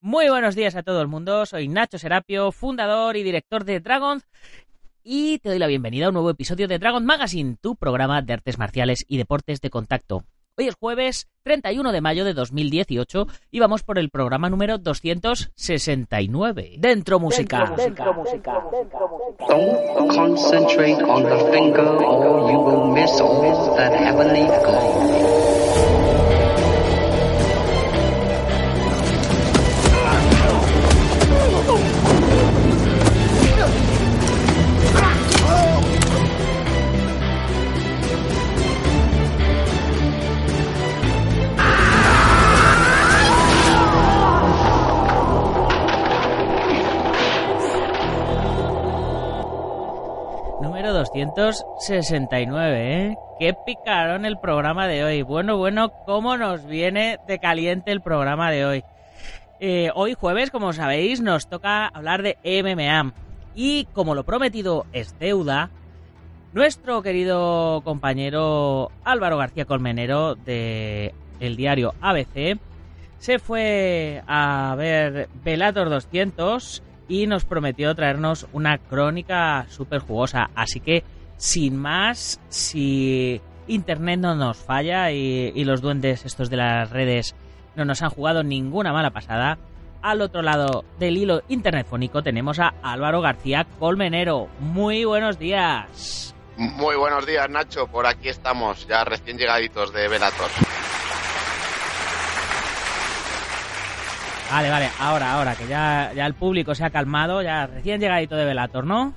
Muy 0.00 0.28
buenos 0.28 0.54
días 0.54 0.76
a 0.76 0.84
todo 0.84 1.02
el 1.02 1.08
mundo, 1.08 1.44
soy 1.44 1.66
Nacho 1.66 1.98
Serapio, 1.98 2.52
fundador 2.52 3.16
y 3.16 3.24
director 3.24 3.64
de 3.64 3.80
Dragon 3.80 4.22
y 5.02 5.40
te 5.40 5.48
doy 5.48 5.58
la 5.58 5.66
bienvenida 5.66 6.06
a 6.06 6.10
un 6.10 6.14
nuevo 6.14 6.30
episodio 6.30 6.68
de 6.68 6.78
Dragon 6.78 7.04
Magazine, 7.04 7.56
tu 7.60 7.74
programa 7.74 8.22
de 8.22 8.34
artes 8.34 8.58
marciales 8.58 9.04
y 9.08 9.16
deportes 9.16 9.60
de 9.60 9.70
contacto. 9.70 10.22
Hoy 10.56 10.68
es 10.68 10.76
jueves 10.76 11.26
31 11.42 11.90
de 11.90 12.00
mayo 12.00 12.24
de 12.24 12.32
2018 12.32 13.26
y 13.50 13.58
vamos 13.58 13.82
por 13.82 13.98
el 13.98 14.10
programa 14.10 14.48
número 14.48 14.78
269. 14.78 16.76
Dentro 16.78 17.18
música. 17.18 17.74
Dentro, 17.76 18.14
música. 18.14 18.62
Don't 19.48 20.14
concentrate 20.14 21.02
on 21.02 21.24
the 21.24 21.50
finger 21.50 21.88
or 21.88 22.52
you 22.52 22.60
will 22.60 22.92
miss 22.94 23.20
all 23.20 23.74
that 23.76 23.92
heavenly. 23.94 24.46
Número 50.68 50.92
269, 50.92 53.06
¿eh? 53.06 53.16
Qué 53.38 53.54
picarón 53.54 54.26
el 54.26 54.38
programa 54.38 54.86
de 54.86 55.02
hoy. 55.02 55.22
Bueno, 55.22 55.56
bueno, 55.56 55.90
cómo 56.04 56.36
nos 56.36 56.66
viene 56.66 57.18
de 57.26 57.38
caliente 57.38 57.90
el 57.90 58.02
programa 58.02 58.50
de 58.50 58.66
hoy. 58.66 58.84
Eh, 59.60 59.88
hoy 59.94 60.12
jueves, 60.12 60.50
como 60.50 60.74
sabéis, 60.74 61.22
nos 61.22 61.48
toca 61.48 61.86
hablar 61.86 62.22
de 62.22 62.36
MMA. 62.44 63.14
Y 63.54 63.86
como 63.94 64.14
lo 64.14 64.24
prometido 64.24 64.84
es 64.92 65.18
deuda, 65.18 65.70
nuestro 66.52 67.00
querido 67.00 67.80
compañero 67.82 68.90
Álvaro 69.04 69.38
García 69.38 69.64
Colmenero 69.64 70.34
de 70.34 71.14
el 71.40 71.56
diario 71.56 71.94
ABC 72.02 72.58
se 73.16 73.38
fue 73.38 74.22
a 74.26 74.74
ver 74.76 75.30
Velator 75.42 75.88
200 75.88 76.82
y 77.08 77.26
nos 77.26 77.44
prometió 77.44 77.94
traernos 77.94 78.46
una 78.52 78.78
crónica 78.78 79.66
súper 79.68 80.00
jugosa. 80.00 80.50
Así 80.54 80.80
que, 80.80 81.04
sin 81.36 81.76
más, 81.76 82.40
si 82.48 83.40
Internet 83.66 84.20
no 84.20 84.34
nos 84.34 84.58
falla 84.58 85.10
y, 85.10 85.52
y, 85.54 85.64
los 85.64 85.80
duendes 85.80 86.24
estos 86.24 86.50
de 86.50 86.58
las 86.58 86.90
redes 86.90 87.34
no 87.76 87.84
nos 87.84 88.02
han 88.02 88.10
jugado 88.10 88.42
ninguna 88.42 88.92
mala 88.92 89.10
pasada, 89.10 89.58
al 90.02 90.20
otro 90.20 90.42
lado 90.42 90.84
del 90.98 91.16
hilo 91.16 91.42
internetfónico 91.48 92.22
tenemos 92.22 92.58
a 92.58 92.74
Álvaro 92.82 93.20
García 93.20 93.66
Colmenero. 93.78 94.48
Muy 94.60 95.04
buenos 95.04 95.38
días. 95.38 96.34
Muy 96.56 96.96
buenos 96.96 97.24
días, 97.24 97.48
Nacho. 97.48 97.86
Por 97.86 98.06
aquí 98.06 98.28
estamos, 98.28 98.86
ya 98.88 99.04
recién 99.04 99.38
llegaditos 99.38 99.92
de 99.92 100.08
Velator. 100.08 100.50
Vale, 104.50 104.70
vale, 104.70 104.88
ahora, 104.98 105.32
ahora, 105.32 105.54
que 105.54 105.66
ya, 105.66 106.12
ya 106.14 106.26
el 106.26 106.34
público 106.34 106.74
se 106.74 106.84
ha 106.84 106.90
calmado, 106.90 107.42
ya 107.42 107.66
recién 107.66 108.00
llegadito 108.00 108.34
de 108.34 108.44
Velator, 108.46 108.84
¿no? 108.84 109.12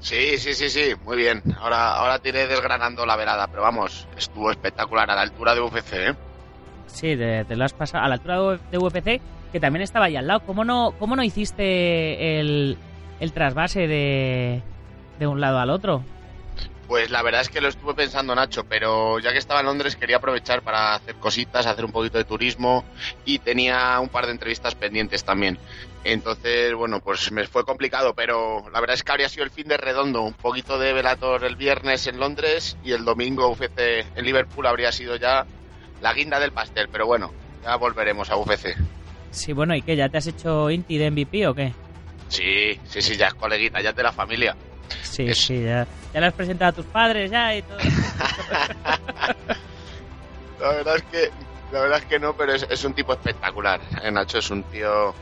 Sí, 0.00 0.36
sí, 0.38 0.52
sí, 0.54 0.68
sí, 0.68 0.94
muy 1.04 1.16
bien. 1.16 1.42
Ahora, 1.58 1.94
ahora 1.94 2.18
te 2.18 2.28
iré 2.28 2.46
desgranando 2.46 3.06
la 3.06 3.16
velada, 3.16 3.46
pero 3.46 3.62
vamos, 3.62 4.06
estuvo 4.16 4.50
espectacular 4.50 5.10
a 5.10 5.14
la 5.14 5.22
altura 5.22 5.54
de 5.54 5.62
UFC, 5.62 5.92
¿eh? 5.94 6.14
Sí, 6.86 7.16
te, 7.16 7.44
te 7.44 7.56
lo 7.56 7.64
has 7.64 7.72
pasado 7.72 8.04
a 8.04 8.08
la 8.08 8.14
altura 8.14 8.58
de 8.70 8.78
UFC, 8.78 9.20
que 9.50 9.60
también 9.60 9.82
estaba 9.82 10.06
ahí 10.06 10.16
al 10.16 10.26
lado. 10.26 10.40
¿Cómo 10.40 10.64
no, 10.64 10.92
cómo 10.98 11.16
no 11.16 11.22
hiciste 11.22 12.38
el, 12.38 12.76
el 13.18 13.32
trasvase 13.32 13.88
de, 13.88 14.62
de 15.18 15.26
un 15.26 15.40
lado 15.40 15.58
al 15.58 15.70
otro? 15.70 16.02
Pues 16.86 17.10
la 17.10 17.22
verdad 17.22 17.40
es 17.40 17.48
que 17.48 17.60
lo 17.60 17.68
estuve 17.68 17.94
pensando, 17.94 18.34
Nacho, 18.34 18.64
pero 18.64 19.18
ya 19.18 19.32
que 19.32 19.38
estaba 19.38 19.60
en 19.60 19.66
Londres 19.66 19.96
quería 19.96 20.18
aprovechar 20.18 20.62
para 20.62 20.94
hacer 20.94 21.16
cositas, 21.16 21.66
hacer 21.66 21.84
un 21.84 21.90
poquito 21.90 22.16
de 22.16 22.24
turismo 22.24 22.84
y 23.24 23.40
tenía 23.40 23.98
un 23.98 24.08
par 24.08 24.26
de 24.26 24.32
entrevistas 24.32 24.76
pendientes 24.76 25.24
también. 25.24 25.58
Entonces, 26.04 26.72
bueno, 26.74 27.00
pues 27.00 27.32
me 27.32 27.44
fue 27.48 27.64
complicado, 27.64 28.14
pero 28.14 28.62
la 28.72 28.80
verdad 28.80 28.94
es 28.94 29.02
que 29.02 29.10
habría 29.10 29.28
sido 29.28 29.42
el 29.42 29.50
fin 29.50 29.66
de 29.66 29.76
redondo. 29.76 30.22
Un 30.22 30.34
poquito 30.34 30.78
de 30.78 30.92
Velator 30.92 31.44
el 31.44 31.56
viernes 31.56 32.06
en 32.06 32.20
Londres 32.20 32.76
y 32.84 32.92
el 32.92 33.04
domingo 33.04 33.48
UFC 33.48 34.06
en 34.14 34.24
Liverpool 34.24 34.66
habría 34.66 34.92
sido 34.92 35.16
ya 35.16 35.44
la 36.00 36.12
guinda 36.12 36.38
del 36.38 36.52
pastel. 36.52 36.88
Pero 36.92 37.06
bueno, 37.06 37.32
ya 37.64 37.74
volveremos 37.74 38.30
a 38.30 38.36
UFC. 38.36 38.76
Sí, 39.32 39.52
bueno, 39.52 39.74
¿y 39.74 39.82
qué? 39.82 39.96
¿Ya 39.96 40.08
te 40.08 40.18
has 40.18 40.28
hecho 40.28 40.70
Inti 40.70 40.98
de 40.98 41.10
MVP 41.10 41.48
o 41.48 41.54
qué? 41.54 41.72
Sí, 42.28 42.78
sí, 42.86 43.02
sí, 43.02 43.16
ya 43.16 43.26
es 43.26 43.34
coleguita, 43.34 43.80
ya 43.80 43.90
es 43.90 43.96
de 43.96 44.02
la 44.04 44.12
familia. 44.12 44.56
Sí, 45.02 45.28
es... 45.28 45.38
sí, 45.38 45.62
ya, 45.62 45.86
ya 46.12 46.20
lo 46.20 46.26
has 46.26 46.34
presentado 46.34 46.70
a 46.70 46.72
tus 46.72 46.86
padres 46.86 47.30
ya 47.30 47.54
y 47.54 47.62
todo. 47.62 47.78
la 50.60 50.68
verdad 50.68 50.96
es 50.96 51.02
que 51.04 51.30
la 51.72 51.80
verdad 51.80 51.98
es 51.98 52.04
que 52.06 52.18
no, 52.18 52.34
pero 52.36 52.52
es, 52.54 52.66
es 52.70 52.84
un 52.84 52.94
tipo 52.94 53.12
espectacular. 53.12 53.80
Eh, 54.02 54.10
Nacho 54.10 54.38
es 54.38 54.50
un 54.50 54.62
tío, 54.64 55.14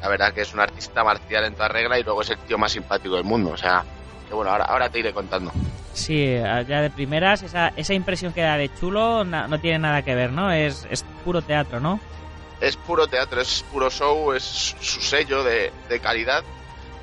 la 0.00 0.08
verdad 0.08 0.32
que 0.32 0.40
es 0.42 0.54
un 0.54 0.60
artista 0.60 1.04
marcial 1.04 1.44
en 1.44 1.54
toda 1.54 1.68
regla 1.68 1.98
y 1.98 2.02
luego 2.02 2.22
es 2.22 2.30
el 2.30 2.38
tío 2.38 2.58
más 2.58 2.72
simpático 2.72 3.16
del 3.16 3.24
mundo. 3.24 3.50
O 3.50 3.56
sea, 3.56 3.84
que 4.28 4.34
bueno, 4.34 4.50
ahora, 4.50 4.64
ahora 4.64 4.88
te 4.88 5.00
iré 5.00 5.12
contando. 5.12 5.52
Sí, 5.92 6.34
ya 6.34 6.80
de 6.80 6.90
primeras, 6.90 7.42
esa, 7.42 7.68
esa 7.76 7.92
impresión 7.92 8.32
que 8.32 8.40
da 8.40 8.56
de 8.56 8.72
chulo 8.74 9.24
no, 9.24 9.46
no 9.46 9.60
tiene 9.60 9.78
nada 9.80 10.02
que 10.02 10.14
ver, 10.14 10.32
¿no? 10.32 10.50
Es, 10.50 10.86
es 10.90 11.04
puro 11.22 11.42
teatro, 11.42 11.80
¿no? 11.80 12.00
Es 12.60 12.76
puro 12.76 13.06
teatro, 13.06 13.40
es 13.40 13.62
puro 13.70 13.90
show, 13.90 14.32
es 14.32 14.42
su 14.42 15.02
sello 15.02 15.44
de, 15.44 15.70
de 15.90 16.00
calidad 16.00 16.42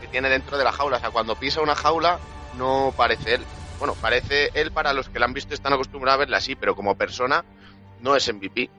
tiene 0.09 0.29
dentro 0.29 0.57
de 0.57 0.63
la 0.63 0.71
jaula. 0.71 0.97
O 0.97 0.99
sea, 0.99 1.11
cuando 1.11 1.35
pisa 1.35 1.61
una 1.61 1.75
jaula 1.75 2.19
no 2.57 2.93
parece 2.95 3.35
él. 3.35 3.45
Bueno, 3.77 3.95
parece 3.95 4.49
él 4.53 4.71
para 4.71 4.93
los 4.93 5.09
que 5.09 5.19
la 5.19 5.25
han 5.25 5.33
visto 5.33 5.53
están 5.53 5.73
acostumbrados 5.73 6.17
a 6.17 6.19
verle 6.19 6.35
así, 6.35 6.55
pero 6.55 6.75
como 6.75 6.95
persona 6.95 7.45
no 8.01 8.15
es 8.15 8.33
MVP. 8.33 8.69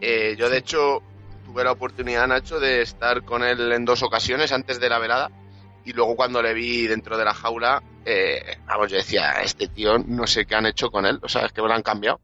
Eh, 0.00 0.34
yo, 0.36 0.50
de 0.50 0.58
hecho, 0.58 1.02
tuve 1.44 1.64
la 1.64 1.72
oportunidad, 1.72 2.26
Nacho, 2.26 2.60
de 2.60 2.82
estar 2.82 3.22
con 3.24 3.42
él 3.42 3.72
en 3.72 3.84
dos 3.84 4.02
ocasiones 4.02 4.52
antes 4.52 4.80
de 4.80 4.88
la 4.88 4.98
velada. 4.98 5.30
Y 5.84 5.92
luego 5.92 6.14
cuando 6.14 6.42
le 6.42 6.54
vi 6.54 6.86
dentro 6.86 7.16
de 7.16 7.24
la 7.24 7.34
jaula, 7.34 7.82
eh, 8.04 8.58
vamos, 8.66 8.90
yo 8.90 8.96
decía, 8.96 9.32
este 9.42 9.68
tío 9.68 9.98
no 9.98 10.26
sé 10.26 10.46
qué 10.46 10.54
han 10.54 10.66
hecho 10.66 10.90
con 10.90 11.06
él, 11.06 11.18
o 11.22 11.28
sea, 11.28 11.46
es 11.46 11.52
que 11.52 11.62
me 11.62 11.68
lo 11.68 11.74
han 11.74 11.82
cambiado. 11.82 12.20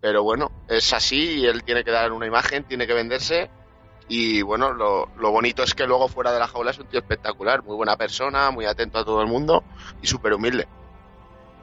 Pero 0.00 0.22
bueno, 0.22 0.50
es 0.68 0.92
así 0.92 1.40
y 1.40 1.46
él 1.46 1.62
tiene 1.62 1.84
que 1.84 1.90
dar 1.90 2.12
una 2.12 2.26
imagen, 2.26 2.64
tiene 2.64 2.86
que 2.86 2.94
venderse. 2.94 3.50
Y 4.12 4.42
bueno, 4.42 4.72
lo, 4.72 5.08
lo 5.18 5.30
bonito 5.30 5.62
es 5.62 5.72
que 5.72 5.86
luego 5.86 6.08
fuera 6.08 6.32
de 6.32 6.40
la 6.40 6.48
jaula 6.48 6.72
es 6.72 6.78
un 6.80 6.86
tío 6.86 6.98
espectacular, 6.98 7.62
muy 7.62 7.76
buena 7.76 7.96
persona, 7.96 8.50
muy 8.50 8.64
atento 8.66 8.98
a 8.98 9.04
todo 9.04 9.22
el 9.22 9.28
mundo 9.28 9.62
y 10.02 10.08
súper 10.08 10.32
humilde. 10.34 10.66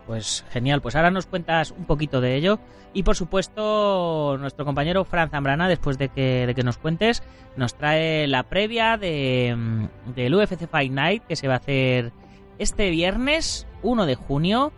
Pues 0.07 0.45
genial, 0.51 0.81
pues 0.81 0.95
ahora 0.95 1.11
nos 1.11 1.25
cuentas 1.25 1.71
un 1.71 1.83
poquito 1.83 2.21
de 2.21 2.35
ello. 2.35 2.59
Y 2.93 3.03
por 3.03 3.17
supuesto, 3.17 4.37
nuestro 4.39 4.63
compañero 4.63 5.03
Fran 5.03 5.29
Zambrana, 5.29 5.67
después 5.67 5.97
de 5.97 6.07
que, 6.07 6.47
de 6.47 6.55
que 6.55 6.63
nos 6.63 6.77
cuentes, 6.77 7.21
nos 7.57 7.75
trae 7.75 8.25
la 8.27 8.43
previa 8.43 8.95
de, 8.95 9.89
del 10.15 10.33
UFC 10.33 10.69
Fight 10.69 10.93
Night 10.93 11.23
que 11.27 11.35
se 11.35 11.49
va 11.49 11.55
a 11.55 11.57
hacer 11.57 12.13
este 12.59 12.89
viernes 12.89 13.67
1 13.83 14.05
de 14.05 14.15
junio 14.15 14.71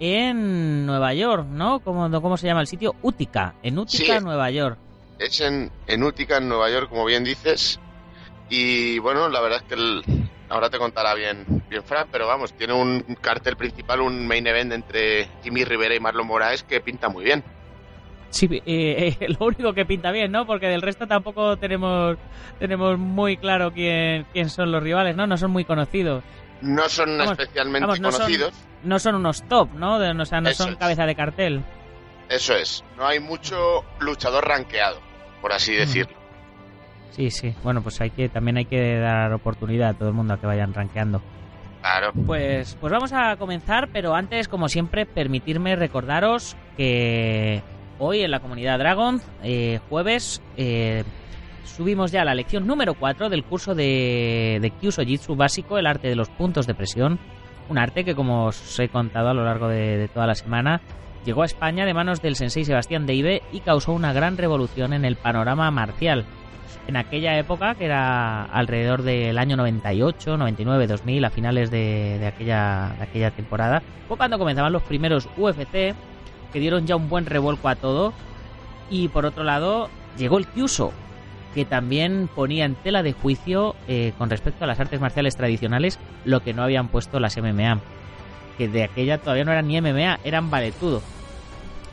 en 0.00 0.84
Nueva 0.86 1.14
York, 1.14 1.46
¿no? 1.48 1.78
¿Cómo, 1.78 2.10
cómo 2.20 2.36
se 2.36 2.48
llama 2.48 2.62
el 2.62 2.66
sitio? 2.66 2.96
Útica, 3.02 3.54
en 3.62 3.78
Útica, 3.78 4.18
Sí. 4.18 4.24
Nueva 4.24 4.50
York. 4.50 4.78
Es 5.18 5.40
en, 5.40 5.70
en 5.86 6.02
Útica, 6.02 6.36
en 6.38 6.48
Nueva 6.48 6.70
York, 6.70 6.88
como 6.90 7.04
bien 7.04 7.24
dices. 7.24 7.80
Y 8.48 8.98
bueno, 8.98 9.28
la 9.28 9.40
verdad 9.40 9.60
es 9.62 9.68
que 9.68 9.74
el- 9.74 10.02
ahora 10.48 10.70
te 10.70 10.78
contará 10.78 11.14
bien, 11.14 11.44
bien 11.68 11.82
Fran, 11.82 12.06
pero 12.12 12.26
vamos, 12.26 12.52
tiene 12.52 12.74
un 12.74 13.00
cartel 13.20 13.56
principal, 13.56 14.00
un 14.00 14.26
main 14.26 14.46
event 14.46 14.72
entre 14.72 15.28
Jimmy 15.42 15.64
Rivera 15.64 15.94
y 15.94 16.00
Marlon 16.00 16.26
Moraes 16.26 16.62
que 16.62 16.80
pinta 16.80 17.08
muy 17.08 17.24
bien. 17.24 17.42
Sí, 18.30 18.46
eh, 18.66 19.16
eh, 19.20 19.26
lo 19.40 19.46
único 19.46 19.72
que 19.72 19.84
pinta 19.86 20.10
bien, 20.12 20.30
¿no? 20.30 20.46
Porque 20.46 20.66
del 20.68 20.82
resto 20.82 21.06
tampoco 21.06 21.56
tenemos 21.56 22.16
tenemos 22.58 22.98
muy 22.98 23.36
claro 23.38 23.72
quién, 23.72 24.26
quién 24.32 24.50
son 24.50 24.70
los 24.70 24.82
rivales, 24.82 25.16
¿no? 25.16 25.26
No 25.26 25.36
son 25.36 25.50
muy 25.50 25.64
conocidos. 25.64 26.22
No 26.60 26.88
son 26.88 27.18
Vamos, 27.18 27.38
especialmente 27.38 27.80
vamos, 27.86 28.00
no 28.00 28.10
son- 28.12 28.20
conocidos, 28.22 28.52
No 28.82 28.98
son 28.98 29.14
unos 29.16 29.42
top, 29.48 29.70
¿no? 29.74 29.98
De- 29.98 30.10
o 30.10 30.24
sea, 30.24 30.40
no 30.40 30.48
Eso 30.50 30.64
son 30.64 30.72
es. 30.74 30.78
cabeza 30.78 31.04
de 31.06 31.14
cartel. 31.16 31.62
eso 32.28 32.54
es. 32.54 32.84
No 32.96 33.06
hay 33.06 33.20
mucho 33.20 33.84
luchador 34.00 34.46
rankeado, 34.46 35.00
por 35.40 35.52
así 35.52 35.72
Mm. 35.72 35.76
decirlo. 35.78 36.16
Sí, 37.12 37.30
sí. 37.30 37.54
Bueno, 37.62 37.82
pues 37.82 38.00
hay 38.00 38.10
que 38.10 38.28
también 38.28 38.58
hay 38.58 38.66
que 38.66 38.98
dar 38.98 39.32
oportunidad 39.32 39.90
a 39.90 39.94
todo 39.94 40.08
el 40.08 40.14
mundo 40.14 40.34
a 40.34 40.40
que 40.40 40.46
vayan 40.46 40.74
rankeando. 40.74 41.22
Claro. 41.80 42.12
Pues, 42.26 42.76
pues 42.80 42.92
vamos 42.92 43.12
a 43.12 43.36
comenzar, 43.36 43.88
pero 43.92 44.14
antes, 44.14 44.48
como 44.48 44.68
siempre, 44.68 45.06
permitirme 45.06 45.76
recordaros 45.76 46.56
que 46.76 47.62
hoy 47.98 48.20
en 48.22 48.30
la 48.32 48.40
comunidad 48.40 48.78
Dragon, 48.78 49.20
eh, 49.42 49.78
jueves, 49.88 50.42
eh, 50.56 51.04
subimos 51.64 52.10
ya 52.10 52.24
la 52.24 52.34
lección 52.34 52.66
número 52.66 52.94
4 52.94 53.28
del 53.30 53.44
curso 53.44 53.74
de, 53.74 54.58
de 54.60 54.70
Kyuso 54.72 55.02
Jitsu 55.02 55.36
básico, 55.36 55.78
el 55.78 55.86
arte 55.86 56.08
de 56.08 56.16
los 56.16 56.28
puntos 56.28 56.66
de 56.66 56.74
presión. 56.74 57.18
Un 57.68 57.78
arte 57.78 58.04
que, 58.04 58.14
como 58.14 58.46
os 58.46 58.78
he 58.80 58.88
contado 58.88 59.30
a 59.30 59.34
lo 59.34 59.44
largo 59.44 59.68
de, 59.68 59.96
de 59.96 60.08
toda 60.08 60.26
la 60.26 60.34
semana, 60.34 60.80
llegó 61.26 61.42
a 61.42 61.46
España 61.46 61.84
de 61.84 61.92
manos 61.92 62.22
del 62.22 62.36
sensei 62.36 62.64
Sebastián 62.64 63.04
Deive 63.04 63.42
y 63.52 63.60
causó 63.60 63.92
una 63.92 64.12
gran 64.12 64.38
revolución 64.38 64.92
en 64.92 65.04
el 65.04 65.16
panorama 65.16 65.70
marcial. 65.72 66.24
En 66.86 66.96
aquella 66.96 67.36
época, 67.36 67.74
que 67.74 67.86
era 67.86 68.44
alrededor 68.44 69.02
del 69.02 69.36
año 69.38 69.56
98, 69.56 70.36
99, 70.36 70.86
2000, 70.86 71.24
a 71.24 71.30
finales 71.30 71.70
de, 71.72 72.18
de 72.20 72.26
aquella, 72.28 72.94
de 72.96 73.02
aquella 73.02 73.30
temporada, 73.32 73.82
fue 74.06 74.16
cuando 74.16 74.38
comenzaban 74.38 74.72
los 74.72 74.84
primeros 74.84 75.28
UFC, 75.36 75.94
que 76.52 76.60
dieron 76.60 76.86
ya 76.86 76.94
un 76.94 77.08
buen 77.08 77.26
revuelco 77.26 77.68
a 77.68 77.74
todo. 77.74 78.12
Y 78.88 79.08
por 79.08 79.26
otro 79.26 79.42
lado, 79.42 79.90
llegó 80.16 80.38
el 80.38 80.46
Kyuso, 80.46 80.92
que 81.56 81.64
también 81.64 82.28
ponía 82.32 82.64
en 82.64 82.76
tela 82.76 83.02
de 83.02 83.14
juicio 83.14 83.74
eh, 83.88 84.12
con 84.16 84.30
respecto 84.30 84.62
a 84.62 84.68
las 84.68 84.78
artes 84.78 85.00
marciales 85.00 85.34
tradicionales 85.34 85.98
lo 86.24 86.40
que 86.40 86.54
no 86.54 86.62
habían 86.62 86.86
puesto 86.86 87.18
las 87.18 87.36
MMA. 87.36 87.80
Que 88.58 88.68
de 88.68 88.84
aquella 88.84 89.18
todavía 89.18 89.44
no 89.44 89.50
eran 89.50 89.66
ni 89.66 89.80
MMA, 89.80 90.20
eran 90.22 90.50
valetudo. 90.50 91.02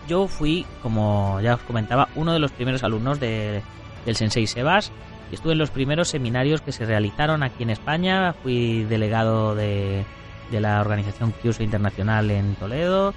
Yo 0.08 0.28
fui, 0.28 0.66
como 0.82 1.40
ya 1.42 1.56
os 1.56 1.62
comentaba, 1.62 2.10
uno 2.16 2.34
de 2.34 2.40
los 2.40 2.52
primeros 2.52 2.84
alumnos 2.84 3.20
de, 3.20 3.62
del 4.06 4.16
Sensei 4.16 4.48
Sebas 4.48 4.92
y 5.32 5.36
estuve 5.36 5.54
en 5.54 5.60
los 5.60 5.70
primeros 5.72 6.10
seminarios 6.10 6.62
que 6.62 6.72
se 6.72 6.86
realizaron 6.86 7.42
aquí 7.44 7.64
en 7.64 7.70
España. 7.70 8.34
Fui 8.44 8.84
delegado 8.84 9.56
de, 9.56 10.04
la 10.52 10.82
organización 10.82 11.34
Kyuso 11.42 11.64
Internacional 11.64 12.30
en 12.32 12.54
Toledo 12.56 13.14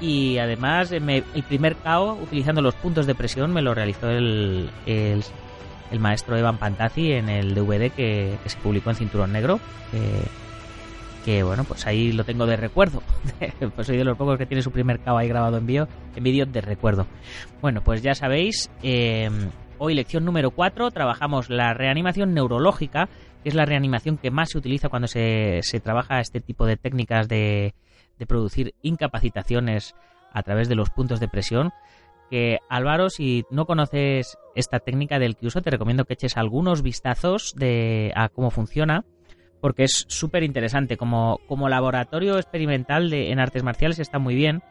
y 0.00 0.38
además 0.38 0.90
me- 1.00 1.24
el 1.34 1.42
primer 1.44 1.74
KO 1.76 2.18
utilizando 2.22 2.60
los 2.62 2.74
puntos 2.74 3.06
de 3.06 3.14
presión 3.14 3.52
me 3.52 3.62
lo 3.62 3.74
realizó 3.74 4.10
el, 4.10 4.70
el, 4.86 5.24
el 5.90 6.00
maestro 6.00 6.36
Evan 6.36 6.58
Pantazzi 6.58 7.12
en 7.12 7.28
el 7.28 7.54
DVD 7.54 7.90
que, 7.90 8.36
se 8.46 8.56
publicó 8.58 8.90
en 8.90 8.96
Cinturón 8.96 9.32
Negro. 9.32 9.58
que- 9.90 10.43
que 11.24 11.42
bueno, 11.42 11.64
pues 11.64 11.86
ahí 11.86 12.12
lo 12.12 12.24
tengo 12.24 12.46
de 12.46 12.56
recuerdo. 12.56 13.02
pues 13.74 13.86
soy 13.86 13.96
de 13.96 14.04
los 14.04 14.16
pocos 14.16 14.36
que 14.36 14.46
tiene 14.46 14.62
su 14.62 14.70
primer 14.70 15.00
KO 15.00 15.16
ahí 15.16 15.28
grabado 15.28 15.56
en 15.56 15.66
vídeo, 15.66 15.88
en 16.14 16.22
vídeo 16.22 16.46
de 16.46 16.60
recuerdo. 16.60 17.06
Bueno, 17.62 17.82
pues 17.82 18.02
ya 18.02 18.14
sabéis, 18.14 18.70
eh, 18.82 19.30
hoy 19.78 19.94
lección 19.94 20.24
número 20.24 20.50
4 20.50 20.90
trabajamos 20.90 21.48
la 21.48 21.72
reanimación 21.72 22.34
neurológica, 22.34 23.08
que 23.42 23.48
es 23.48 23.54
la 23.54 23.64
reanimación 23.64 24.18
que 24.18 24.30
más 24.30 24.50
se 24.50 24.58
utiliza 24.58 24.90
cuando 24.90 25.08
se, 25.08 25.60
se 25.62 25.80
trabaja 25.80 26.20
este 26.20 26.40
tipo 26.40 26.66
de 26.66 26.76
técnicas 26.76 27.26
de, 27.26 27.74
de 28.18 28.26
producir 28.26 28.74
incapacitaciones 28.82 29.94
a 30.32 30.42
través 30.42 30.68
de 30.68 30.74
los 30.74 30.90
puntos 30.90 31.20
de 31.20 31.28
presión. 31.28 31.72
Que 32.30 32.58
Álvaro, 32.68 33.10
si 33.10 33.44
no 33.50 33.66
conoces 33.66 34.36
esta 34.54 34.80
técnica 34.80 35.18
del 35.18 35.36
que 35.36 35.46
uso, 35.46 35.62
te 35.62 35.70
recomiendo 35.70 36.04
que 36.04 36.14
eches 36.14 36.36
algunos 36.36 36.82
vistazos 36.82 37.54
de 37.56 38.12
a 38.16 38.28
cómo 38.28 38.50
funciona, 38.50 39.04
porque 39.64 39.84
es 39.84 40.04
súper 40.08 40.42
interesante. 40.42 40.98
Como, 40.98 41.40
como 41.48 41.70
laboratorio 41.70 42.36
experimental 42.36 43.08
de, 43.08 43.30
en 43.30 43.38
artes 43.38 43.62
marciales 43.62 43.98
está 43.98 44.18
muy 44.18 44.34
bien 44.34 44.62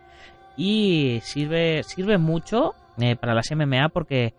y 0.55 1.19
sirve, 1.23 1.81
sirve 1.81 2.19
mucho 2.19 2.75
eh, 2.99 3.15
para 3.15 3.33
las 3.33 3.49
MMA 3.49 3.89
porque 3.89 4.35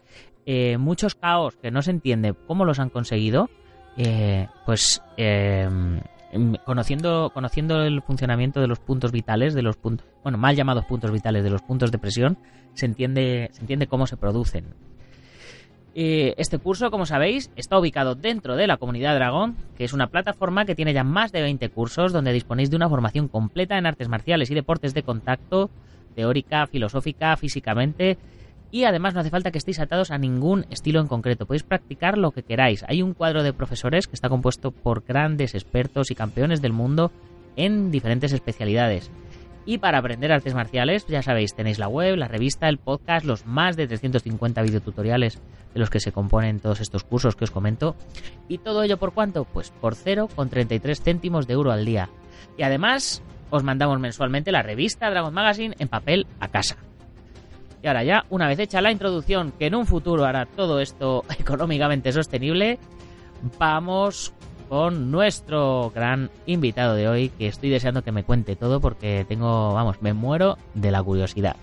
eh, 0.46 0.78
muchos 0.78 1.16
caos 1.16 1.56
que 1.56 1.72
no 1.72 1.82
se 1.82 1.90
entiende 1.90 2.34
cómo 2.46 2.64
los 2.64 2.78
han 2.78 2.88
conseguido, 2.88 3.50
eh, 3.96 4.46
pues 4.64 5.02
eh, 5.16 5.68
em, 6.30 6.54
conociendo, 6.64 7.32
conociendo 7.34 7.82
el 7.82 8.00
funcionamiento 8.02 8.60
de 8.60 8.68
los 8.68 8.78
puntos 8.78 9.10
vitales, 9.10 9.54
de 9.54 9.62
los 9.62 9.76
puntos, 9.76 10.06
bueno, 10.22 10.38
mal 10.38 10.54
llamados 10.54 10.84
puntos 10.84 11.10
vitales, 11.10 11.42
de 11.42 11.50
los 11.50 11.62
puntos 11.62 11.90
de 11.90 11.98
presión, 11.98 12.38
se 12.74 12.86
entiende, 12.86 13.48
se 13.50 13.60
entiende 13.60 13.88
cómo 13.88 14.06
se 14.06 14.16
producen. 14.16 14.66
Eh, 15.94 16.34
Este 16.38 16.58
curso, 16.58 16.90
como 16.90 17.06
sabéis, 17.06 17.50
está 17.54 17.78
ubicado 17.78 18.16
dentro 18.16 18.56
de 18.56 18.66
la 18.66 18.78
comunidad 18.78 19.14
Dragón, 19.14 19.56
que 19.78 19.84
es 19.84 19.92
una 19.92 20.08
plataforma 20.08 20.64
que 20.64 20.74
tiene 20.74 20.92
ya 20.92 21.04
más 21.04 21.30
de 21.30 21.42
20 21.42 21.68
cursos 21.68 22.12
donde 22.12 22.32
disponéis 22.32 22.70
de 22.70 22.76
una 22.76 22.88
formación 22.88 23.28
completa 23.28 23.78
en 23.78 23.86
artes 23.86 24.08
marciales 24.08 24.50
y 24.50 24.54
deportes 24.54 24.92
de 24.92 25.04
contacto, 25.04 25.70
teórica, 26.16 26.66
filosófica, 26.66 27.36
físicamente, 27.36 28.18
y 28.72 28.84
además 28.84 29.14
no 29.14 29.20
hace 29.20 29.30
falta 29.30 29.52
que 29.52 29.58
estéis 29.58 29.78
atados 29.78 30.10
a 30.10 30.18
ningún 30.18 30.66
estilo 30.68 30.98
en 30.98 31.06
concreto, 31.06 31.46
podéis 31.46 31.62
practicar 31.62 32.18
lo 32.18 32.32
que 32.32 32.42
queráis. 32.42 32.84
Hay 32.88 33.02
un 33.02 33.14
cuadro 33.14 33.44
de 33.44 33.52
profesores 33.52 34.08
que 34.08 34.16
está 34.16 34.28
compuesto 34.28 34.72
por 34.72 35.04
grandes 35.04 35.54
expertos 35.54 36.10
y 36.10 36.16
campeones 36.16 36.60
del 36.60 36.72
mundo 36.72 37.12
en 37.54 37.92
diferentes 37.92 38.32
especialidades. 38.32 39.12
Y 39.66 39.78
para 39.78 39.98
aprender 39.98 40.30
artes 40.30 40.54
marciales, 40.54 41.06
ya 41.06 41.22
sabéis, 41.22 41.54
tenéis 41.54 41.78
la 41.78 41.88
web, 41.88 42.16
la 42.16 42.28
revista, 42.28 42.68
el 42.68 42.78
podcast, 42.78 43.24
los 43.24 43.46
más 43.46 43.76
de 43.76 43.86
350 43.86 44.62
videotutoriales 44.62 45.40
de 45.72 45.80
los 45.80 45.90
que 45.90 46.00
se 46.00 46.12
componen 46.12 46.60
todos 46.60 46.80
estos 46.80 47.04
cursos 47.04 47.34
que 47.34 47.44
os 47.44 47.50
comento. 47.50 47.96
¿Y 48.48 48.58
todo 48.58 48.82
ello 48.82 48.98
por 48.98 49.12
cuánto? 49.12 49.44
Pues 49.44 49.70
por 49.70 49.94
0,33 49.94 51.02
céntimos 51.02 51.46
de 51.46 51.54
euro 51.54 51.72
al 51.72 51.84
día. 51.84 52.10
Y 52.58 52.62
además, 52.62 53.22
os 53.50 53.62
mandamos 53.62 53.98
mensualmente 54.00 54.52
la 54.52 54.62
revista 54.62 55.10
Dragon 55.10 55.32
Magazine 55.32 55.74
en 55.78 55.88
papel 55.88 56.26
a 56.40 56.48
casa. 56.48 56.76
Y 57.82 57.86
ahora 57.86 58.04
ya, 58.04 58.24
una 58.30 58.48
vez 58.48 58.58
hecha 58.58 58.80
la 58.80 58.92
introducción, 58.92 59.52
que 59.58 59.66
en 59.66 59.74
un 59.74 59.86
futuro 59.86 60.24
hará 60.24 60.46
todo 60.46 60.80
esto 60.80 61.24
económicamente 61.38 62.12
sostenible, 62.12 62.78
vamos 63.58 64.32
con 64.74 65.12
nuestro 65.12 65.92
gran 65.94 66.30
invitado 66.46 66.96
de 66.96 67.06
hoy, 67.06 67.28
que 67.28 67.46
estoy 67.46 67.70
deseando 67.70 68.02
que 68.02 68.10
me 68.10 68.24
cuente 68.24 68.56
todo 68.56 68.80
porque 68.80 69.24
tengo, 69.28 69.72
vamos, 69.72 70.02
me 70.02 70.14
muero 70.14 70.58
de 70.74 70.90
la 70.90 71.00
curiosidad. 71.00 71.54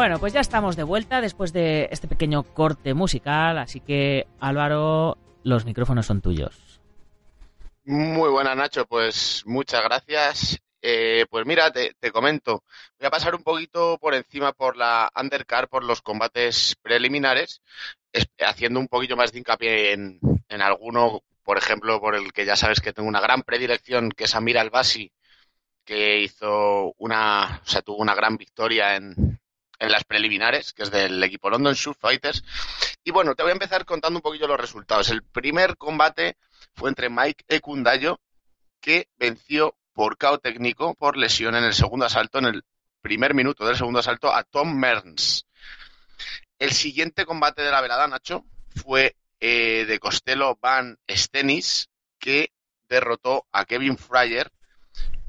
Bueno, 0.00 0.18
pues 0.18 0.32
ya 0.32 0.40
estamos 0.40 0.76
de 0.76 0.82
vuelta 0.82 1.20
después 1.20 1.52
de 1.52 1.86
este 1.92 2.08
pequeño 2.08 2.42
corte 2.42 2.94
musical, 2.94 3.58
así 3.58 3.80
que 3.80 4.26
Álvaro, 4.40 5.18
los 5.42 5.66
micrófonos 5.66 6.06
son 6.06 6.22
tuyos. 6.22 6.80
Muy 7.84 8.30
buena, 8.30 8.54
Nacho. 8.54 8.86
Pues 8.86 9.42
muchas 9.44 9.84
gracias. 9.84 10.58
Eh, 10.80 11.26
pues 11.28 11.44
mira, 11.44 11.70
te, 11.70 11.94
comento. 12.12 12.64
Voy 12.98 13.08
a 13.08 13.10
pasar 13.10 13.34
un 13.34 13.42
poquito 13.42 13.98
por 13.98 14.14
encima 14.14 14.54
por 14.54 14.78
la 14.78 15.12
undercard, 15.20 15.68
por 15.68 15.84
los 15.84 16.00
combates 16.00 16.76
preliminares, 16.80 17.60
es- 18.10 18.30
haciendo 18.38 18.80
un 18.80 18.88
poquillo 18.88 19.18
más 19.18 19.32
de 19.32 19.40
hincapié 19.40 19.92
en, 19.92 20.18
en 20.48 20.62
alguno, 20.62 21.20
por 21.44 21.58
ejemplo, 21.58 22.00
por 22.00 22.14
el 22.14 22.32
que 22.32 22.46
ya 22.46 22.56
sabes 22.56 22.80
que 22.80 22.94
tengo 22.94 23.06
una 23.06 23.20
gran 23.20 23.42
predilección, 23.42 24.08
que 24.12 24.24
es 24.24 24.34
Amir 24.34 24.56
Albasi, 24.56 25.12
que 25.84 26.22
hizo 26.22 26.94
una, 26.96 27.60
o 27.62 27.68
sea, 27.68 27.82
tuvo 27.82 27.98
una 27.98 28.14
gran 28.14 28.38
victoria 28.38 28.96
en, 28.96 29.38
en 29.80 29.90
las 29.90 30.04
preliminares, 30.04 30.72
que 30.72 30.84
es 30.84 30.90
del 30.90 31.22
equipo 31.24 31.50
London 31.50 31.74
Shoot 31.74 31.98
Fighters. 31.98 32.44
Y 33.02 33.10
bueno, 33.10 33.34
te 33.34 33.42
voy 33.42 33.50
a 33.50 33.54
empezar 33.54 33.84
contando 33.84 34.18
un 34.18 34.22
poquillo 34.22 34.46
los 34.46 34.60
resultados. 34.60 35.08
El 35.08 35.22
primer 35.22 35.76
combate 35.76 36.36
fue 36.74 36.90
entre 36.90 37.08
Mike 37.08 37.44
Ekundayo, 37.48 38.20
que 38.80 39.08
venció 39.16 39.74
por 39.92 40.18
KO 40.18 40.38
técnico, 40.38 40.94
por 40.94 41.16
lesión 41.16 41.56
en 41.56 41.64
el 41.64 41.74
segundo 41.74 42.06
asalto, 42.06 42.38
en 42.38 42.44
el 42.44 42.64
primer 43.00 43.34
minuto 43.34 43.66
del 43.66 43.76
segundo 43.76 43.98
asalto, 43.98 44.32
a 44.32 44.44
Tom 44.44 44.78
Merns. 44.78 45.46
El 46.58 46.72
siguiente 46.72 47.24
combate 47.24 47.62
de 47.62 47.70
la 47.70 47.80
velada, 47.80 48.06
Nacho, 48.06 48.44
fue 48.76 49.16
eh, 49.40 49.86
de 49.88 49.98
Costello 49.98 50.58
Van 50.60 50.98
Stenis, 51.08 51.88
que 52.18 52.52
derrotó 52.88 53.46
a 53.50 53.64
Kevin 53.64 53.96
Fryer 53.96 54.52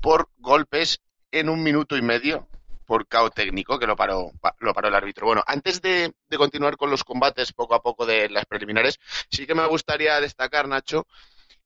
por 0.02 0.30
golpes 0.38 1.00
en 1.32 1.48
un 1.48 1.64
minuto 1.64 1.96
y 1.96 2.02
medio 2.02 2.50
por 2.92 3.08
KO 3.08 3.30
técnico, 3.30 3.80
que 3.80 3.88
lo 3.88 3.96
paró, 3.96 4.32
pa- 4.42 4.56
lo 4.60 4.74
paró 4.74 4.90
el 4.90 4.96
árbitro. 4.96 5.26
Bueno, 5.28 5.44
antes 5.48 5.82
de, 5.82 6.14
de 6.30 6.38
continuar 6.38 6.76
con 6.78 6.90
los 6.92 7.04
combates 7.06 7.54
poco 7.54 7.76
a 7.76 7.82
poco 7.82 8.06
de 8.06 8.30
las 8.30 8.46
preliminares, 8.46 9.00
sí 9.30 9.48
que 9.48 9.56
me 9.56 9.66
gustaría 9.68 10.20
destacar, 10.20 10.68
Nacho, 10.68 11.08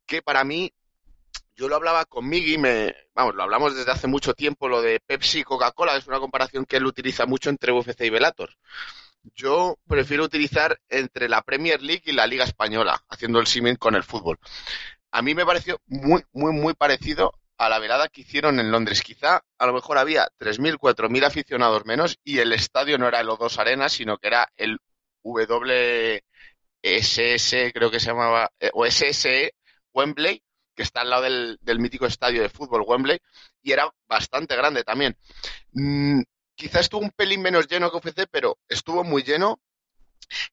que 0.05 0.21
para 0.21 0.43
mí, 0.43 0.73
yo 1.55 1.67
lo 1.69 1.75
hablaba 1.77 2.05
con 2.05 2.27
Miggy, 2.27 2.57
me, 2.57 2.95
vamos, 3.15 3.35
lo 3.35 3.43
hablamos 3.43 3.75
desde 3.75 3.91
hace 3.91 4.07
mucho 4.07 4.33
tiempo, 4.33 4.67
lo 4.69 4.81
de 4.81 4.99
Pepsi 4.99 5.39
y 5.39 5.43
Coca-Cola, 5.43 5.95
es 5.97 6.07
una 6.07 6.19
comparación 6.19 6.65
que 6.65 6.77
él 6.77 6.85
utiliza 6.85 7.25
mucho 7.25 7.49
entre 7.49 7.71
UFC 7.71 8.05
y 8.05 8.09
Bellator. 8.09 8.49
Yo 9.35 9.77
prefiero 9.87 10.23
utilizar 10.23 10.79
entre 10.89 11.29
la 11.29 11.41
Premier 11.41 11.81
League 11.81 12.03
y 12.05 12.11
la 12.13 12.27
Liga 12.27 12.45
Española, 12.45 13.03
haciendo 13.09 13.39
el 13.39 13.47
símil 13.47 13.77
con 13.79 13.95
el 13.95 14.03
fútbol. 14.03 14.39
A 15.11 15.21
mí 15.21 15.35
me 15.35 15.45
pareció 15.45 15.79
muy, 15.87 16.23
muy, 16.33 16.53
muy 16.53 16.73
parecido 16.73 17.33
a 17.57 17.69
la 17.69 17.79
velada 17.79 18.09
que 18.09 18.21
hicieron 18.21 18.59
en 18.59 18.71
Londres. 18.71 19.01
Quizá 19.01 19.43
a 19.57 19.65
lo 19.65 19.73
mejor 19.73 19.97
había 19.97 20.27
3.000, 20.39 20.77
4.000 20.77 21.25
aficionados 21.25 21.85
menos 21.85 22.19
y 22.23 22.39
el 22.39 22.53
estadio 22.53 22.97
no 22.97 23.07
era 23.07 23.19
el 23.21 23.27
O2 23.27 23.57
Arena, 23.59 23.89
sino 23.89 24.17
que 24.17 24.27
era 24.27 24.51
el 24.57 24.79
WSS, 25.23 26.21
creo 27.73 27.91
que 27.91 27.99
se 27.99 28.07
llamaba, 28.07 28.51
eh, 28.59 28.69
o 28.73 28.85
SSE 28.85 29.53
Wembley, 29.93 30.43
que 30.75 30.83
está 30.83 31.01
al 31.01 31.09
lado 31.09 31.23
del, 31.23 31.79
mítico 31.79 32.05
estadio 32.05 32.41
de 32.41 32.49
fútbol 32.49 32.83
Wembley, 32.85 33.19
y 33.61 33.71
era 33.71 33.89
bastante 34.07 34.55
grande 34.55 34.83
también. 34.83 35.17
Mm, 35.71 36.21
quizá 36.55 36.79
estuvo 36.81 37.01
un 37.01 37.11
pelín 37.11 37.41
menos 37.41 37.67
lleno 37.67 37.89
que 37.89 37.97
UFC, 37.97 38.27
pero 38.29 38.59
estuvo 38.67 39.03
muy 39.03 39.23
lleno. 39.23 39.59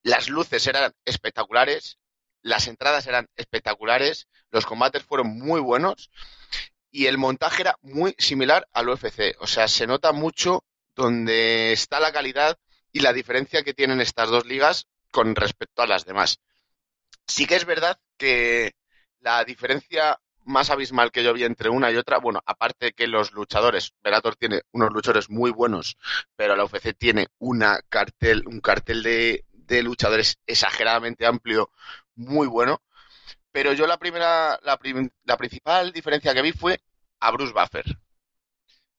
Las 0.03 0.29
luces 0.29 0.67
eran 0.67 0.93
espectaculares, 1.05 1.99
las 2.43 2.67
entradas 2.69 3.07
eran 3.07 3.29
espectaculares, 3.37 4.29
los 4.51 4.67
combates 4.67 5.03
fueron 5.03 5.29
muy 5.39 5.61
buenos 5.61 6.11
y 6.93 7.07
el 7.07 7.19
montaje 7.19 7.63
era 7.63 7.77
muy 7.83 8.15
similar 8.19 8.69
al 8.73 8.91
UFC. 8.91 9.35
O 9.41 9.47
sea, 9.49 9.67
se 9.67 9.87
nota 9.87 10.13
mucho 10.13 10.65
donde 10.95 11.73
está 11.73 11.99
la 11.99 12.13
calidad 12.13 12.59
y 12.93 13.01
la 13.01 13.15
diferencia 13.15 13.65
que 13.65 13.75
tienen 13.75 14.01
estas 14.01 14.29
dos 14.29 14.47
ligas 14.47 14.87
con 15.11 15.35
respecto 15.35 15.83
a 15.83 15.87
las 15.87 16.05
demás. 16.05 16.39
Sí 17.27 17.47
que 17.47 17.57
es 17.57 17.65
verdad 17.65 17.99
que 18.19 18.73
la 19.21 19.43
diferencia 19.45 20.21
más 20.45 20.71
abismal 20.71 21.13
que 21.13 21.23
yo 21.23 21.33
vi 21.33 21.45
entre 21.45 21.71
una 21.71 21.91
y 21.91 21.97
otra, 21.97 22.19
bueno, 22.19 22.43
aparte 22.45 22.93
que 22.93 23.07
los 23.07 23.33
luchadores, 23.33 23.93
Velator 24.03 24.37
tiene 24.37 24.63
unos 24.73 24.93
luchadores 24.93 25.31
muy 25.31 25.51
buenos, 25.51 25.97
pero 26.37 26.57
la 26.57 26.65
UFC 26.65 26.95
tiene 26.99 27.29
una 27.39 27.81
cartel, 27.89 28.43
un 28.47 28.61
cartel 28.61 29.03
de, 29.03 29.45
de 29.53 29.83
luchadores 29.83 30.39
exageradamente 30.47 31.27
amplio, 31.27 31.71
muy 32.17 32.47
bueno. 32.49 32.83
Pero 33.53 33.73
yo 33.75 33.87
la 33.87 33.99
primera, 33.99 34.59
la, 34.63 34.79
la 35.25 35.37
principal 35.37 35.93
diferencia 35.93 36.35
que 36.35 36.43
vi 36.43 36.53
fue 36.53 36.81
a 37.21 37.31
Bruce 37.31 37.53
Buffer. 37.53 37.85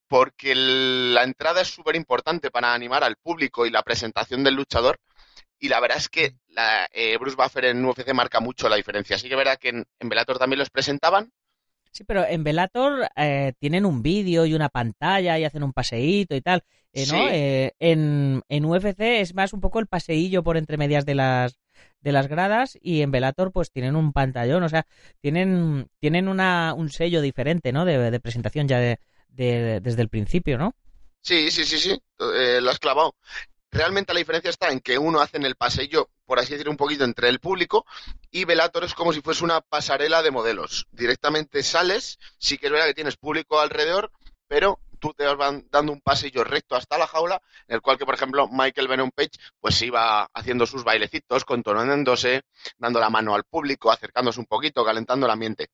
Porque 0.08 0.54
la 0.56 1.24
entrada 1.24 1.62
es 1.62 1.70
súper 1.70 1.96
importante 1.96 2.52
para 2.52 2.74
animar 2.74 3.04
al 3.04 3.16
público 3.16 3.66
y 3.66 3.72
la 3.72 3.82
presentación 3.82 4.44
del 4.44 4.56
luchador. 4.56 5.00
Y 5.60 5.70
la 5.70 5.80
verdad 5.80 5.98
es 5.98 6.10
que 6.10 6.36
la, 6.50 6.88
eh, 6.92 7.18
Bruce 7.18 7.36
Buffer 7.36 7.66
en 7.66 7.84
UFC 7.84 8.14
marca 8.14 8.40
mucho 8.40 8.70
la 8.70 8.76
diferencia. 8.76 9.16
Así 9.16 9.28
que 9.28 9.36
verá 9.36 9.58
que 9.58 9.70
en, 9.70 9.86
en 10.00 10.10
Velator 10.10 10.38
también 10.38 10.60
los 10.60 10.70
presentaban. 10.70 11.32
Sí, 11.92 12.04
pero 12.04 12.26
en 12.26 12.44
Velator 12.44 13.08
eh, 13.16 13.54
tienen 13.60 13.86
un 13.86 14.02
vídeo 14.02 14.46
y 14.46 14.56
una 14.56 14.70
pantalla 14.70 15.38
y 15.38 15.46
hacen 15.46 15.64
un 15.64 15.74
paseíto 15.74 16.36
y 16.36 16.42
tal. 16.42 16.64
Eh, 16.92 17.06
¿no? 17.08 17.14
Sí. 17.14 17.28
Eh, 17.32 17.72
en, 17.80 18.42
en 18.50 18.66
UFC 18.66 19.00
es 19.00 19.34
más 19.36 19.54
un 19.54 19.62
poco 19.62 19.80
el 19.80 19.88
paseillo 19.88 20.44
por 20.44 20.58
entre 20.58 20.78
medias 20.78 21.06
de 21.06 21.16
las 21.16 21.60
de 22.04 22.12
las 22.12 22.28
gradas 22.28 22.78
y 22.82 23.02
en 23.02 23.12
Velator 23.12 23.52
pues 23.52 23.72
tienen 23.72 23.96
un 23.96 24.14
pantallón, 24.14 24.64
o 24.64 24.70
sea, 24.70 24.86
tienen 25.22 25.88
tienen 26.00 26.28
una, 26.28 26.74
un 26.76 26.90
sello 26.90 27.22
diferente, 27.22 27.72
¿no? 27.74 27.86
De, 27.86 28.12
de 28.12 28.20
presentación 28.20 28.68
ya 28.68 28.80
de, 28.80 29.00
de- 29.30 29.80
desde 29.82 30.02
el 30.04 30.10
principio, 30.10 30.58
¿no? 30.58 30.76
Sí, 31.22 31.52
sí, 31.52 31.64
sí, 31.64 31.80
sí, 31.80 31.92
eh, 32.20 32.60
lo 32.62 32.70
has 32.70 32.80
clavado. 32.80 33.16
Realmente 33.72 34.14
la 34.14 34.20
diferencia 34.20 34.50
está 34.50 34.72
en 34.72 34.82
que 34.82 34.98
uno 34.98 35.22
hace 35.22 35.38
en 35.38 35.46
el 35.46 35.56
pasillo, 35.56 36.10
por 36.26 36.40
así 36.40 36.54
decir, 36.54 36.70
un 36.70 36.78
poquito 36.78 37.06
entre 37.06 37.30
el 37.30 37.40
público 37.40 37.86
y 38.32 38.46
Velator 38.46 38.84
es 38.86 38.94
como 38.96 39.14
si 39.14 39.22
fuese 39.22 39.44
una 39.46 39.62
pasarela 39.62 40.24
de 40.24 40.32
modelos. 40.32 40.88
Directamente 40.92 41.64
sales, 41.64 42.20
sí 42.40 42.58
que 42.58 42.68
es 42.68 42.74
verdad 42.74 42.88
que 42.88 42.96
tienes 42.96 43.18
público 43.18 43.60
alrededor, 43.60 44.12
pero 44.48 44.80
tú 45.04 45.14
te 45.14 45.26
vas 45.26 45.62
dando 45.70 45.92
un 45.92 46.00
pasillo 46.00 46.46
recto 46.46 46.76
hasta 46.78 46.98
la 46.98 47.08
jaula, 47.08 47.42
en 47.68 47.76
el 47.76 47.82
cual 47.82 47.98
que, 47.98 48.06
por 48.06 48.16
ejemplo, 48.16 48.48
Michael 48.50 48.88
Venom 48.88 49.12
Page 49.14 49.32
pues 49.60 49.82
iba 49.82 50.26
haciendo 50.34 50.66
sus 50.66 50.86
bailecitos, 50.86 51.44
contornándose, 51.44 52.44
dando 52.78 53.02
la 53.02 53.10
mano 53.10 53.36
al 53.36 53.44
público, 53.44 53.92
acercándose 53.92 54.40
un 54.40 54.46
poquito, 54.46 54.86
calentando 54.86 55.26
el 55.26 55.32
ambiente. 55.34 55.68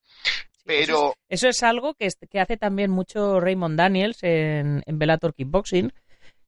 Pero... 0.65 1.13
Eso 1.29 1.47
es 1.47 1.61
algo 1.61 1.93
que, 1.93 2.07
es- 2.07 2.17
que 2.29 2.39
hace 2.39 2.57
también 2.57 2.89
mucho 2.89 3.39
Raymond 3.39 3.77
Daniels 3.77 4.17
en, 4.23 4.81
en 4.85 4.97
Bellator 4.99 5.33
Kickboxing, 5.35 5.91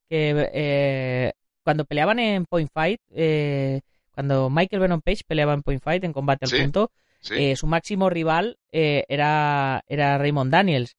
que 0.10 0.50
eh, 0.54 1.32
cuando 1.64 1.86
peleaban 1.86 2.18
en 2.20 2.46
Point 2.46 2.72
Fight, 2.74 3.00
eh, 3.12 3.82
cuando 4.14 4.50
Michael 4.50 4.82
Venom 4.82 5.02
Page 5.02 5.22
peleaba 5.28 5.54
en 5.54 5.62
Point 5.62 5.84
Fight, 5.84 6.04
en 6.04 6.14
combate 6.14 6.46
al 6.46 6.50
Sí, 6.52 6.62
punto, 6.64 6.92
Sí, 7.24 7.36
eh, 7.36 7.56
su 7.56 7.68
máximo 7.68 8.10
rival 8.10 8.58
era, 8.72 9.84
era 9.88 10.18
Raymond 10.18 10.52
Daniels, 10.52 10.96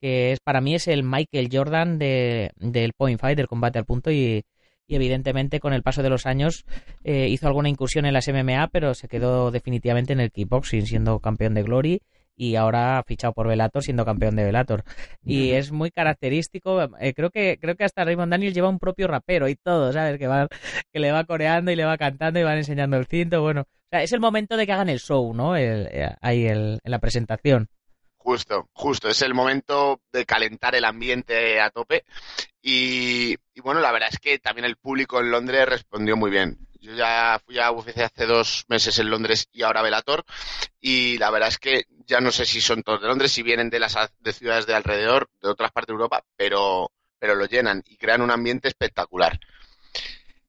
que 0.00 0.32
es 0.32 0.40
para 0.40 0.60
mí 0.60 0.74
es 0.74 0.88
el 0.88 1.02
Michael 1.02 1.48
Jordan 1.52 1.98
de, 1.98 2.50
del 2.56 2.92
Point 2.92 3.20
Fight, 3.20 3.36
del 3.36 3.48
combate 3.48 3.78
al 3.78 3.84
punto, 3.84 4.10
y, 4.10 4.42
y 4.86 4.94
evidentemente 4.94 5.58
con 5.60 5.72
el 5.72 5.82
paso 5.82 6.02
de 6.02 6.10
los 6.10 6.26
años 6.26 6.64
eh, 7.04 7.28
hizo 7.28 7.46
alguna 7.46 7.68
incursión 7.68 8.06
en 8.06 8.12
las 8.14 8.28
MMA, 8.28 8.68
pero 8.68 8.94
se 8.94 9.08
quedó 9.08 9.50
definitivamente 9.50 10.12
en 10.12 10.20
el 10.20 10.30
kickboxing, 10.30 10.86
siendo 10.86 11.18
campeón 11.20 11.54
de 11.54 11.62
Glory 11.62 12.00
y 12.38 12.56
ahora 12.56 13.02
fichado 13.06 13.32
por 13.32 13.48
Velator 13.48 13.82
siendo 13.82 14.04
campeón 14.04 14.36
de 14.36 14.44
Velator. 14.44 14.84
Y 15.24 15.52
es 15.52 15.72
muy 15.72 15.90
característico, 15.90 16.82
eh, 17.00 17.14
creo 17.14 17.30
que 17.30 17.56
creo 17.60 17.76
que 17.76 17.84
hasta 17.84 18.04
Raymond 18.04 18.30
Daniels 18.30 18.54
lleva 18.54 18.68
un 18.68 18.78
propio 18.78 19.08
rapero 19.08 19.48
y 19.48 19.56
todo, 19.56 19.90
¿sabes? 19.92 20.18
Que 20.18 20.26
va 20.26 20.46
que 20.92 20.98
le 21.00 21.12
va 21.12 21.24
coreando 21.24 21.70
y 21.72 21.76
le 21.76 21.84
va 21.86 21.96
cantando 21.96 22.38
y 22.38 22.42
van 22.42 22.58
enseñando 22.58 22.98
el 22.98 23.06
cinto, 23.06 23.40
bueno, 23.40 23.62
o 23.62 23.88
sea, 23.90 24.02
es 24.02 24.12
el 24.12 24.20
momento 24.20 24.56
de 24.58 24.66
que 24.66 24.72
hagan 24.72 24.90
el 24.90 25.00
show, 25.00 25.32
¿no? 25.34 25.56
El- 25.56 25.88
eh, 25.90 26.10
ahí 26.20 26.46
el- 26.46 26.78
en 26.84 26.90
la 26.90 26.98
presentación. 26.98 27.68
Justo, 28.26 28.68
justo. 28.72 29.08
Es 29.08 29.22
el 29.22 29.34
momento 29.34 30.00
de 30.10 30.26
calentar 30.26 30.74
el 30.74 30.84
ambiente 30.84 31.60
a 31.60 31.70
tope. 31.70 32.04
Y, 32.60 33.36
bueno, 33.62 33.78
la 33.78 33.92
verdad 33.92 34.08
es 34.10 34.18
que 34.18 34.40
también 34.40 34.64
el 34.64 34.74
público 34.74 35.20
en 35.20 35.30
Londres 35.30 35.68
respondió 35.68 36.16
muy 36.16 36.32
bien. 36.32 36.58
Yo 36.80 36.92
ya 36.94 37.40
fui 37.46 37.60
a 37.60 37.70
UFC 37.70 37.98
hace 37.98 38.26
dos 38.26 38.64
meses 38.66 38.98
en 38.98 39.10
Londres 39.10 39.48
y 39.52 39.62
ahora 39.62 39.78
a 39.78 39.84
Velator. 39.84 40.24
Y 40.80 41.18
la 41.18 41.30
verdad 41.30 41.50
es 41.50 41.58
que 41.58 41.84
ya 42.04 42.20
no 42.20 42.32
sé 42.32 42.46
si 42.46 42.60
son 42.60 42.82
todos 42.82 43.00
de 43.00 43.06
Londres, 43.06 43.30
si 43.30 43.44
vienen 43.44 43.70
de 43.70 43.78
las 43.78 43.94
de 44.18 44.32
ciudades 44.32 44.66
de 44.66 44.74
alrededor, 44.74 45.30
de 45.40 45.48
otras 45.48 45.70
partes 45.70 45.86
de 45.86 45.92
Europa, 45.92 46.24
pero, 46.34 46.90
pero 47.20 47.36
lo 47.36 47.46
llenan 47.46 47.84
y 47.86 47.96
crean 47.96 48.22
un 48.22 48.32
ambiente 48.32 48.66
espectacular. 48.66 49.38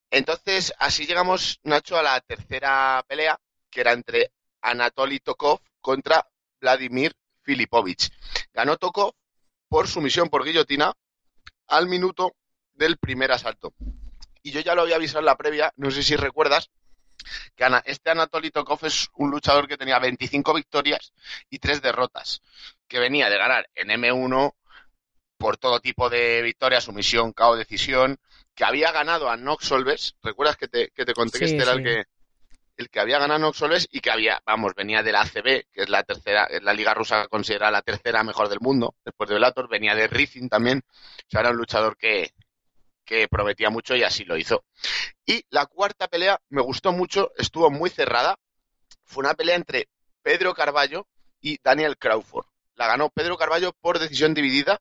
Entonces, 0.10 0.74
así 0.79 1.05
llegamos, 1.05 1.60
Nacho, 1.62 1.96
a 1.96 2.01
la 2.01 2.19
tercera 2.22 3.05
pelea, 3.07 3.39
que 3.69 3.81
era 3.81 3.91
entre 3.91 4.31
Anatoly 4.62 5.19
Tokov 5.19 5.60
contra 5.79 6.27
Vladimir 6.60 7.13
Filipovich. 7.48 8.10
Ganó 8.54 8.75
Tokov 8.77 9.13
por 9.70 9.88
sumisión 9.88 10.30
por 10.30 10.44
guillotina 10.44 10.94
al 11.68 11.88
minuto 11.88 12.36
del 12.74 12.98
primer 12.98 13.32
asalto. 13.32 13.74
Y 14.44 14.51
yo 14.51 14.60
ya 14.60 14.75
lo 14.75 14.82
había 14.82 14.98
avisado 14.98 15.20
en 15.20 15.25
la 15.25 15.38
previa, 15.38 15.72
no 15.77 15.89
sé 15.89 16.04
si 16.04 16.16
recuerdas, 16.18 16.70
que 17.56 17.63
Ana- 17.63 17.82
este 17.86 18.12
Anatoly 18.12 18.51
Tokov 18.51 18.86
es 18.86 19.08
un 19.13 19.32
luchador 19.32 19.68
que 19.68 19.77
tenía 19.77 19.98
25 20.00 20.54
victorias 20.54 21.13
y 21.50 21.60
3 21.60 21.82
derrotas, 21.82 22.42
que 22.88 23.00
venía 23.00 23.30
de 23.30 23.38
ganar 23.38 23.70
en 23.75 23.89
M1 23.92 24.54
por 25.38 25.58
todo 25.58 25.80
tipo 25.80 26.10
de 26.10 26.42
victorias, 26.42 26.84
sumisión, 26.84 27.32
KO, 27.32 27.56
decisión, 27.56 28.18
que 28.56 28.66
había 28.66 28.92
ganado 28.92 29.30
a 29.30 29.38
Nox 29.38 29.66
Solves, 29.66 30.16
¿recuerdas 30.22 30.58
que 30.58 30.68
te, 30.68 30.89
que 30.92 31.06
te 31.06 31.13
conté 31.13 31.39
que 31.39 31.48
Sí, 31.48 31.51
este 31.56 31.63
era 31.63 31.74
el 31.74 31.84
que 31.84 32.06
el 32.77 32.89
que 32.89 33.00
había 33.00 33.19
ganado 33.19 33.39
Nox 33.39 33.57
Solves 33.57 33.88
y 33.91 34.00
que 34.00 34.12
había, 34.12 34.41
vamos, 34.46 34.74
venía 34.75 35.01
de 35.03 35.12
la 35.12 35.22
ACB, 35.22 35.65
que 35.72 35.81
es 35.81 35.89
la 35.89 36.03
tercera, 36.03 36.46
es 36.46 36.62
la 36.62 36.74
liga 36.74 36.93
rusa 36.93 37.27
considerada 37.27 37.72
la 37.72 37.81
tercera 37.81 38.24
mejor 38.24 38.50
del 38.50 38.60
mundo, 38.60 38.96
después 39.03 39.27
de 39.27 39.36
Bellator, 39.36 39.67
venía 39.67 39.96
de 39.96 40.07
Rizin 40.07 40.48
también, 40.48 40.84
o 40.88 41.29
sea, 41.29 41.41
era 41.41 41.50
un 41.50 41.57
luchador 41.57 41.98
que, 41.98 42.31
que 43.03 43.27
prometía 43.27 43.69
mucho 43.72 43.96
y 43.96 44.03
así 44.03 44.25
lo 44.25 44.38
hizo. 44.38 44.63
Y 45.25 45.43
la 45.50 45.65
cuarta 45.65 46.07
pelea 46.07 46.39
me 46.50 46.62
gustó 46.62 46.91
mucho, 46.91 47.31
estuvo 47.38 47.72
muy 47.72 47.89
cerrada, 47.89 48.38
fue 49.03 49.24
una 49.24 49.34
pelea 49.34 49.55
entre 49.55 49.89
Pedro 50.22 50.53
Carballo 50.53 51.07
y 51.41 51.57
Daniel 51.63 51.98
Crawford. 51.98 52.46
La 52.75 52.86
ganó 52.86 53.10
Pedro 53.10 53.38
Carballo 53.38 53.74
por 53.74 53.98
decisión 53.98 54.36
dividida, 54.36 54.79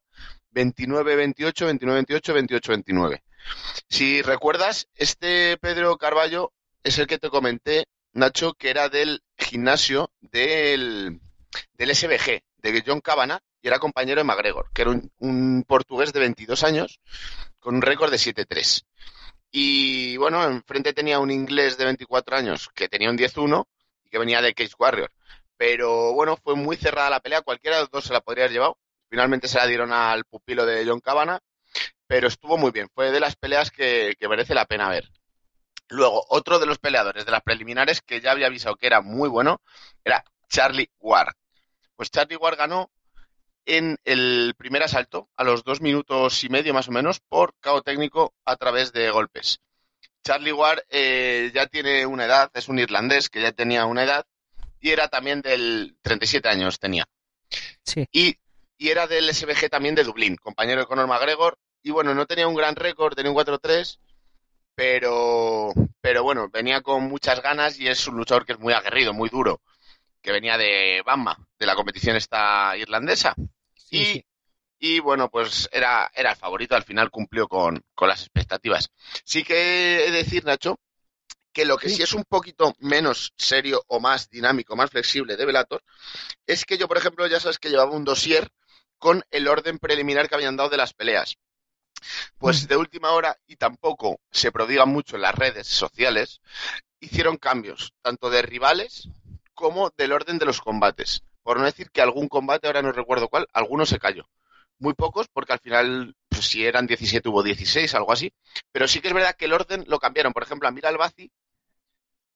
29-28, 0.52 1.78
29-28, 1.80 2.60
28-29. 2.60 3.22
Si 3.88 4.22
recuerdas, 4.22 4.88
este 4.96 5.56
Pedro 5.58 5.96
Carballo 5.96 6.52
es 6.86 6.98
el 6.98 7.08
que 7.08 7.18
te 7.18 7.30
comenté, 7.30 7.88
Nacho, 8.12 8.54
que 8.54 8.70
era 8.70 8.88
del 8.88 9.20
gimnasio 9.36 10.12
del, 10.20 11.20
del 11.74 11.94
SBG, 11.94 12.42
de 12.58 12.84
John 12.86 13.00
Cabana, 13.00 13.40
y 13.60 13.66
era 13.66 13.80
compañero 13.80 14.20
de 14.20 14.24
McGregor, 14.24 14.70
que 14.72 14.82
era 14.82 14.92
un, 14.92 15.10
un 15.18 15.64
portugués 15.66 16.12
de 16.12 16.20
22 16.20 16.62
años, 16.62 17.00
con 17.58 17.74
un 17.74 17.82
récord 17.82 18.12
de 18.12 18.18
7-3. 18.18 18.84
Y 19.50 20.16
bueno, 20.16 20.44
enfrente 20.44 20.92
tenía 20.92 21.18
un 21.18 21.32
inglés 21.32 21.76
de 21.76 21.86
24 21.86 22.36
años 22.36 22.68
que 22.72 22.88
tenía 22.88 23.10
un 23.10 23.18
10-1 23.18 23.66
y 24.04 24.10
que 24.10 24.18
venía 24.18 24.40
de 24.40 24.54
Cage 24.54 24.74
Warrior. 24.78 25.10
Pero 25.56 26.12
bueno, 26.12 26.36
fue 26.36 26.54
muy 26.54 26.76
cerrada 26.76 27.10
la 27.10 27.20
pelea, 27.20 27.42
cualquiera 27.42 27.78
de 27.78 27.82
los 27.82 27.90
dos 27.90 28.04
se 28.04 28.12
la 28.12 28.20
podría 28.20 28.44
haber 28.44 28.52
llevado. 28.52 28.78
Finalmente 29.10 29.48
se 29.48 29.58
la 29.58 29.66
dieron 29.66 29.92
al 29.92 30.24
pupilo 30.24 30.64
de 30.64 30.86
John 30.86 31.00
Cabana, 31.00 31.40
pero 32.06 32.28
estuvo 32.28 32.56
muy 32.56 32.70
bien. 32.70 32.88
Fue 32.94 33.10
de 33.10 33.18
las 33.18 33.34
peleas 33.34 33.72
que, 33.72 34.14
que 34.18 34.28
merece 34.28 34.54
la 34.54 34.66
pena 34.66 34.88
ver. 34.88 35.10
Luego, 35.88 36.24
otro 36.28 36.58
de 36.58 36.66
los 36.66 36.78
peleadores 36.78 37.24
de 37.24 37.30
las 37.30 37.42
preliminares 37.42 38.02
que 38.02 38.20
ya 38.20 38.32
había 38.32 38.46
avisado 38.46 38.76
que 38.76 38.86
era 38.86 39.00
muy 39.00 39.28
bueno 39.28 39.60
era 40.04 40.24
Charlie 40.48 40.90
Ward. 40.98 41.34
Pues 41.94 42.10
Charlie 42.10 42.36
Ward 42.36 42.56
ganó 42.56 42.90
en 43.64 43.98
el 44.04 44.54
primer 44.56 44.82
asalto, 44.82 45.28
a 45.36 45.44
los 45.44 45.64
dos 45.64 45.80
minutos 45.80 46.44
y 46.44 46.48
medio 46.48 46.72
más 46.72 46.88
o 46.88 46.92
menos, 46.92 47.20
por 47.20 47.54
KO 47.60 47.82
técnico 47.82 48.34
a 48.44 48.56
través 48.56 48.92
de 48.92 49.10
golpes. 49.10 49.60
Charlie 50.22 50.52
Ward 50.52 50.82
eh, 50.88 51.50
ya 51.54 51.66
tiene 51.66 52.06
una 52.06 52.26
edad, 52.26 52.50
es 52.54 52.68
un 52.68 52.78
irlandés 52.78 53.28
que 53.28 53.40
ya 53.40 53.52
tenía 53.52 53.86
una 53.86 54.04
edad 54.04 54.26
y 54.80 54.90
era 54.90 55.08
también 55.08 55.40
del 55.40 55.96
37 56.02 56.48
años 56.48 56.78
tenía. 56.78 57.08
Sí. 57.82 58.06
Y 58.12 58.36
y 58.78 58.90
era 58.90 59.06
del 59.06 59.32
SBG 59.32 59.70
también 59.70 59.94
de 59.94 60.04
Dublín, 60.04 60.36
compañero 60.36 60.80
de 60.80 60.86
Conor 60.86 61.06
McGregor. 61.06 61.58
Y 61.82 61.90
bueno, 61.90 62.14
no 62.14 62.26
tenía 62.26 62.48
un 62.48 62.54
gran 62.54 62.76
récord, 62.76 63.14
tenía 63.14 63.30
un 63.30 63.36
4-3, 63.36 63.98
pero, 64.76 65.73
pero 66.02 66.25
bueno, 66.25 66.50
venía 66.50 66.83
con 66.83 67.04
muchas 67.04 67.42
ganas 67.42 67.80
y 67.80 67.88
es 67.88 68.06
un 68.09 68.18
luchador 68.18 68.47
que 68.47 68.54
es 68.54 68.61
muy 68.61 68.75
aguerrido, 68.75 69.14
muy 69.14 69.30
duro, 69.30 69.62
que 70.23 70.33
venía 70.33 70.59
de 70.59 71.02
Bama, 71.06 71.38
de 71.59 71.66
la 71.66 71.76
competición 71.76 72.16
esta 72.16 72.76
irlandesa. 72.78 73.35
Sí, 73.75 73.97
y, 73.99 74.04
sí. 74.04 74.25
y 74.78 75.00
bueno, 75.00 75.30
pues 75.30 75.68
era, 75.73 76.11
era 76.14 76.33
el 76.33 76.37
favorito, 76.37 76.76
al 76.76 76.85
final 76.85 77.11
cumplió 77.11 77.49
con, 77.49 77.85
con 77.95 78.09
las 78.09 78.23
expectativas. 78.23 78.90
Sí 79.25 79.45
que 79.45 80.06
he 80.06 80.12
de 80.12 80.18
decir, 80.18 80.45
Nacho, 80.47 80.80
que 81.52 81.64
lo 81.64 81.78
que 81.78 81.88
Sí. 81.88 81.97
sí 81.97 82.02
es 82.04 82.12
un 82.14 82.25
poquito 82.25 82.75
menos 82.80 83.33
serio 83.37 83.83
o 83.88 84.00
más 84.00 84.30
dinámico, 84.30 84.76
más 84.76 84.90
flexible 84.90 85.37
de 85.37 85.47
Velator, 85.47 85.83
es 86.47 86.64
que 86.64 86.78
yo, 86.78 86.88
por 86.88 86.99
ejemplo, 86.99 87.26
ya 87.28 87.40
sabes 87.40 87.59
que 87.59 87.71
llevaba 87.71 87.92
un 87.92 88.04
dossier 88.04 88.50
con 88.99 89.25
el 89.30 89.49
orden 89.49 89.78
preliminar 89.78 90.28
que 90.28 90.35
habían 90.37 90.56
dado 90.56 90.71
de 90.71 90.78
las 90.78 90.95
peleas. 90.95 91.37
Pues 92.38 92.68
de 92.68 92.76
última 92.76 93.12
hora, 93.12 93.36
y 93.46 93.56
tampoco 93.56 94.20
se 94.30 94.52
prodiga 94.52 94.84
mucho 94.84 95.16
en 95.16 95.22
las 95.22 95.34
redes 95.34 95.66
sociales, 95.66 96.40
hicieron 97.00 97.36
cambios, 97.36 97.92
tanto 98.02 98.30
de 98.30 98.42
rivales 98.42 99.08
como 99.54 99.90
del 99.96 100.12
orden 100.12 100.38
de 100.38 100.46
los 100.46 100.60
combates. 100.60 101.22
Por 101.42 101.58
no 101.58 101.64
decir 101.64 101.90
que 101.90 102.02
algún 102.02 102.28
combate, 102.28 102.66
ahora 102.66 102.82
no 102.82 102.92
recuerdo 102.92 103.28
cuál, 103.28 103.46
alguno 103.52 103.86
se 103.86 103.98
cayó. 103.98 104.28
Muy 104.78 104.94
pocos, 104.94 105.28
porque 105.32 105.52
al 105.54 105.60
final, 105.60 106.14
pues, 106.28 106.46
si 106.46 106.66
eran 106.66 106.86
17 106.86 107.28
hubo 107.28 107.42
16, 107.42 107.94
algo 107.94 108.12
así. 108.12 108.32
Pero 108.72 108.86
sí 108.88 109.00
que 109.00 109.08
es 109.08 109.14
verdad 109.14 109.36
que 109.36 109.46
el 109.46 109.52
orden 109.52 109.84
lo 109.86 109.98
cambiaron. 109.98 110.32
Por 110.32 110.42
ejemplo, 110.42 110.68
Amir 110.68 110.86
Albazi 110.86 111.30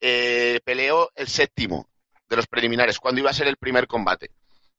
eh, 0.01 0.61
peleó 0.65 1.11
el 1.15 1.29
séptimo 1.29 1.89
de 2.29 2.37
los 2.37 2.47
preliminares, 2.47 2.99
cuando 2.99 3.21
iba 3.21 3.31
a 3.31 3.35
ser 3.35 3.49
el 3.49 3.57
primer 3.57 3.87
combate. 3.87 4.31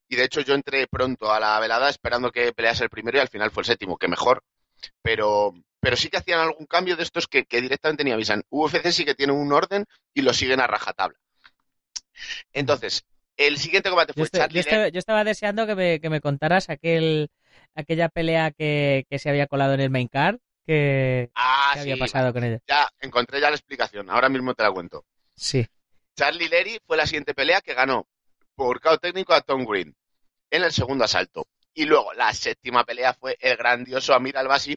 Y 0.08 0.16
de 0.16 0.24
hecho 0.24 0.42
yo 0.42 0.56
entré 0.56 0.88
pronto 0.88 1.32
a 1.32 1.40
la 1.40 1.60
velada 1.60 1.90
esperando 1.90 2.32
que 2.32 2.54
pelease 2.54 2.84
el 2.84 2.90
primero 2.90 3.18
y 3.18 3.22
al 3.22 3.30
final 3.30 3.52
fue 3.52 3.62
el 3.62 3.68
séptimo, 3.68 3.98
que 3.98 4.08
mejor. 4.08 4.44
Pero, 5.02 5.54
pero 5.80 5.96
sí 5.96 6.10
que 6.10 6.18
hacían 6.18 6.40
algún 6.40 6.66
cambio 6.66 6.96
de 6.96 7.04
estos 7.04 7.28
que, 7.28 7.46
que 7.46 7.62
directamente 7.62 8.04
ni 8.04 8.12
avisan. 8.12 8.44
UFC 8.50 8.92
sí 8.92 9.06
que 9.06 9.16
tiene 9.16 9.34
un 9.34 9.52
orden 9.52 9.86
y 10.14 10.22
lo 10.22 10.34
siguen 10.34 10.60
a 10.62 10.68
rajatabla. 10.68 11.18
Entonces, 12.54 13.04
el 13.38 13.58
siguiente 13.58 13.90
combate 13.90 14.14
Yo, 14.16 14.22
fue 14.22 14.26
estoy- 14.26 14.40
Charlie 14.40 14.56
yo 14.56 14.60
estaba, 14.62 14.88
yo 14.90 15.00
estaba 15.00 15.24
deseando 15.24 15.66
que 15.68 15.76
me, 15.76 16.00
que 16.00 16.10
me 16.10 16.22
contaras 16.22 16.70
aquel, 16.70 17.30
aquella 17.76 18.10
pelea 18.10 18.52
que, 18.52 19.06
que 19.10 19.20
se 19.20 19.30
había 19.30 19.48
colado 19.48 19.74
en 19.74 19.82
el 19.82 19.90
main 19.90 20.08
card. 20.08 20.38
Que, 20.66 21.32
Ah, 21.34 21.72
¿Qué 21.74 21.80
había 21.82 21.98
pasado 21.98 22.32
con 22.34 22.44
ella? 22.44 22.60
ya 22.68 22.88
encontré 23.00 23.42
ya 23.42 23.50
la 23.50 23.56
explicación. 23.56 24.10
Ahora 24.10 24.30
mismo 24.30 24.54
te 24.54 24.62
la 24.64 24.72
cuento. 24.72 25.06
Sí. 25.36 25.66
Charlie 26.16 26.50
Lery 26.50 26.80
fue 26.86 26.98
la 26.98 27.08
siguiente 27.08 27.34
pelea 27.34 27.62
que 27.62 27.74
ganó 27.74 28.06
por 28.54 28.80
KO 28.80 28.98
técnico 29.00 29.34
a 29.34 29.42
Tom 29.42 29.66
Green 29.66 29.96
en 30.52 30.64
el 30.64 30.72
segundo 30.72 31.04
asalto. 31.06 31.48
Y 31.74 31.86
luego 31.86 32.14
la 32.14 32.34
séptima 32.34 32.84
pelea 32.84 33.14
fue 33.14 33.38
el 33.40 33.58
grandioso 33.58 34.14
Amir 34.14 34.38
Albasi, 34.38 34.76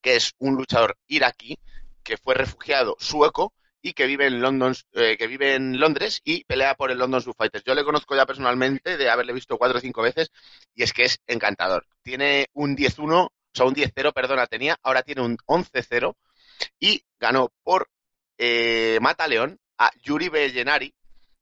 que 0.00 0.16
es 0.16 0.32
un 0.38 0.54
luchador 0.54 0.96
iraquí 1.06 1.58
que 2.02 2.16
fue 2.16 2.34
refugiado 2.34 2.96
sueco 2.98 3.52
y 3.82 3.92
que 3.92 4.06
vive 4.06 4.26
en 4.26 4.40
London, 4.40 4.74
eh, 4.92 5.16
que 5.16 5.26
vive 5.26 5.54
en 5.54 5.78
Londres 5.78 6.20
y 6.24 6.44
pelea 6.44 6.74
por 6.74 6.90
el 6.90 6.98
London 6.98 7.22
Zoo 7.22 7.34
Fighters. 7.34 7.64
Yo 7.64 7.74
le 7.74 7.84
conozco 7.84 8.14
ya 8.14 8.26
personalmente 8.26 8.96
de 8.96 9.10
haberle 9.10 9.32
visto 9.32 9.56
cuatro 9.56 9.78
o 9.78 9.80
cinco 9.80 10.02
veces 10.02 10.30
y 10.74 10.82
es 10.82 10.92
que 10.92 11.04
es 11.04 11.20
encantador. 11.26 11.86
Tiene 12.02 12.48
un 12.52 12.76
10-1, 12.76 13.26
o 13.26 13.32
sea, 13.52 13.66
un 13.66 13.74
10-0, 13.74 14.12
perdona, 14.12 14.46
tenía, 14.46 14.78
ahora 14.82 15.02
tiene 15.02 15.22
un 15.22 15.36
11-0 15.46 16.14
y 16.78 17.02
ganó 17.18 17.52
por 17.62 17.88
eh, 18.38 18.98
Mata 19.00 19.26
León 19.28 19.58
a 19.78 19.90
Yuri 20.02 20.28
Bellenari, 20.28 20.94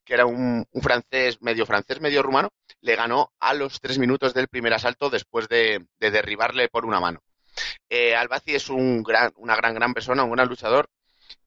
que 0.08 0.14
era 0.14 0.24
un, 0.24 0.66
francés, 0.80 1.42
medio 1.42 1.66
francés, 1.66 2.00
medio 2.00 2.22
rumano, 2.22 2.48
le 2.80 2.96
ganó 2.96 3.30
a 3.40 3.52
los 3.52 3.78
tres 3.78 3.98
minutos 3.98 4.32
del 4.32 4.48
primer 4.48 4.72
asalto 4.72 5.10
después 5.10 5.50
de, 5.50 5.84
de 5.98 6.10
derribarle 6.10 6.70
por 6.70 6.86
una 6.86 6.98
mano. 6.98 7.22
Eh, 7.90 8.16
Albazi 8.16 8.54
es 8.54 8.70
un 8.70 9.02
gran, 9.02 9.32
una 9.36 9.54
gran, 9.54 9.74
gran 9.74 9.92
persona, 9.92 10.24
un 10.24 10.32
gran 10.32 10.48
luchador, 10.48 10.88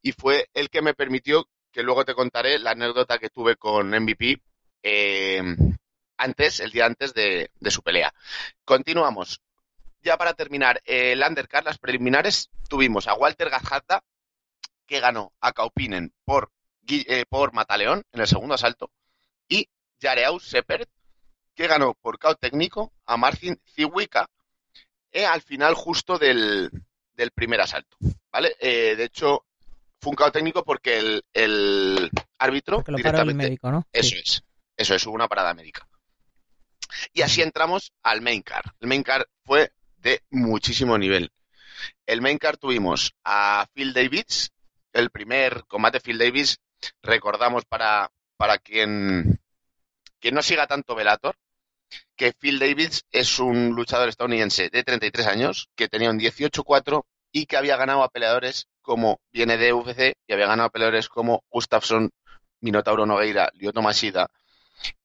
y 0.03 0.11
fue 0.11 0.47
el 0.53 0.69
que 0.69 0.83
me 0.83 0.93
permitió, 0.93 1.49
que 1.71 1.81
luego 1.81 2.05
te 2.05 2.13
contaré, 2.13 2.59
la 2.59 2.71
anécdota 2.71 3.17
que 3.17 3.31
tuve 3.31 3.55
con 3.55 3.89
MVP 3.89 4.39
eh, 4.83 5.41
antes, 6.17 6.59
el 6.59 6.69
día 6.69 6.85
antes 6.85 7.15
de, 7.15 7.50
su 7.67 7.81
pelea. 7.81 8.13
Continuamos. 8.63 9.41
Ya 10.03 10.17
para 10.17 10.35
terminar, 10.35 10.83
eh, 10.85 11.13
el 11.13 11.24
undercard, 11.27 11.65
las 11.65 11.79
preliminares, 11.79 12.51
tuvimos 12.69 13.07
a 13.07 13.15
Walter 13.15 13.50
Gazata, 13.50 14.03
que 14.85 15.00
ganó 15.00 15.33
a 15.41 15.51
Kaupinen 15.51 16.13
por, 16.25 16.51
eh, 16.87 17.25
por 17.27 17.53
Mataleón 17.53 18.03
en 18.11 18.22
el 18.22 18.27
segundo 18.27 18.55
asalto, 18.55 18.91
y 19.48 19.67
Yareaus 20.00 20.46
Sepert, 20.46 20.89
que 21.55 21.67
ganó 21.67 21.94
por 21.94 22.17
KO 22.17 22.35
técnico 22.35 22.94
a 23.05 23.17
Marcin 23.17 23.59
Ziwika 23.75 24.29
eh, 25.11 25.25
al 25.25 25.41
final 25.41 25.74
justo 25.75 26.17
del, 26.17 26.72
del 27.13 27.31
primer 27.31 27.61
asalto. 27.61 27.98
¿Vale? 28.31 28.55
Eh, 28.59 28.96
de 28.96 29.03
hecho, 29.03 29.46
fue 30.00 30.11
un 30.11 30.15
KO 30.15 30.31
técnico 30.31 30.63
porque 30.63 30.98
el, 30.98 31.24
el 31.33 32.09
árbitro 32.39 32.77
Porque 32.77 32.91
lo 32.91 32.98
el 32.98 33.35
médico, 33.35 33.72
¿no? 33.72 33.85
eso 33.91 34.09
Sí. 34.09 34.22
es, 34.24 34.44
eso 34.77 34.96
es, 34.96 35.05
hubo 35.05 35.15
una 35.15 35.27
parada 35.27 35.53
médica. 35.53 35.87
Y 37.13 37.22
así 37.22 37.41
entramos 37.41 37.94
al 38.03 38.22
main 38.22 38.41
card. 38.41 38.65
El 38.79 38.87
main 38.87 39.03
card 39.03 39.25
fue 39.46 39.72
de 39.98 40.24
muchísimo 40.29 40.98
nivel. 40.98 41.31
El 42.05 42.22
main 42.22 42.37
card 42.37 42.57
tuvimos 42.57 43.13
a 43.24 43.67
Phil 43.74 43.94
Davis, 43.94 44.51
el 44.94 45.09
primer 45.09 45.65
combate 45.67 46.00
Phil 46.00 46.17
Davis, 46.17 46.59
recordamos 47.01 47.65
para, 47.65 48.11
para 48.37 48.57
quien, 48.57 49.39
quien 50.20 50.35
no 50.35 50.41
siga 50.41 50.67
tanto 50.67 50.96
Velator, 50.96 51.35
que 52.15 52.33
Phil 52.33 52.59
Davis 52.59 53.03
es 53.11 53.39
un 53.39 53.70
luchador 53.75 54.09
estadounidense 54.09 54.70
de 54.70 54.83
33 54.83 55.27
años, 55.27 55.70
que 55.75 55.87
tenía 55.89 56.09
un 56.09 56.20
18-4 56.20 57.05
y 57.31 57.46
que 57.46 57.57
había 57.57 57.77
ganado 57.77 58.03
a 58.03 58.09
peleadores 58.09 58.67
como 58.81 59.20
viene 59.31 59.57
de 59.57 59.74
UFC 59.74 60.15
y 60.27 60.33
había 60.33 60.48
ganado 60.48 60.67
a 60.67 60.72
peleadores 60.72 61.09
como 61.09 61.44
Gustafsson, 61.50 62.09
Minotauro 62.61 63.05
Nogueira, 63.05 63.50
Lyoto 63.53 63.81
Mashida 63.81 64.29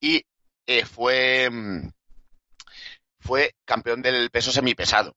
y 0.00 0.24
eh, 0.66 0.84
fue 0.84 1.48
mm, 1.50 1.88
fue 3.20 3.54
campeón 3.64 4.02
del 4.02 4.30
peso 4.30 4.52
semipesado. 4.52 5.14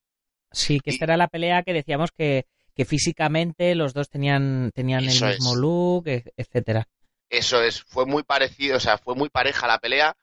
Sí, 0.52 0.80
que 0.80 0.92
Y- 0.92 0.94
esta 0.94 1.06
era 1.06 1.18
la 1.18 1.28
pelea 1.28 1.64
que 1.64 1.74
decíamos 1.74 2.12
que, 2.12 2.46
que 2.76 2.86
físicamente 2.86 3.76
los 3.76 3.94
dos 3.94 4.10
tenían, 4.10 4.72
tenían 4.74 5.02
el 5.02 5.22
mismo 5.22 5.54
es. 5.54 5.56
look, 5.56 6.08
e- 6.08 6.24
etcétera. 6.38 6.88
Eso 7.30 7.62
es, 7.62 7.84
fue 7.84 8.06
muy 8.06 8.24
parecido, 8.24 8.78
o 8.78 8.80
sea, 8.80 8.98
fue 8.98 9.16
muy 9.16 9.30
pareja 9.30 9.68
la 9.68 9.80
pelea 9.80 10.16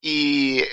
y 0.00 0.60
eh, 0.60 0.68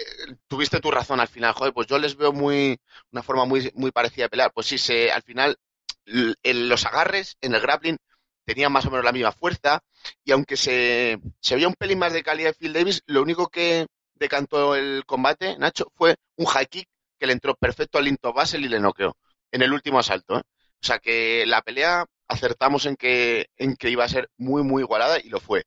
tuviste 0.47 0.79
tu 0.79 0.91
razón 0.91 1.19
al 1.19 1.27
final, 1.27 1.53
joder, 1.53 1.73
pues 1.73 1.88
yo 1.88 1.97
les 1.99 2.15
veo 2.15 2.31
muy 2.33 2.77
una 3.11 3.23
forma 3.23 3.45
muy 3.45 3.71
muy 3.75 3.91
parecida 3.91 4.25
de 4.25 4.29
pelear. 4.29 4.51
Pues 4.53 4.67
sí, 4.67 4.77
se 4.77 5.11
al 5.11 5.21
final 5.23 5.57
en 6.05 6.69
los 6.69 6.85
agarres 6.85 7.38
en 7.41 7.55
el 7.55 7.61
grappling 7.61 7.97
tenían 8.45 8.71
más 8.71 8.85
o 8.85 8.91
menos 8.91 9.05
la 9.05 9.11
misma 9.11 9.31
fuerza 9.31 9.81
y 10.23 10.31
aunque 10.31 10.55
se, 10.57 11.19
se 11.39 11.55
veía 11.55 11.67
un 11.67 11.73
pelín 11.73 11.99
más 11.99 12.13
de 12.13 12.23
calidad 12.23 12.49
de 12.49 12.53
Phil 12.53 12.73
Davis, 12.73 13.01
lo 13.07 13.21
único 13.21 13.47
que 13.47 13.88
decantó 14.13 14.75
el 14.75 15.03
combate, 15.05 15.57
Nacho, 15.57 15.88
fue 15.95 16.15
un 16.38 16.45
high 16.45 16.67
kick 16.67 16.88
que 17.19 17.27
le 17.27 17.33
entró 17.33 17.55
perfecto 17.55 17.97
al 17.97 18.05
Linto 18.05 18.33
Basel 18.33 18.63
y 18.65 18.69
le 18.69 18.79
noqueó 18.79 19.17
en 19.51 19.61
el 19.63 19.73
último 19.73 19.99
asalto. 19.99 20.38
¿eh? 20.38 20.41
O 20.86 20.88
sea 20.88 21.00
que 21.00 21.48
la 21.48 21.63
pelea 21.63 22.06
acertamos 22.28 22.86
en 22.86 22.95
que, 22.95 23.48
en 23.58 23.76
que 23.76 23.89
iba 23.89 24.04
a 24.04 24.08
ser 24.08 24.30
muy, 24.38 24.62
muy 24.62 24.84
igualada 24.84 25.19
y 25.19 25.30
lo 25.30 25.39
fue. 25.39 25.63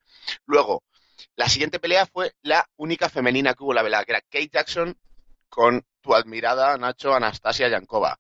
Luego, 0.46 0.84
la 1.34 1.48
siguiente 1.48 1.80
pelea 1.80 2.06
fue 2.06 2.34
la 2.42 2.64
única 2.76 3.08
femenina 3.08 3.52
que 3.54 3.64
hubo 3.64 3.74
la 3.74 3.82
velada, 3.82 4.04
que 4.04 4.12
era 4.12 4.20
Kate 4.20 4.48
Jackson 4.52 4.96
con 5.48 5.84
tu 6.02 6.14
admirada, 6.14 6.78
Nacho, 6.78 7.16
Anastasia 7.16 7.66
Yankova. 7.68 8.16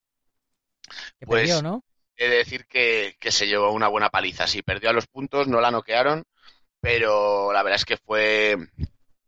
Que 1.20 1.26
Pues- 1.26 1.42
perdió, 1.42 1.62
¿no? 1.62 1.84
He 2.16 2.28
de 2.28 2.38
decir 2.38 2.66
que, 2.66 3.14
que 3.20 3.30
se 3.30 3.46
llevó 3.46 3.70
una 3.70 3.86
buena 3.86 4.08
paliza. 4.10 4.48
Sí, 4.48 4.62
perdió 4.62 4.90
a 4.90 4.92
los 4.92 5.06
puntos, 5.06 5.46
no 5.46 5.60
la 5.60 5.70
noquearon, 5.70 6.24
pero 6.80 7.52
la 7.52 7.62
verdad 7.62 7.76
es 7.76 7.84
que 7.84 7.96
fue. 7.96 8.56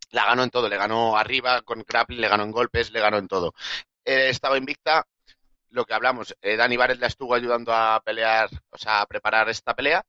La 0.09 0.25
ganó 0.25 0.43
en 0.43 0.49
todo, 0.49 0.67
le 0.67 0.75
ganó 0.75 1.15
arriba 1.15 1.61
con 1.61 1.85
grappling, 1.87 2.19
le 2.19 2.27
ganó 2.27 2.43
en 2.43 2.51
golpes, 2.51 2.91
le 2.91 2.99
ganó 2.99 3.17
en 3.17 3.29
todo. 3.29 3.53
Eh, 4.03 4.27
estaba 4.27 4.57
invicta, 4.57 5.05
lo 5.71 5.85
que 5.85 5.93
hablamos, 5.93 6.35
eh, 6.41 6.55
Dani 6.55 6.77
la 6.77 7.07
estuvo 7.07 7.33
ayudando 7.33 7.73
a 7.73 8.01
pelear, 8.03 8.49
o 8.69 8.77
sea, 8.77 9.01
a 9.01 9.05
preparar 9.05 9.49
esta 9.49 9.73
pelea, 9.73 10.03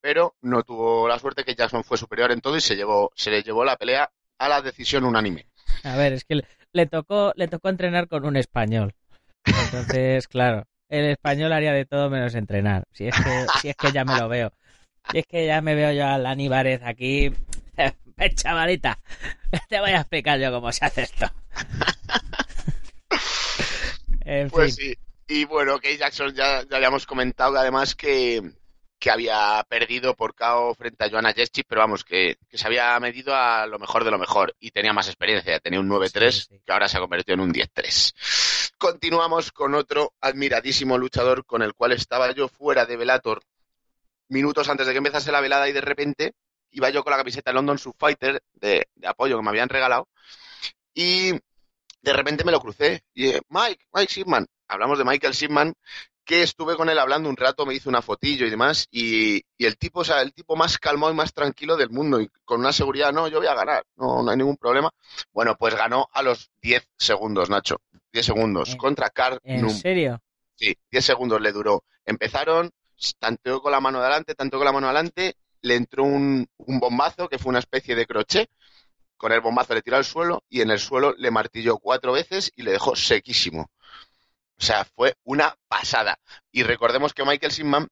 pero 0.00 0.34
no 0.42 0.62
tuvo 0.62 1.06
la 1.08 1.18
suerte 1.18 1.44
que 1.44 1.54
Jackson 1.54 1.84
fue 1.84 1.96
superior 1.98 2.32
en 2.32 2.40
todo 2.40 2.56
y 2.56 2.60
se 2.60 2.76
llevó, 2.76 3.10
se 3.14 3.30
le 3.30 3.42
llevó 3.42 3.64
la 3.64 3.76
pelea 3.76 4.10
a 4.38 4.48
la 4.48 4.60
decisión 4.60 5.04
unánime. 5.04 5.46
A 5.84 5.96
ver, 5.96 6.12
es 6.14 6.24
que 6.24 6.36
le- 6.36 6.46
le 6.72 6.86
tocó, 6.86 7.32
le 7.36 7.48
tocó 7.48 7.68
entrenar 7.68 8.08
con 8.08 8.24
un 8.24 8.36
español. 8.36 8.94
Entonces, 9.44 10.26
claro, 10.28 10.64
el 10.88 11.04
español 11.06 11.52
haría 11.52 11.72
de 11.72 11.84
todo 11.84 12.10
menos 12.10 12.34
entrenar. 12.34 12.84
Si 12.92 13.06
es 13.06 13.14
que, 13.14 13.46
si 13.54 13.68
es 13.68 13.76
que 13.76 13.92
ya 13.92 14.04
me 14.04 14.14
lo 14.16 14.28
veo. 14.28 14.52
Si 15.10 15.18
es 15.18 15.26
que 15.26 15.46
ya 15.46 15.60
me 15.60 15.74
veo 15.74 15.92
yo 15.92 16.06
a 16.06 16.18
Lani 16.18 16.48
Várez 16.48 16.80
aquí. 16.84 17.32
Ven, 17.76 18.34
chavalita, 18.34 18.98
te 19.68 19.80
voy 19.80 19.90
a 19.90 20.00
explicar 20.00 20.38
yo 20.40 20.50
cómo 20.52 20.72
se 20.72 20.84
hace 20.84 21.02
esto. 21.02 21.26
En 24.24 24.50
Pues 24.50 24.76
fin, 24.76 24.94
sí. 24.94 24.98
Y 25.28 25.44
bueno, 25.44 25.76
Kate 25.76 25.98
Jackson 25.98 26.34
ya, 26.34 26.62
ya 26.68 26.76
habíamos 26.76 27.06
comentado 27.06 27.52
que 27.52 27.58
además 27.58 27.94
que, 27.94 28.42
que 28.98 29.10
había 29.10 29.64
perdido 29.68 30.14
por 30.14 30.34
KO 30.34 30.74
frente 30.74 31.04
a 31.04 31.10
Joanna 31.10 31.32
Jędrzejczyk, 31.32 31.66
pero 31.68 31.80
vamos, 31.80 32.04
que, 32.04 32.36
que, 32.48 32.58
se 32.58 32.66
había 32.66 32.98
medido 33.00 33.34
a 33.34 33.66
lo 33.66 33.78
mejor 33.78 34.04
de 34.04 34.10
lo 34.10 34.18
mejor 34.18 34.54
y 34.60 34.70
tenía 34.70 34.92
más 34.92 35.08
experiencia, 35.08 35.58
tenía 35.60 35.80
un 35.80 35.88
9-3 35.88 36.30
sí, 36.30 36.40
sí. 36.48 36.60
que 36.64 36.72
ahora 36.72 36.88
se 36.88 36.98
ha 36.98 37.00
convertido 37.00 37.34
en 37.34 37.40
un 37.40 37.52
10-3. 37.52 38.72
Continuamos 38.78 39.52
con 39.52 39.74
otro 39.74 40.12
admiradísimo 40.20 40.98
luchador 40.98 41.44
con 41.46 41.62
el 41.62 41.74
cual 41.74 41.92
estaba 41.92 42.32
yo 42.32 42.48
fuera 42.48 42.84
de 42.84 42.96
Velator 42.96 43.42
minutos 44.28 44.68
antes 44.68 44.86
de 44.86 44.92
que 44.92 44.98
empezase 44.98 45.32
la 45.32 45.40
velada 45.40 45.68
y 45.68 45.72
de 45.72 45.80
repente 45.80 46.34
iba 46.70 46.90
yo 46.90 47.02
con 47.04 47.10
la 47.10 47.18
camiseta 47.18 47.50
de 47.50 47.54
London 47.54 47.78
Sub 47.78 47.94
Fighter 47.98 48.42
de, 48.52 48.88
de 48.94 49.06
apoyo 49.06 49.36
que 49.36 49.42
me 49.42 49.50
habían 49.50 49.68
regalado 49.68 50.08
y 50.94 51.32
de 52.02 52.12
repente 52.12 52.44
me 52.44 52.52
lo 52.52 52.60
crucé 52.60 53.04
y 53.14 53.28
eh, 53.28 53.40
Mike, 53.48 53.86
Mike 53.92 54.12
Shipman, 54.12 54.46
hablamos 54.68 54.98
de 54.98 55.04
Michael 55.04 55.32
Shipman 55.32 55.74
que 56.24 56.42
estuve 56.42 56.76
con 56.76 56.88
él 56.88 56.98
hablando 56.98 57.28
un 57.28 57.36
rato, 57.36 57.66
me 57.66 57.74
hizo 57.74 57.88
una 57.88 58.02
fotillo 58.02 58.46
y 58.46 58.50
demás, 58.50 58.86
y, 58.90 59.42
y, 59.58 59.66
el 59.66 59.76
tipo, 59.76 60.00
o 60.00 60.04
sea, 60.04 60.22
el 60.22 60.32
tipo 60.32 60.56
más 60.56 60.78
calmado 60.78 61.12
y 61.12 61.16
más 61.16 61.32
tranquilo 61.32 61.76
del 61.76 61.90
mundo, 61.90 62.20
y 62.20 62.28
con 62.44 62.60
una 62.60 62.72
seguridad, 62.72 63.12
no, 63.12 63.28
yo 63.28 63.38
voy 63.38 63.48
a 63.48 63.54
ganar, 63.54 63.84
no, 63.96 64.22
no 64.22 64.30
hay 64.30 64.36
ningún 64.36 64.56
problema. 64.56 64.90
Bueno, 65.32 65.56
pues 65.58 65.74
ganó 65.74 66.08
a 66.12 66.22
los 66.22 66.50
10 66.62 66.88
segundos, 66.96 67.50
Nacho. 67.50 67.80
10 68.12 68.26
segundos, 68.26 68.70
¿En, 68.70 68.76
contra 68.76 69.10
Carl 69.10 69.40
¿En 69.42 69.68
serio? 69.70 70.22
Sí, 70.54 70.76
10 70.90 71.04
segundos 71.04 71.40
le 71.40 71.50
duró. 71.50 71.82
Empezaron, 72.04 72.70
tanteó 73.18 73.60
con 73.60 73.72
la 73.72 73.80
mano 73.80 73.98
de 73.98 74.06
adelante, 74.06 74.34
tanto 74.34 74.58
con 74.58 74.66
la 74.66 74.72
mano 74.72 74.86
de 74.86 74.90
adelante, 74.92 75.36
le 75.62 75.76
entró 75.76 76.04
un, 76.04 76.46
un 76.58 76.78
bombazo, 76.78 77.28
que 77.28 77.38
fue 77.38 77.50
una 77.50 77.58
especie 77.58 77.94
de 77.94 78.06
crochet, 78.06 78.50
con 79.22 79.30
el 79.30 79.40
bombazo 79.40 79.72
le 79.72 79.82
tiró 79.82 79.96
al 79.98 80.04
suelo, 80.04 80.42
y 80.48 80.62
en 80.62 80.70
el 80.72 80.80
suelo 80.80 81.14
le 81.16 81.30
martilló 81.30 81.78
cuatro 81.78 82.12
veces 82.12 82.50
y 82.56 82.62
le 82.62 82.72
dejó 82.72 82.96
sequísimo. 82.96 83.70
O 84.58 84.60
sea, 84.64 84.84
fue 84.84 85.14
una 85.22 85.56
pasada. 85.68 86.18
Y 86.50 86.64
recordemos 86.64 87.14
que 87.14 87.24
Michael 87.24 87.52
Simman 87.52 87.86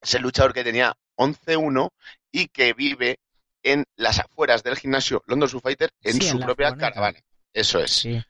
es 0.00 0.14
el 0.14 0.22
luchador 0.22 0.54
que 0.54 0.62
tenía 0.62 0.96
11-1 1.16 1.90
y 2.30 2.46
que 2.46 2.74
vive 2.74 3.18
en 3.64 3.86
las 3.96 4.20
afueras 4.20 4.62
del 4.62 4.76
gimnasio 4.76 5.24
London 5.26 5.48
Sub 5.48 5.62
Fighter 5.62 5.90
en 6.02 6.12
Sí, 6.14 6.28
su 6.28 6.36
en 6.36 6.44
propia 6.44 6.68
furgoneta. 6.68 6.90
caravana. 6.92 7.18
Eso 7.52 7.80
es. 7.80 7.90
Sí. 7.90 8.22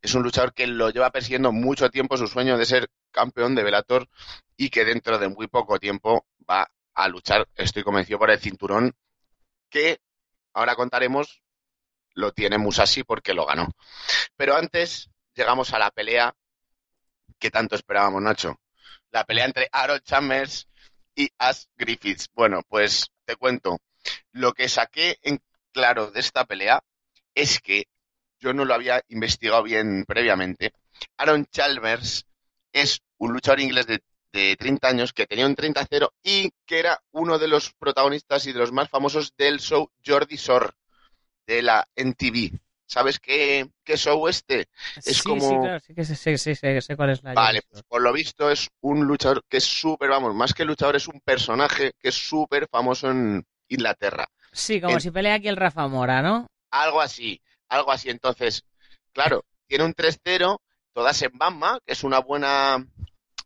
Es 0.00 0.14
un 0.14 0.22
luchador 0.22 0.54
que 0.54 0.66
lo 0.66 0.88
lleva 0.88 1.10
persiguiendo 1.10 1.52
mucho 1.52 1.90
tiempo 1.90 2.16
su 2.16 2.26
sueño 2.26 2.56
de 2.56 2.64
ser 2.64 2.88
campeón 3.10 3.54
de 3.54 3.64
Velator 3.64 4.08
y 4.56 4.70
que 4.70 4.86
dentro 4.86 5.18
de 5.18 5.28
muy 5.28 5.46
poco 5.46 5.78
tiempo 5.78 6.24
va 6.48 6.70
a 6.94 7.08
luchar, 7.08 7.46
estoy 7.54 7.82
convencido, 7.82 8.18
por 8.18 8.30
el 8.30 8.40
cinturón 8.40 8.94
que 9.68 10.00
ahora 10.54 10.74
contaremos 10.74 11.41
lo 12.14 12.32
tiene 12.32 12.58
Musashi 12.58 13.04
porque 13.04 13.34
lo 13.34 13.46
ganó. 13.46 13.68
Pero 14.36 14.56
antes 14.56 15.10
llegamos 15.34 15.72
a 15.72 15.78
la 15.78 15.90
pelea 15.90 16.34
que 17.38 17.50
tanto 17.50 17.74
esperábamos, 17.74 18.22
Nacho. 18.22 18.60
La 19.10 19.24
pelea 19.24 19.44
entre 19.44 19.68
Aaron 19.72 20.00
Chambers 20.00 20.68
y 21.14 21.28
Ash 21.38 21.64
Griffiths. 21.76 22.28
Bueno, 22.32 22.62
pues 22.68 23.10
te 23.24 23.36
cuento. 23.36 23.78
Lo 24.32 24.52
que 24.52 24.68
saqué 24.68 25.18
en 25.22 25.40
claro 25.72 26.10
de 26.10 26.20
esta 26.20 26.44
pelea 26.44 26.82
es 27.34 27.60
que 27.60 27.86
yo 28.38 28.52
no 28.52 28.64
lo 28.64 28.74
había 28.74 29.02
investigado 29.08 29.62
bien 29.62 30.04
previamente. 30.06 30.72
Aaron 31.16 31.46
Chalmers 31.46 32.26
es 32.72 33.00
un 33.18 33.32
luchador 33.32 33.60
inglés 33.60 33.86
de, 33.86 34.02
de 34.32 34.56
30 34.56 34.88
años 34.88 35.12
que 35.12 35.26
tenía 35.26 35.46
un 35.46 35.56
30-0 35.56 36.10
y 36.22 36.50
que 36.66 36.78
era 36.78 37.00
uno 37.12 37.38
de 37.38 37.48
los 37.48 37.72
protagonistas 37.74 38.46
y 38.46 38.52
de 38.52 38.58
los 38.58 38.72
más 38.72 38.88
famosos 38.88 39.34
del 39.36 39.60
show 39.60 39.90
Jordi 40.04 40.36
Shore 40.36 40.70
de 41.46 41.62
la 41.62 41.86
NTV. 41.96 42.52
¿Sabes 42.86 43.18
qué, 43.20 43.70
qué 43.84 43.96
show 43.96 44.28
este? 44.28 44.68
Es 45.04 45.22
sí, 45.22 45.22
como- 45.22 45.40
sí, 45.40 45.58
claro, 45.58 45.80
sí 45.80 45.94
que 45.94 46.04
sé, 46.04 46.14
sé, 46.16 46.36
sé, 46.38 46.54
sé- 46.54 46.80
sé 46.80 46.96
cuál 46.96 47.10
es 47.10 47.22
la 47.22 47.34
Vale, 47.34 47.62
pues 47.62 47.82
por 47.84 48.02
lo 48.02 48.12
visto 48.12 48.50
es 48.50 48.68
un 48.82 49.04
luchador 49.06 49.42
que 49.48 49.56
es 49.58 49.64
súper, 49.64 50.10
vamos, 50.10 50.34
más 50.34 50.52
que 50.54 50.64
luchador, 50.64 50.96
es 50.96 51.08
un 51.08 51.20
personaje 51.20 51.92
que 51.98 52.08
es 52.08 52.14
súper 52.14 52.68
famoso 52.70 53.10
en 53.10 53.44
Inglaterra. 53.68 54.26
Sí, 54.52 54.80
como 54.80 54.94
en- 54.94 55.00
si 55.00 55.10
pelea 55.10 55.34
aquí 55.34 55.48
el 55.48 55.56
Rafa 55.56 55.86
Mora, 55.88 56.22
¿no? 56.22 56.46
Algo 56.70 57.00
así, 57.00 57.40
algo 57.68 57.90
así. 57.92 58.10
Entonces, 58.10 58.64
claro, 59.12 59.44
tiene 59.66 59.84
un 59.84 59.94
3-0, 59.94 60.60
todas 60.92 61.20
en 61.22 61.36
Bama, 61.38 61.78
que 61.84 61.92
es 61.92 62.04
una 62.04 62.18
buena 62.20 62.84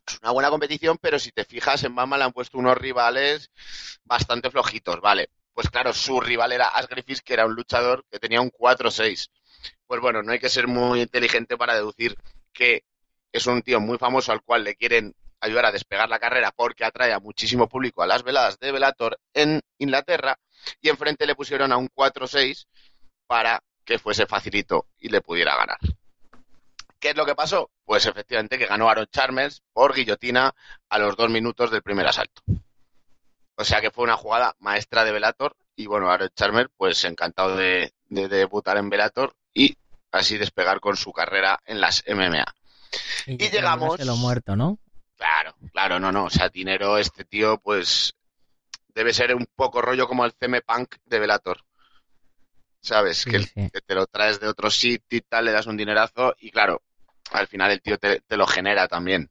es 0.08 0.18
una 0.22 0.32
buena 0.32 0.50
competición, 0.50 0.98
pero 1.00 1.18
si 1.18 1.32
te 1.32 1.44
fijas, 1.44 1.84
en 1.84 1.94
Bama 1.94 2.18
le 2.18 2.24
han 2.24 2.32
puesto 2.32 2.58
unos 2.58 2.76
rivales 2.78 3.50
bastante 4.04 4.50
flojitos, 4.50 5.00
¿vale? 5.00 5.30
Pues 5.56 5.70
claro, 5.70 5.94
su 5.94 6.20
rival 6.20 6.52
era 6.52 6.68
Ash 6.68 6.86
Griffiths, 6.86 7.22
que 7.22 7.32
era 7.32 7.46
un 7.46 7.54
luchador 7.54 8.04
que 8.10 8.18
tenía 8.18 8.42
un 8.42 8.50
4-6. 8.50 9.30
Pues 9.86 10.00
bueno, 10.02 10.22
no 10.22 10.32
hay 10.32 10.38
que 10.38 10.50
ser 10.50 10.66
muy 10.66 11.00
inteligente 11.00 11.56
para 11.56 11.74
deducir 11.74 12.14
que 12.52 12.84
es 13.32 13.46
un 13.46 13.62
tío 13.62 13.80
muy 13.80 13.96
famoso 13.96 14.32
al 14.32 14.42
cual 14.42 14.64
le 14.64 14.76
quieren 14.76 15.14
ayudar 15.40 15.64
a 15.64 15.72
despegar 15.72 16.10
la 16.10 16.18
carrera 16.18 16.52
porque 16.54 16.84
atrae 16.84 17.14
a 17.14 17.20
muchísimo 17.20 17.70
público 17.70 18.02
a 18.02 18.06
las 18.06 18.22
veladas 18.22 18.58
de 18.58 18.70
Velator 18.70 19.18
en 19.32 19.62
Inglaterra 19.78 20.38
y 20.82 20.90
enfrente 20.90 21.26
le 21.26 21.34
pusieron 21.34 21.72
a 21.72 21.78
un 21.78 21.88
4-6 21.88 22.66
para 23.26 23.62
que 23.86 23.98
fuese 23.98 24.26
facilito 24.26 24.88
y 24.98 25.08
le 25.08 25.22
pudiera 25.22 25.56
ganar. 25.56 25.78
¿Qué 27.00 27.10
es 27.10 27.16
lo 27.16 27.24
que 27.24 27.34
pasó? 27.34 27.70
Pues 27.82 28.04
efectivamente 28.04 28.58
que 28.58 28.66
ganó 28.66 28.90
Aaron 28.90 29.06
Chalmers 29.06 29.62
por 29.72 29.94
guillotina 29.94 30.54
a 30.90 30.98
los 30.98 31.16
dos 31.16 31.30
minutos 31.30 31.70
del 31.70 31.80
primer 31.80 32.06
asalto. 32.06 32.42
O 33.56 33.64
sea 33.64 33.80
que 33.80 33.90
fue 33.90 34.04
una 34.04 34.16
jugada 34.16 34.54
maestra 34.60 35.04
de 35.04 35.12
Velator 35.12 35.56
y 35.76 35.86
bueno, 35.86 36.10
Aaron 36.10 36.30
Chalmers 36.34 36.70
pues 36.76 37.02
encantado 37.04 37.56
de, 37.56 37.92
de 38.08 38.28
debutar 38.28 38.76
en 38.76 38.90
Velator 38.90 39.34
y 39.54 39.76
así 40.12 40.38
despegar 40.38 40.80
con 40.80 40.96
su 40.96 41.12
carrera 41.12 41.60
en 41.66 41.80
las 41.80 42.04
MMA. 42.06 42.44
Y, 43.26 43.42
Y 43.44 43.50
llegamos- 43.50 43.98
lo 44.04 44.16
muerto, 44.16 44.56
¿no? 44.56 44.78
Claro, 45.16 45.54
claro, 45.72 45.98
no, 45.98 46.12
no. 46.12 46.24
O 46.24 46.30
sea, 46.30 46.48
dinero, 46.50 46.98
este 46.98 47.24
tío, 47.24 47.58
pues 47.58 48.14
debe 48.88 49.14
ser 49.14 49.34
un 49.34 49.46
poco 49.54 49.80
rollo 49.80 50.06
como 50.06 50.24
el 50.26 50.32
CM 50.32 50.60
Punk 50.62 50.96
de 51.06 51.18
Velator. 51.18 51.62
¿Sabes? 52.80 53.18
Sí, 53.18 53.30
que, 53.30 53.40
sí. 53.40 53.70
que 53.72 53.80
te 53.80 53.94
lo 53.94 54.06
traes 54.06 54.38
de 54.38 54.48
otro 54.48 54.70
sitio 54.70 55.18
y 55.18 55.22
tal, 55.22 55.46
le 55.46 55.52
das 55.52 55.66
un 55.66 55.76
dinerazo 55.76 56.34
y 56.38 56.50
claro, 56.50 56.82
al 57.32 57.48
final 57.48 57.70
el 57.72 57.80
tío 57.82 57.98
te, 57.98 58.20
te 58.20 58.36
lo 58.36 58.46
genera 58.46 58.86
también. 58.86 59.30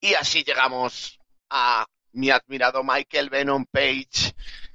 Y 0.00 0.14
así 0.14 0.42
llegamos 0.42 1.18
a 1.50 1.86
mi 2.18 2.30
admirado 2.30 2.82
Michael 2.82 3.30
Venom 3.30 3.64
Page 3.70 4.34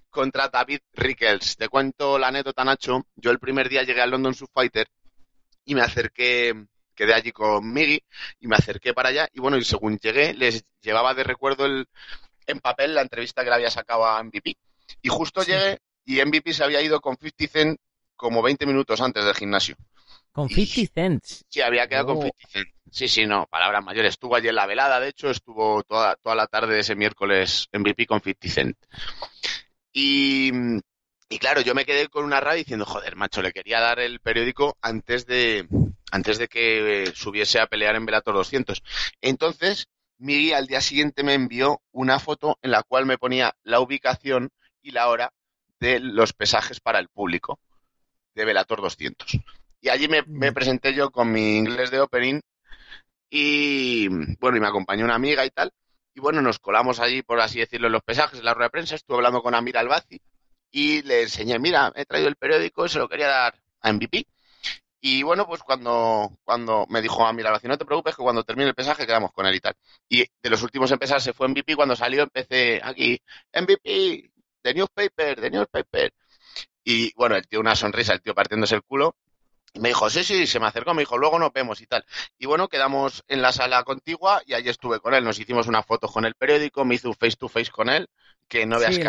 contra 0.09 0.47
David 0.47 0.79
Rickles. 0.93 1.57
Te 1.57 1.67
cuento 1.67 2.17
la 2.17 2.29
anécdota, 2.29 2.63
Nacho. 2.63 3.05
Yo 3.15 3.31
el 3.31 3.39
primer 3.39 3.67
día 3.67 3.83
llegué 3.83 4.01
al 4.01 4.11
London 4.11 4.33
Sub 4.33 4.49
Fighter 4.53 4.87
y 5.65 5.75
me 5.75 5.81
acerqué, 5.81 6.53
quedé 6.95 7.13
allí 7.13 7.33
con 7.33 7.71
Miggy 7.73 8.01
y 8.39 8.47
me 8.47 8.55
acerqué 8.55 8.93
para 8.93 9.09
allá 9.09 9.27
y 9.33 9.41
bueno, 9.41 9.57
y 9.57 9.63
según 9.65 9.97
llegué 9.97 10.33
les 10.33 10.63
llevaba 10.81 11.13
de 11.13 11.23
recuerdo 11.23 11.65
el, 11.65 11.85
en 12.47 12.59
papel 12.61 12.95
la 12.95 13.01
entrevista 13.01 13.43
que 13.43 13.49
le 13.49 13.55
había 13.55 13.69
sacado 13.71 14.05
a 14.05 14.23
MVP. 14.23 14.55
Y 15.01 15.09
justo 15.09 15.43
Sí. 15.43 15.51
llegué 15.51 15.79
y 16.05 16.21
MVP 16.23 16.53
se 16.53 16.63
había 16.63 16.81
ido 16.81 17.01
con 17.01 17.17
50 17.17 17.47
Cent 17.51 17.79
como 18.15 18.41
20 18.41 18.65
minutos 18.65 19.01
antes 19.01 19.25
del 19.25 19.35
gimnasio. 19.35 19.75
Con 20.33 20.49
50 20.49 20.93
cents. 20.93 21.45
Sí, 21.47 21.61
había 21.61 21.87
quedado 21.87 22.07
con 22.07 22.17
Oh. 22.17 22.21
50 22.23 22.47
Cent. 22.49 22.67
Sí, 22.91 23.07
sí, 23.07 23.25
no, 23.25 23.47
palabras 23.47 23.83
mayores. 23.83 24.11
Estuvo 24.11 24.35
allí 24.35 24.49
en 24.49 24.55
la 24.55 24.65
velada, 24.65 24.99
de 24.99 25.09
hecho, 25.09 25.29
estuvo 25.29 25.83
toda, 25.83 26.15
toda 26.17 26.35
la 26.35 26.47
tarde 26.47 26.73
de 26.73 26.81
ese 26.81 26.95
miércoles 26.95 27.67
MVP 27.71 28.05
con 28.05 28.19
50 28.19 28.49
Cent. 28.49 28.77
Y, 29.91 30.51
y 31.29 31.37
claro, 31.39 31.61
yo 31.61 31.75
me 31.75 31.85
quedé 31.85 32.07
con 32.09 32.25
una 32.25 32.39
rabia 32.39 32.57
diciendo, 32.57 32.85
joder, 32.85 33.15
macho, 33.15 33.41
le 33.41 33.51
quería 33.53 33.79
dar 33.79 33.99
el 33.99 34.19
periódico 34.19 34.77
antes 34.81 35.25
de, 35.25 35.67
antes 36.11 36.37
de 36.37 36.47
que 36.47 37.11
subiese 37.15 37.59
a 37.59 37.67
pelear 37.67 37.95
en 37.95 38.05
Velator 38.05 38.33
200. 38.35 38.81
Entonces, 39.21 39.87
Migui 40.17 40.53
al 40.53 40.67
día 40.67 40.81
siguiente 40.81 41.23
me 41.23 41.33
envió 41.33 41.81
una 41.91 42.19
foto 42.19 42.57
en 42.61 42.71
la 42.71 42.83
cual 42.83 43.05
me 43.05 43.17
ponía 43.17 43.55
la 43.63 43.79
ubicación 43.79 44.49
y 44.81 44.91
la 44.91 45.09
hora 45.09 45.31
de 45.79 45.99
los 45.99 46.33
pesajes 46.33 46.79
para 46.79 46.99
el 46.99 47.09
público 47.09 47.59
de 48.35 48.45
Velator 48.45 48.81
200. 48.81 49.39
Y 49.83 49.89
allí 49.89 50.07
me, 50.07 50.23
me 50.27 50.53
presenté 50.53 50.93
yo 50.93 51.11
con 51.11 51.29
mi 51.29 51.57
inglés 51.57 51.91
de 51.91 51.99
opening 51.99 52.39
y 53.29 54.07
bueno, 54.39 54.57
y 54.57 54.61
me 54.61 54.67
acompañó 54.67 55.03
una 55.03 55.15
amiga 55.15 55.45
y 55.45 55.49
tal. 55.49 55.73
Y 56.13 56.21
bueno, 56.21 56.41
nos 56.41 56.59
colamos 56.59 57.01
allí, 57.01 57.21
por 57.21 57.41
así 57.41 57.59
decirlo, 57.59 57.87
en 57.87 57.93
los 57.93 58.01
pesajes, 58.01 58.39
en 58.39 58.45
la 58.45 58.53
rueda 58.53 58.67
de 58.67 58.71
prensa. 58.71 58.95
Estuve 58.95 59.17
hablando 59.17 59.41
con 59.41 59.55
Amir 59.55 59.77
Albazi 59.77 60.21
y 60.71 61.01
le 61.01 61.23
enseñé, 61.23 61.59
mira, 61.59 61.91
he 61.95 62.05
traído 62.05 62.29
el 62.29 62.37
periódico 62.37 62.85
y 62.85 62.89
se 62.89 62.97
lo 62.99 63.09
quería 63.09 63.27
dar 63.27 63.59
a 63.81 63.91
MVP. 63.91 64.25
Y 65.01 65.23
bueno, 65.23 65.45
pues 65.45 65.61
cuando, 65.63 66.31
cuando 66.45 66.85
me 66.89 67.01
dijo 67.01 67.25
Amir 67.25 67.45
Albazi, 67.47 67.67
no 67.67 67.77
te 67.77 67.85
preocupes 67.85 68.15
que 68.15 68.23
cuando 68.23 68.45
termine 68.45 68.69
el 68.69 68.75
pesaje 68.75 69.05
quedamos 69.05 69.33
con 69.33 69.45
él 69.47 69.55
y 69.55 69.59
tal. 69.59 69.73
Y 70.07 70.19
de 70.41 70.49
los 70.49 70.63
últimos 70.63 70.89
en 70.93 70.99
pesar 70.99 71.19
se 71.19 71.33
fue 71.33 71.49
MVP. 71.49 71.75
Cuando 71.75 71.97
salió 71.97 72.23
empecé 72.23 72.79
aquí, 72.81 73.19
MVP, 73.53 74.31
de 74.63 74.73
newspaper, 74.73 75.41
de 75.41 75.51
newspaper. 75.51 76.13
Y 76.85 77.13
bueno, 77.15 77.35
el 77.35 77.47
tío 77.47 77.59
una 77.59 77.75
sonrisa, 77.75 78.13
el 78.13 78.21
tío 78.21 78.33
partiéndose 78.33 78.75
el 78.75 78.83
culo. 78.83 79.17
Y 79.73 79.79
me 79.79 79.89
dijo, 79.89 80.09
sí, 80.09 80.23
sí, 80.23 80.45
se 80.45 80.59
me 80.59 80.67
acercó, 80.67 80.93
me 80.93 81.01
dijo, 81.01 81.17
luego 81.17 81.39
nos 81.39 81.51
vemos 81.51 81.81
y 81.81 81.87
tal. 81.87 82.05
Y 82.37 82.45
bueno, 82.45 82.67
quedamos 82.67 83.23
en 83.27 83.41
la 83.41 83.51
sala 83.51 83.83
contigua 83.83 84.41
y 84.45 84.53
ahí 84.53 84.69
estuve 84.69 84.99
con 84.99 85.15
él. 85.15 85.23
Nos 85.23 85.39
hicimos 85.39 85.67
una 85.67 85.81
foto 85.81 86.07
con 86.07 86.25
el 86.25 86.35
periódico, 86.35 86.85
me 86.85 86.95
hice 86.95 87.07
un 87.07 87.15
face 87.15 87.35
to 87.37 87.49
face 87.49 87.71
con 87.71 87.89
él, 87.89 88.07
que 88.47 88.65
no 88.67 88.79
veas 88.79 88.93
Sí, 88.93 89.01
que. 89.01 89.05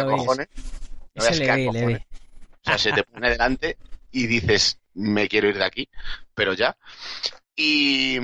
No 1.15 1.19
veas 1.19 1.39
que 1.39 1.51
acojones. 1.51 1.87
vi. 1.87 1.95
O 1.95 2.65
sea, 2.65 2.79
se 2.79 2.93
te 2.93 3.03
pone 3.05 3.31
delante 3.31 3.77
y 4.11 4.27
dices, 4.27 4.79
me 4.95 5.29
quiero 5.29 5.49
ir 5.49 5.59
de 5.59 5.65
aquí, 5.65 5.89
pero 6.35 6.55
ya. 6.55 6.77
Y, 7.55 8.17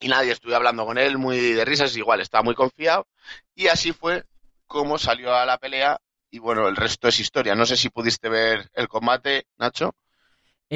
y 0.00 0.08
nada, 0.08 0.24
y 0.24 0.30
estuve 0.30 0.54
hablando 0.54 0.84
con 0.84 0.98
él 0.98 1.16
muy 1.16 1.38
de 1.38 1.64
risas, 1.64 1.96
igual, 1.96 2.20
estaba 2.20 2.42
muy 2.42 2.54
confiado. 2.54 3.06
Y 3.54 3.68
así 3.68 3.92
fue 3.92 4.24
cómo 4.66 4.98
salió 4.98 5.34
a 5.34 5.46
la 5.46 5.56
pelea 5.56 5.98
y 6.30 6.40
bueno, 6.40 6.68
el 6.68 6.76
resto 6.76 7.08
es 7.08 7.20
historia. 7.20 7.54
No 7.54 7.64
sé 7.64 7.76
si 7.76 7.88
pudiste 7.88 8.28
ver 8.28 8.68
el 8.74 8.88
combate, 8.88 9.46
Nacho. 9.56 9.94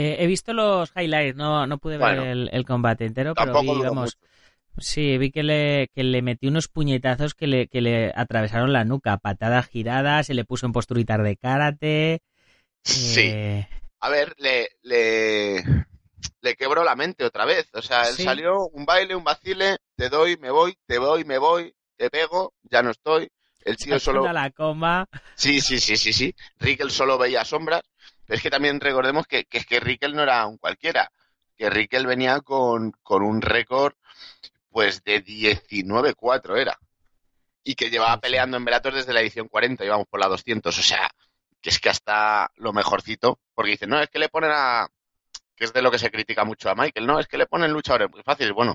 Eh, 0.00 0.22
he 0.22 0.28
visto 0.28 0.52
los 0.52 0.92
highlights, 0.94 1.34
no, 1.34 1.66
no 1.66 1.78
pude 1.78 1.98
ver 1.98 2.20
el, 2.52 2.64
combate 2.64 3.04
entero, 3.04 3.34
pero 3.34 3.60
vi, 3.60 3.66
vamos, 3.66 4.16
sí, 4.78 5.18
vi 5.18 5.32
que 5.32 5.42
le, 5.42 5.90
que 5.92 6.04
le 6.04 6.22
metió 6.22 6.48
unos 6.50 6.68
puñetazos 6.68 7.34
que 7.34 7.48
le, 7.48 7.66
que 7.66 7.80
le 7.80 8.12
atravesaron 8.14 8.72
la 8.72 8.84
nuca, 8.84 9.16
patada 9.16 9.60
girada, 9.64 10.22
se 10.22 10.34
le 10.34 10.44
puso 10.44 10.66
en 10.66 10.72
posturitas 10.72 11.20
de 11.20 11.36
karate. 11.36 12.22
Sí. 12.84 13.22
Eh, 13.24 13.68
a 13.98 14.08
ver, 14.08 14.36
le, 14.38 14.68
le, 14.82 15.64
le 16.42 16.54
quebró 16.54 16.84
la 16.84 16.94
mente 16.94 17.24
otra 17.24 17.44
vez. 17.44 17.68
O 17.72 17.82
sea, 17.82 18.08
él 18.08 18.14
salió 18.14 18.68
un 18.68 18.84
baile, 18.84 19.16
un 19.16 19.24
vacile, 19.24 19.78
te 19.96 20.08
doy, 20.10 20.36
me 20.36 20.52
voy, 20.52 20.76
te 20.86 20.98
voy, 20.98 21.24
me 21.24 21.38
voy, 21.38 21.74
te 21.96 22.08
pego, 22.08 22.54
ya 22.62 22.84
no 22.84 22.90
estoy. 22.90 23.32
El 23.64 23.76
tío 23.76 23.98
solo. 23.98 24.32
La 24.32 24.52
coma. 24.52 25.08
Sí, 25.34 25.60
sí, 25.60 25.80
sí, 25.80 25.96
sí, 25.96 26.12
sí. 26.12 26.32
Rickel 26.60 26.92
solo 26.92 27.18
veía 27.18 27.44
sombras. 27.44 27.82
Pero 28.28 28.36
es 28.36 28.42
que 28.42 28.50
también 28.50 28.78
recordemos 28.78 29.26
que, 29.26 29.46
que 29.46 29.56
es 29.56 29.64
que 29.66 29.80
Rickel 29.80 30.14
no 30.14 30.22
era 30.22 30.46
un 30.46 30.58
cualquiera. 30.58 31.10
Que 31.56 31.70
Rickel 31.70 32.06
venía 32.06 32.42
con, 32.42 32.92
con 33.02 33.22
un 33.22 33.40
récord, 33.40 33.94
pues 34.70 35.02
de 35.02 35.24
19-4 35.24 36.58
era. 36.58 36.78
Y 37.64 37.74
que 37.74 37.88
llevaba 37.88 38.20
peleando 38.20 38.58
en 38.58 38.66
Velator 38.66 38.92
desde 38.92 39.14
la 39.14 39.22
edición 39.22 39.48
40, 39.48 39.82
íbamos 39.82 40.06
por 40.08 40.20
la 40.20 40.28
200. 40.28 40.78
O 40.78 40.82
sea, 40.82 41.08
que 41.62 41.70
es 41.70 41.80
que 41.80 41.88
hasta 41.88 42.52
lo 42.56 42.74
mejorcito. 42.74 43.40
Porque 43.54 43.70
dicen, 43.70 43.88
no, 43.88 43.98
es 43.98 44.10
que 44.10 44.18
le 44.18 44.28
ponen 44.28 44.50
a, 44.52 44.88
que 45.56 45.64
es 45.64 45.72
de 45.72 45.80
lo 45.80 45.90
que 45.90 45.98
se 45.98 46.10
critica 46.10 46.44
mucho 46.44 46.68
a 46.68 46.74
Michael, 46.74 47.06
¿no? 47.06 47.18
Es 47.18 47.28
que 47.28 47.38
le 47.38 47.46
ponen 47.46 47.72
luchadores 47.72 48.10
muy 48.10 48.22
fáciles. 48.22 48.52
Bueno, 48.52 48.74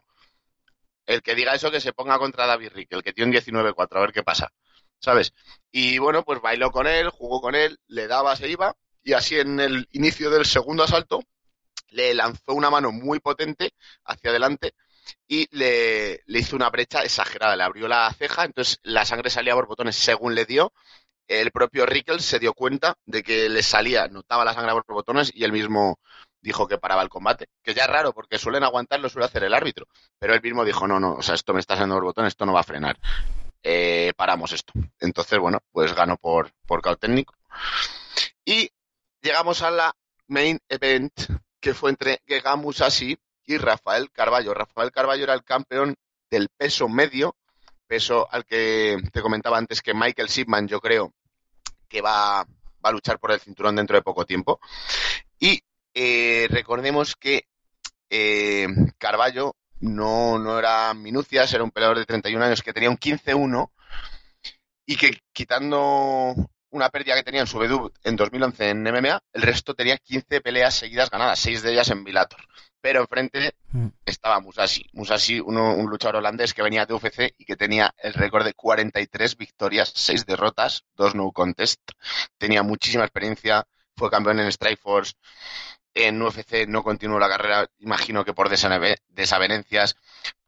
el 1.05 1.21
que 1.21 1.35
diga 1.35 1.53
eso 1.53 1.69
que 1.69 1.79
se 1.79 1.93
ponga 1.93 2.17
contra 2.17 2.47
David 2.47 2.71
Rick, 2.73 2.91
el 2.93 3.03
que 3.03 3.13
tiene 3.13 3.29
un 3.31 3.37
19-4, 3.37 3.97
a 3.97 3.99
ver 3.99 4.13
qué 4.13 4.23
pasa, 4.23 4.51
¿sabes? 4.99 5.33
Y 5.71 5.99
bueno, 5.99 6.23
pues 6.23 6.41
bailó 6.41 6.71
con 6.71 6.87
él, 6.87 7.09
jugó 7.09 7.39
con 7.39 7.55
él, 7.55 7.79
le 7.87 8.07
daba, 8.07 8.35
se 8.35 8.49
iba, 8.49 8.75
y 9.03 9.13
así 9.13 9.39
en 9.39 9.59
el 9.59 9.87
inicio 9.91 10.29
del 10.29 10.45
segundo 10.45 10.83
asalto 10.83 11.23
le 11.89 12.13
lanzó 12.13 12.53
una 12.53 12.69
mano 12.69 12.91
muy 12.91 13.19
potente 13.19 13.73
hacia 14.05 14.31
adelante 14.31 14.73
y 15.27 15.47
le, 15.55 16.21
le 16.25 16.39
hizo 16.39 16.55
una 16.55 16.69
brecha 16.69 17.03
exagerada, 17.03 17.55
le 17.55 17.63
abrió 17.63 17.87
la 17.87 18.11
ceja, 18.13 18.45
entonces 18.45 18.79
la 18.83 19.05
sangre 19.05 19.29
salía 19.29 19.53
por 19.53 19.67
botones 19.67 19.95
según 19.95 20.35
le 20.35 20.45
dio. 20.45 20.73
El 21.27 21.51
propio 21.51 21.85
Rickel 21.85 22.19
se 22.19 22.39
dio 22.39 22.53
cuenta 22.53 22.97
de 23.05 23.23
que 23.23 23.47
le 23.49 23.63
salía, 23.63 24.07
notaba 24.07 24.43
la 24.43 24.53
sangre 24.53 24.73
por 24.73 24.95
botones 24.95 25.31
y 25.33 25.43
él 25.43 25.51
mismo 25.51 25.99
dijo 26.41 26.67
que 26.67 26.77
paraba 26.77 27.01
el 27.01 27.09
combate, 27.09 27.47
que 27.63 27.73
ya 27.73 27.83
es 27.83 27.89
raro 27.89 28.13
porque 28.13 28.37
suelen 28.37 28.63
aguantar, 28.63 28.99
lo 28.99 29.09
suele 29.09 29.25
hacer 29.25 29.43
el 29.45 29.53
árbitro, 29.53 29.87
pero 30.19 30.33
él 30.33 30.41
mismo 30.41 30.65
dijo, 30.65 30.87
no, 30.87 30.99
no, 30.99 31.13
o 31.13 31.21
sea, 31.21 31.35
esto 31.35 31.53
me 31.53 31.61
está 31.61 31.75
haciendo 31.75 31.95
el 31.95 32.03
botón, 32.03 32.25
esto 32.25 32.45
no 32.45 32.53
va 32.53 32.59
a 32.59 32.63
frenar. 32.63 32.99
Eh, 33.63 34.11
paramos 34.17 34.51
esto. 34.51 34.73
Entonces, 34.99 35.39
bueno, 35.39 35.59
pues 35.71 35.95
ganó 35.95 36.17
por, 36.17 36.51
por 36.67 36.81
técnico. 36.97 37.33
Y 38.43 38.69
llegamos 39.23 39.61
a 39.61 39.71
la 39.71 39.95
main 40.27 40.59
event, 40.69 41.13
que 41.59 41.73
fue 41.73 41.89
entre 41.89 42.21
Gega 42.27 42.55
Musashi 42.55 43.17
y 43.45 43.57
Rafael 43.57 44.11
Carballo. 44.11 44.53
Rafael 44.53 44.91
Carballo 44.91 45.23
era 45.23 45.33
el 45.33 45.43
campeón 45.43 45.95
del 46.29 46.49
peso 46.49 46.89
medio, 46.89 47.35
peso 47.87 48.27
al 48.29 48.45
que 48.45 48.97
te 49.11 49.21
comentaba 49.21 49.57
antes 49.57 49.81
que 49.81 49.93
Michael 49.93 50.27
Shipman, 50.27 50.67
yo 50.67 50.79
creo, 50.79 51.13
que 51.87 52.01
va, 52.01 52.41
a 52.41 52.91
luchar 52.91 53.17
por 53.17 53.31
el 53.31 53.39
cinturón 53.39 53.77
dentro 53.77 53.95
de 53.95 54.03
poco 54.03 54.25
tiempo. 54.25 54.59
Y 55.39 55.61
eh, 55.93 56.47
recordemos 56.49 57.15
que 57.15 57.47
eh, 58.09 58.67
Carballo 58.97 59.55
no, 59.79 60.37
no 60.37 60.59
era 60.59 60.93
minucias, 60.93 61.53
era 61.53 61.63
un 61.63 61.71
peleador 61.71 61.99
de 61.99 62.05
31 62.05 62.43
años 62.43 62.61
que 62.61 62.73
tenía 62.73 62.89
un 62.89 62.97
15-1 62.97 63.71
y 64.85 64.97
que 64.97 65.17
quitando 65.31 66.35
una 66.73 66.89
pérdida 66.89 67.15
que 67.15 67.23
tenía 67.23 67.41
en 67.41 67.47
su 67.47 67.59
debut 67.59 67.93
en 68.03 68.15
2011 68.15 68.69
en 68.69 68.83
MMA, 68.83 69.21
el 69.31 69.41
resto 69.41 69.75
tenía 69.75 69.97
15 69.97 70.41
peleas 70.41 70.73
seguidas 70.73 71.09
ganadas, 71.09 71.39
6 71.39 71.61
de 71.61 71.71
ellas 71.71 71.89
en 71.91 72.03
Vilator. 72.03 72.41
Pero 72.81 73.01
enfrente 73.01 73.53
mm. 73.71 73.87
estaba 74.05 74.39
Musashi. 74.39 74.89
Musashi, 74.93 75.39
un 75.39 75.89
luchador 75.89 76.17
holandés 76.17 76.53
que 76.53 76.63
venía 76.63 76.85
de 76.85 76.93
UFC 76.95 77.33
y 77.37 77.45
que 77.45 77.55
tenía 77.55 77.93
el 77.99 78.13
récord 78.13 78.43
de 78.43 78.53
43 78.53 79.37
victorias, 79.37 79.93
6 79.95 80.25
derrotas, 80.25 80.83
2 80.95 81.15
no 81.15 81.31
contest. 81.31 81.79
Tenía 82.37 82.63
muchísima 82.63 83.03
experiencia, 83.03 83.65
fue 83.95 84.09
campeón 84.09 84.39
en 84.39 84.51
Strikeforce, 84.51 85.13
en 85.93 86.21
UFC 86.21 86.67
no 86.67 86.83
continuó 86.83 87.19
la 87.19 87.29
carrera, 87.29 87.67
imagino 87.77 88.25
que 88.25 88.33
por 88.33 88.49
desavenencias, 88.49 89.95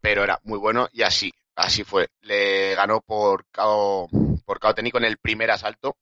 pero 0.01 0.23
era 0.23 0.39
muy 0.43 0.57
bueno 0.57 0.89
y 0.91 1.03
así, 1.03 1.31
así 1.55 1.83
fue. 1.83 2.09
Le 2.21 2.73
ganó 2.73 3.01
por 3.01 3.45
KO, 3.51 4.09
por 4.43 4.59
técnico 4.73 4.97
en 4.97 5.05
el 5.05 5.17
primer 5.17 5.51
asalto, 5.51 5.97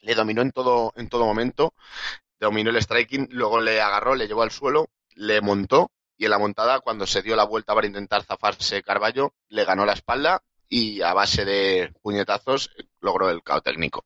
le 0.00 0.14
dominó 0.14 0.42
en 0.42 0.52
todo, 0.52 0.92
en 0.96 1.08
todo 1.08 1.24
momento, 1.24 1.74
dominó 2.38 2.70
el 2.70 2.82
striking, 2.82 3.28
luego 3.30 3.60
le 3.60 3.80
agarró, 3.80 4.14
le 4.14 4.26
llevó 4.26 4.42
al 4.42 4.50
suelo, 4.50 4.88
le 5.14 5.40
montó 5.40 5.90
y 6.20 6.26
en 6.26 6.32
la 6.32 6.38
montada, 6.38 6.80
cuando 6.80 7.06
se 7.06 7.22
dio 7.22 7.34
la 7.34 7.44
vuelta 7.44 7.74
para 7.74 7.86
intentar 7.86 8.22
zafarse 8.22 8.82
Carballo, 8.82 9.32
le 9.48 9.64
ganó 9.64 9.86
la 9.86 9.94
espalda 9.94 10.42
y 10.68 11.00
a 11.00 11.14
base 11.14 11.46
de 11.46 11.94
puñetazos 12.02 12.70
logró 13.00 13.30
el 13.30 13.42
KO 13.42 13.62
técnico. 13.62 14.04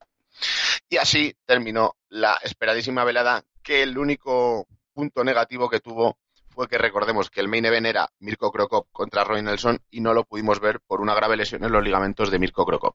Y 0.88 0.98
así 0.98 1.34
terminó 1.44 1.96
la 2.08 2.38
esperadísima 2.40 3.02
velada 3.02 3.44
que 3.64 3.82
el 3.82 3.98
único 3.98 4.68
punto 4.92 5.24
negativo 5.24 5.68
que 5.68 5.80
tuvo 5.80 6.16
fue 6.50 6.68
que 6.68 6.78
recordemos 6.78 7.30
que 7.30 7.40
el 7.40 7.48
main 7.48 7.64
event 7.64 7.86
era 7.86 8.08
Mirko 8.20 8.52
Krokop 8.52 8.86
contra 8.92 9.24
Roy 9.24 9.42
Nelson 9.42 9.80
y 9.90 10.00
no 10.00 10.14
lo 10.14 10.22
pudimos 10.22 10.60
ver 10.60 10.78
por 10.86 11.00
una 11.00 11.14
grave 11.14 11.36
lesión 11.36 11.64
en 11.64 11.72
los 11.72 11.82
ligamentos 11.82 12.30
de 12.30 12.38
Mirko 12.38 12.64
Krokop. 12.64 12.94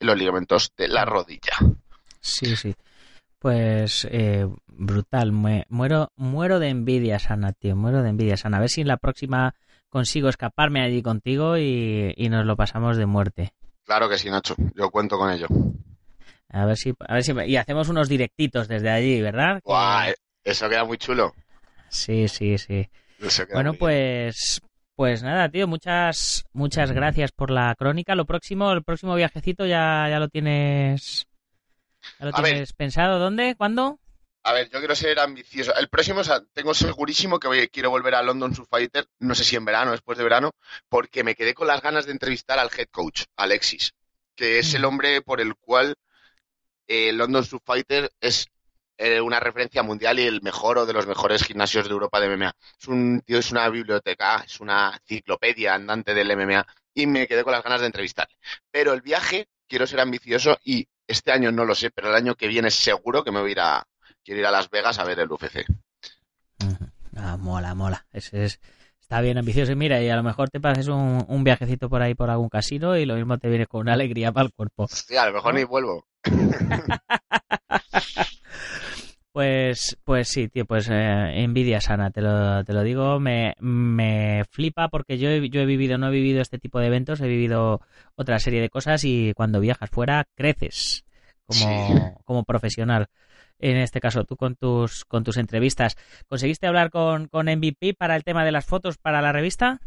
En 0.00 0.06
los 0.08 0.18
ligamentos 0.18 0.72
de 0.76 0.88
la 0.88 1.04
rodilla. 1.04 1.56
Sí, 2.26 2.56
sí. 2.56 2.74
Pues 3.38 4.06
eh, 4.10 4.48
brutal. 4.66 5.32
muero, 5.32 6.12
muero 6.16 6.58
de 6.58 6.68
envidia 6.68 7.18
sana, 7.18 7.52
tío. 7.52 7.76
Muero 7.76 8.02
de 8.02 8.10
envidia 8.10 8.36
sana. 8.36 8.56
A 8.56 8.60
ver 8.60 8.68
si 8.68 8.80
en 8.80 8.88
la 8.88 8.96
próxima 8.96 9.54
consigo 9.88 10.28
escaparme 10.28 10.82
allí 10.82 11.02
contigo 11.02 11.56
y, 11.56 12.14
nos 12.28 12.44
lo 12.44 12.56
pasamos 12.56 12.96
de 12.96 13.06
muerte. 13.06 13.52
Claro 13.84 14.08
que 14.08 14.18
sí, 14.18 14.28
Nacho. 14.28 14.56
Yo 14.74 14.90
cuento 14.90 15.16
con 15.16 15.30
ello. 15.30 15.46
A 16.50 16.66
ver 16.66 16.76
si, 16.76 16.94
a 17.06 17.14
ver 17.14 17.22
si 17.22 17.32
y 17.46 17.56
hacemos 17.56 17.88
unos 17.88 18.08
directitos 18.08 18.66
desde 18.66 18.90
allí, 18.90 19.20
¿verdad? 19.20 19.60
Eso 20.42 20.68
queda 20.68 20.84
muy 20.84 20.98
chulo. 20.98 21.32
Sí, 21.88 22.28
sí, 22.28 22.58
sí. 22.58 22.88
Bueno, 23.52 23.74
pues 23.74 24.60
pues 24.96 25.22
nada, 25.22 25.48
tío, 25.50 25.68
muchas 25.68 26.44
muchas 26.52 26.90
gracias 26.90 27.30
por 27.30 27.50
la 27.50 27.74
crónica. 27.76 28.14
Lo 28.14 28.24
próximo, 28.24 28.72
el 28.72 28.82
próximo 28.82 29.14
viajecito 29.14 29.66
ya, 29.66 30.06
ya 30.08 30.18
lo 30.18 30.28
tienes 30.28 31.26
ya 32.18 32.26
lo 32.26 32.32
tienes 32.32 32.72
pensado 32.72 33.18
dónde, 33.18 33.54
cuándo? 33.56 33.98
A 34.42 34.52
ver, 34.52 34.70
yo 34.70 34.78
quiero 34.78 34.94
ser 34.94 35.18
ambicioso. 35.18 35.74
El 35.74 35.88
próximo, 35.88 36.20
o 36.20 36.24
sea, 36.24 36.40
tengo 36.52 36.72
segurísimo 36.72 37.40
que 37.40 37.48
voy, 37.48 37.68
quiero 37.68 37.90
volver 37.90 38.14
a 38.14 38.22
London 38.22 38.54
Fighter, 38.54 39.08
no 39.18 39.34
sé 39.34 39.42
si 39.42 39.56
en 39.56 39.64
verano, 39.64 39.90
después 39.90 40.16
de 40.18 40.24
verano, 40.24 40.52
porque 40.88 41.24
me 41.24 41.34
quedé 41.34 41.52
con 41.52 41.66
las 41.66 41.82
ganas 41.82 42.06
de 42.06 42.12
entrevistar 42.12 42.58
al 42.58 42.70
head 42.76 42.86
coach, 42.92 43.24
Alexis, 43.36 43.92
que 44.36 44.60
es 44.60 44.72
el 44.74 44.82
mm. 44.82 44.84
hombre 44.84 45.22
por 45.22 45.40
el 45.40 45.56
cual 45.56 45.96
eh, 46.86 47.12
London 47.12 47.44
Fighter 47.64 48.12
es 48.20 48.46
eh, 48.98 49.20
una 49.20 49.40
referencia 49.40 49.82
mundial 49.82 50.18
y 50.18 50.26
el 50.26 50.40
mejor 50.42 50.78
o 50.78 50.86
de 50.86 50.92
los 50.92 51.06
mejores 51.06 51.42
gimnasios 51.42 51.86
de 51.86 51.92
Europa 51.92 52.20
de 52.20 52.34
MMA. 52.34 52.54
Es 52.80 52.88
un 52.88 53.22
tío, 53.26 53.38
es 53.38 53.50
una 53.50 53.68
biblioteca, 53.68 54.44
es 54.46 54.60
una 54.60 54.98
enciclopedia 55.02 55.74
andante 55.74 56.14
del 56.14 56.34
MMA 56.36 56.66
y 56.94 57.06
me 57.06 57.26
quedé 57.26 57.44
con 57.44 57.52
las 57.52 57.62
ganas 57.62 57.80
de 57.80 57.86
entrevistarle. 57.86 58.36
Pero 58.70 58.92
el 58.94 59.02
viaje, 59.02 59.48
quiero 59.68 59.86
ser 59.86 60.00
ambicioso 60.00 60.58
y 60.64 60.88
este 61.06 61.32
año 61.32 61.52
no 61.52 61.64
lo 61.64 61.74
sé, 61.74 61.90
pero 61.90 62.08
el 62.08 62.14
año 62.14 62.34
que 62.34 62.48
viene 62.48 62.70
seguro 62.70 63.24
que 63.24 63.32
me 63.32 63.40
voy 63.40 63.50
a 63.50 63.52
ir 63.52 63.60
a, 63.60 63.86
quiero 64.24 64.40
ir 64.40 64.46
a 64.46 64.50
Las 64.50 64.70
Vegas 64.70 64.98
a 64.98 65.04
ver 65.04 65.20
el 65.20 65.30
UFC. 65.30 65.64
Ah, 67.16 67.36
mola, 67.38 67.74
mola. 67.74 68.06
Ese 68.12 68.44
es, 68.44 68.60
está 69.00 69.20
bien 69.20 69.38
ambicioso. 69.38 69.72
Y 69.72 69.76
mira, 69.76 70.02
y 70.02 70.10
a 70.10 70.16
lo 70.16 70.22
mejor 70.22 70.50
te 70.50 70.60
pases 70.60 70.88
un, 70.88 71.24
un, 71.28 71.44
viajecito 71.44 71.88
por 71.88 72.02
ahí 72.02 72.14
por 72.14 72.30
algún 72.30 72.48
casino 72.48 72.96
y 72.96 73.06
lo 73.06 73.14
mismo 73.14 73.38
te 73.38 73.48
viene 73.48 73.66
con 73.66 73.82
una 73.82 73.94
alegría 73.94 74.32
para 74.32 74.46
el 74.46 74.52
cuerpo. 74.52 74.86
Sí, 74.88 75.16
a 75.16 75.26
lo 75.26 75.32
mejor 75.32 75.54
ni 75.54 75.64
vuelvo. 75.64 76.06
Pues, 79.36 79.98
pues 80.02 80.28
sí, 80.28 80.48
tío, 80.48 80.64
pues 80.64 80.88
eh, 80.90 81.42
envidia 81.42 81.78
sana, 81.82 82.10
te 82.10 82.22
lo, 82.22 82.64
te 82.64 82.72
lo 82.72 82.82
digo. 82.82 83.20
Me, 83.20 83.54
me 83.60 84.44
flipa 84.50 84.88
porque 84.88 85.18
yo 85.18 85.28
he, 85.28 85.50
yo 85.50 85.60
he 85.60 85.66
vivido, 85.66 85.98
no 85.98 86.08
he 86.08 86.10
vivido 86.10 86.40
este 86.40 86.58
tipo 86.58 86.80
de 86.80 86.86
eventos, 86.86 87.20
he 87.20 87.28
vivido 87.28 87.82
otra 88.14 88.38
serie 88.38 88.62
de 88.62 88.70
cosas 88.70 89.04
y 89.04 89.34
cuando 89.34 89.60
viajas 89.60 89.90
fuera 89.90 90.24
creces 90.36 91.04
como, 91.44 92.18
como 92.24 92.44
profesional. 92.44 93.08
En 93.58 93.76
este 93.76 94.00
caso, 94.00 94.24
tú 94.24 94.36
con 94.36 94.56
tus, 94.56 95.04
con 95.04 95.22
tus 95.22 95.36
entrevistas. 95.36 95.96
¿Conseguiste 96.28 96.66
hablar 96.66 96.88
con, 96.88 97.28
con 97.28 97.50
MVP 97.50 97.92
para 97.92 98.16
el 98.16 98.24
tema 98.24 98.42
de 98.42 98.52
las 98.52 98.64
fotos 98.64 98.96
para 98.96 99.20
la 99.20 99.32
revista? 99.32 99.82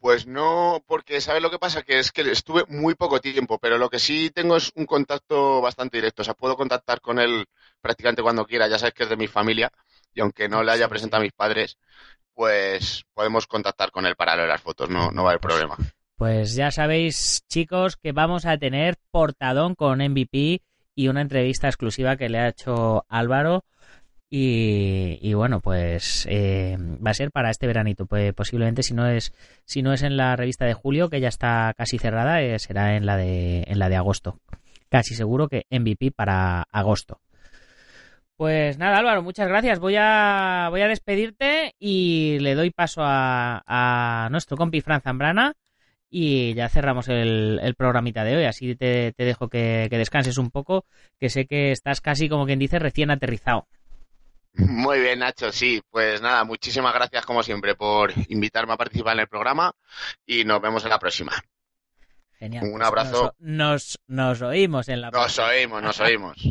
Pues 0.00 0.26
no, 0.26 0.82
porque 0.86 1.20
¿sabes 1.20 1.42
lo 1.42 1.50
que 1.50 1.58
pasa? 1.58 1.82
Que 1.82 1.98
es 1.98 2.12
que 2.12 2.22
estuve 2.22 2.64
muy 2.68 2.94
poco 2.94 3.20
tiempo, 3.20 3.58
pero 3.58 3.78
lo 3.78 3.90
que 3.90 3.98
sí 3.98 4.30
tengo 4.30 4.56
es 4.56 4.70
un 4.76 4.86
contacto 4.86 5.60
bastante 5.60 5.96
directo. 5.96 6.22
O 6.22 6.24
sea, 6.24 6.34
puedo 6.34 6.56
contactar 6.56 7.00
con 7.00 7.18
él 7.18 7.46
prácticamente 7.80 8.22
cuando 8.22 8.46
quiera. 8.46 8.68
Ya 8.68 8.78
sabes 8.78 8.94
que 8.94 9.02
es 9.02 9.08
de 9.08 9.16
mi 9.16 9.26
familia 9.26 9.72
y 10.14 10.20
aunque 10.20 10.48
no 10.48 10.62
le 10.62 10.72
haya 10.72 10.88
presentado 10.88 11.20
a 11.20 11.24
mis 11.24 11.32
padres, 11.32 11.78
pues 12.32 13.04
podemos 13.12 13.48
contactar 13.48 13.90
con 13.90 14.06
él 14.06 14.14
para 14.14 14.36
ver 14.36 14.46
las 14.46 14.62
fotos. 14.62 14.88
No, 14.88 15.10
no 15.10 15.24
va 15.24 15.30
a 15.30 15.32
haber 15.32 15.40
problema. 15.40 15.76
Pues 16.16 16.54
ya 16.54 16.70
sabéis, 16.70 17.44
chicos, 17.48 17.96
que 17.96 18.12
vamos 18.12 18.46
a 18.46 18.58
tener 18.58 18.96
portadón 19.10 19.74
con 19.74 20.00
MVP 20.00 20.62
y 20.94 21.08
una 21.08 21.20
entrevista 21.20 21.68
exclusiva 21.68 22.16
que 22.16 22.28
le 22.28 22.38
ha 22.38 22.48
hecho 22.48 23.04
Álvaro. 23.08 23.64
Y, 24.30 25.32
bueno, 25.32 25.60
pues 25.60 26.26
eh, 26.28 26.76
va 26.78 27.12
a 27.12 27.14
ser 27.14 27.30
para 27.30 27.50
este 27.50 27.66
veranito. 27.66 28.06
Pues 28.06 28.34
posiblemente 28.34 28.82
si 28.82 28.92
no 28.92 29.06
es 29.08 29.32
si 29.64 29.82
no 29.82 29.92
es 29.94 30.02
en 30.02 30.16
la 30.18 30.36
revista 30.36 30.66
de 30.66 30.74
julio, 30.74 31.08
que 31.08 31.20
ya 31.20 31.28
está 31.28 31.72
casi 31.76 31.98
cerrada, 31.98 32.42
eh, 32.42 32.58
será 32.58 32.96
en 32.96 33.06
la 33.06 33.16
de 33.16 33.64
en 33.66 33.78
la 33.78 33.88
de 33.88 33.96
agosto. 33.96 34.38
Casi 34.90 35.14
seguro 35.14 35.48
que 35.48 35.64
MVP 35.70 36.12
para 36.12 36.62
agosto. 36.70 37.20
Pues 38.36 38.78
nada, 38.78 38.98
Álvaro, 38.98 39.22
muchas 39.22 39.48
gracias. 39.48 39.80
Voy 39.80 39.96
a 39.98 40.68
voy 40.70 40.82
a 40.82 40.88
despedirte 40.88 41.74
y 41.78 42.38
le 42.40 42.54
doy 42.54 42.70
paso 42.70 43.00
a, 43.04 44.28
nuestro 44.30 44.56
compi 44.56 44.80
Fran 44.82 45.00
Zambrana 45.00 45.54
y 46.10 46.54
ya 46.54 46.68
cerramos 46.68 47.08
el, 47.08 47.60
el 47.62 47.74
programita 47.74 48.24
de 48.24 48.36
hoy. 48.36 48.44
Así 48.44 48.76
te, 48.76 49.12
te 49.12 49.24
dejo 49.24 49.48
que, 49.48 49.88
que 49.90 49.98
descanses 49.98 50.38
un 50.38 50.50
poco, 50.50 50.84
que 51.18 51.30
sé 51.30 51.46
que 51.46 51.72
estás 51.72 52.00
casi 52.00 52.28
como 52.28 52.46
quien 52.46 52.58
dice 52.58 52.78
recién 52.78 53.10
aterrizado. 53.10 53.66
Muy 54.54 55.00
bien, 55.00 55.20
Nacho. 55.20 55.52
Sí, 55.52 55.80
pues 55.90 56.20
nada, 56.20 56.44
muchísimas 56.44 56.92
gracias 56.94 57.24
como 57.24 57.42
siempre 57.42 57.74
por 57.74 58.12
invitarme 58.28 58.72
a 58.72 58.76
participar 58.76 59.14
en 59.14 59.20
el 59.20 59.28
programa 59.28 59.72
y 60.26 60.44
nos 60.44 60.60
vemos 60.60 60.82
en 60.84 60.90
la 60.90 60.98
próxima. 60.98 61.32
Genial. 62.38 62.64
Un 62.64 62.72
Pues 62.72 62.86
abrazo. 62.86 63.34
Nos, 63.38 63.98
nos, 64.06 64.38
nos 64.38 64.42
oímos 64.42 64.88
en 64.88 65.00
la 65.00 65.10
Nos 65.10 65.38
oímos, 65.38 65.82
nos 65.82 66.00
oímos. 66.00 66.36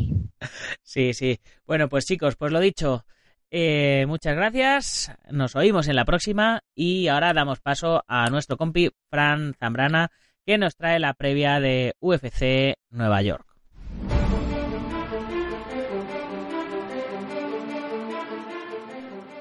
Sí, 0.82 1.14
sí. 1.14 1.40
Bueno, 1.66 1.88
pues 1.88 2.06
chicos, 2.06 2.36
pues 2.36 2.52
lo 2.52 2.60
dicho. 2.60 3.04
eh, 3.50 4.04
muchas 4.06 4.36
gracias. 4.36 5.12
Nos 5.30 5.56
oímos 5.56 5.88
en 5.88 5.96
la 5.96 6.04
próxima. 6.04 6.60
Y 6.76 7.08
ahora 7.08 7.32
damos 7.34 7.58
paso 7.60 8.04
a 8.06 8.30
nuestro 8.30 8.56
compi 8.56 8.88
Fran 9.10 9.54
Zambrana, 9.58 10.10
que 10.46 10.56
nos 10.56 10.76
trae 10.76 11.00
la 11.00 11.14
previa 11.14 11.58
de 11.58 11.94
UFC 11.98 12.74
Nueva 12.90 13.20
York. 13.22 13.47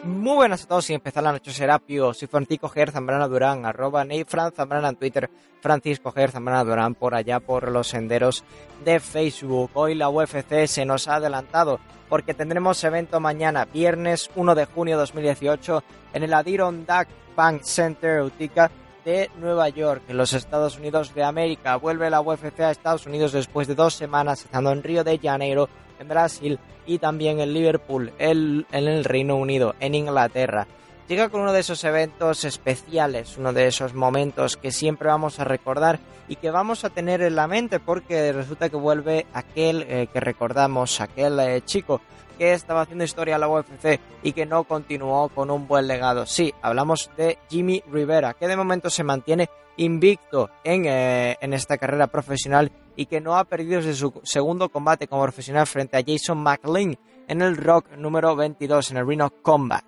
Muy 0.07 0.35
buenas 0.35 0.63
a 0.63 0.67
todos 0.69 0.89
y 0.89 0.93
empezar 0.93 1.21
la 1.21 1.33
noche 1.33 1.51
Serapio. 1.51 2.13
Soy 2.13 2.29
Francisco 2.29 2.69
Ger 2.69 2.91
Zambrana 2.91 3.27
Durán, 3.27 3.65
arroba 3.65 4.05
Ney 4.05 4.23
Fran 4.23 4.53
Zambrana 4.53 4.87
en 4.87 4.95
Twitter, 4.95 5.29
Francisco 5.59 6.13
Ger 6.13 6.31
Zambrana 6.31 6.63
Durán 6.63 6.95
por 6.95 7.13
allá 7.13 7.41
por 7.41 7.69
los 7.69 7.89
senderos 7.89 8.45
de 8.85 9.01
Facebook. 9.01 9.69
Hoy 9.73 9.95
la 9.95 10.07
UFC 10.07 10.65
se 10.65 10.85
nos 10.85 11.09
ha 11.09 11.15
adelantado 11.15 11.81
porque 12.07 12.33
tendremos 12.33 12.81
evento 12.85 13.19
mañana, 13.19 13.65
viernes 13.65 14.29
1 14.33 14.55
de 14.55 14.65
junio 14.65 14.97
2018, 14.97 15.83
en 16.13 16.23
el 16.23 16.33
Adirondack 16.33 17.09
Bank 17.35 17.63
Center 17.63 18.21
Utica 18.21 18.71
de 19.07 19.31
Nueva 19.39 19.69
York, 19.69 20.03
en 20.09 20.17
los 20.17 20.33
Estados 20.33 20.77
Unidos 20.77 21.15
de 21.15 21.23
América. 21.23 21.77
Vuelve 21.77 22.09
la 22.09 22.19
UFC 22.19 22.59
a 22.59 22.71
Estados 22.71 23.05
Unidos 23.05 23.31
después 23.31 23.65
de 23.65 23.73
dos 23.73 23.93
semanas 23.93 24.43
estando 24.43 24.69
en 24.73 24.83
Río 24.83 25.05
de 25.05 25.17
Janeiro, 25.17 25.69
en 25.97 26.09
Brasil 26.09 26.59
y 26.85 26.99
también 26.99 27.39
en 27.39 27.53
Liverpool, 27.53 28.11
en 28.19 28.65
el 28.69 29.05
Reino 29.05 29.37
Unido, 29.37 29.75
en 29.79 29.95
Inglaterra. 29.95 30.67
Llega 31.07 31.29
con 31.29 31.39
uno 31.39 31.53
de 31.53 31.61
esos 31.61 31.85
eventos 31.85 32.43
especiales, 32.43 33.37
uno 33.37 33.53
de 33.53 33.67
esos 33.67 33.93
momentos 33.93 34.57
que 34.57 34.73
siempre 34.73 35.07
vamos 35.07 35.39
a 35.39 35.45
recordar 35.45 36.01
y 36.27 36.35
que 36.35 36.51
vamos 36.51 36.83
a 36.83 36.89
tener 36.89 37.21
en 37.21 37.37
la 37.37 37.47
mente 37.47 37.79
porque 37.79 38.33
resulta 38.33 38.67
que 38.67 38.75
vuelve 38.75 39.25
aquel 39.31 39.83
eh, 39.83 40.07
que 40.11 40.19
recordamos, 40.19 40.99
aquel 40.99 41.39
eh, 41.39 41.61
chico 41.63 42.01
que 42.37 42.53
estaba 42.53 42.81
haciendo 42.81 43.03
historia 43.03 43.35
a 43.35 43.39
la 43.39 43.49
UFC 43.49 43.99
y 44.23 44.33
que 44.33 44.45
no 44.45 44.63
continuó 44.63 45.29
con 45.29 45.49
un 45.51 45.67
buen 45.67 45.87
legado. 45.87 46.25
Sí, 46.25 46.53
hablamos 46.61 47.09
de 47.17 47.37
Jimmy 47.49 47.83
Rivera, 47.91 48.33
que 48.33 48.47
de 48.47 48.57
momento 48.57 48.89
se 48.89 49.03
mantiene 49.03 49.49
invicto 49.77 50.49
en, 50.63 50.85
eh, 50.85 51.37
en 51.41 51.53
esta 51.53 51.77
carrera 51.77 52.07
profesional 52.07 52.71
y 52.95 53.05
que 53.05 53.21
no 53.21 53.37
ha 53.37 53.43
perdido 53.45 53.77
desde 53.77 53.93
su 53.93 54.21
segundo 54.23 54.69
combate 54.69 55.07
como 55.07 55.23
profesional 55.23 55.67
frente 55.67 55.97
a 55.97 56.03
Jason 56.05 56.39
McLean 56.39 56.97
en 57.27 57.41
el 57.41 57.57
Rock 57.57 57.91
número 57.97 58.35
22 58.35 58.91
en 58.91 58.97
el 58.97 59.07
Reno 59.07 59.29
Combat. 59.41 59.85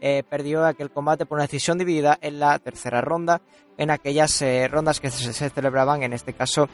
Eh, 0.00 0.22
perdió 0.28 0.64
aquel 0.64 0.90
combate 0.90 1.26
por 1.26 1.36
una 1.36 1.44
decisión 1.44 1.78
dividida 1.78 2.18
en 2.20 2.38
la 2.38 2.58
tercera 2.58 3.00
ronda, 3.00 3.42
en 3.76 3.90
aquellas 3.90 4.40
eh, 4.42 4.68
rondas 4.68 5.00
que 5.00 5.10
se 5.10 5.50
celebraban 5.50 6.02
en 6.02 6.12
este 6.12 6.32
caso 6.32 6.68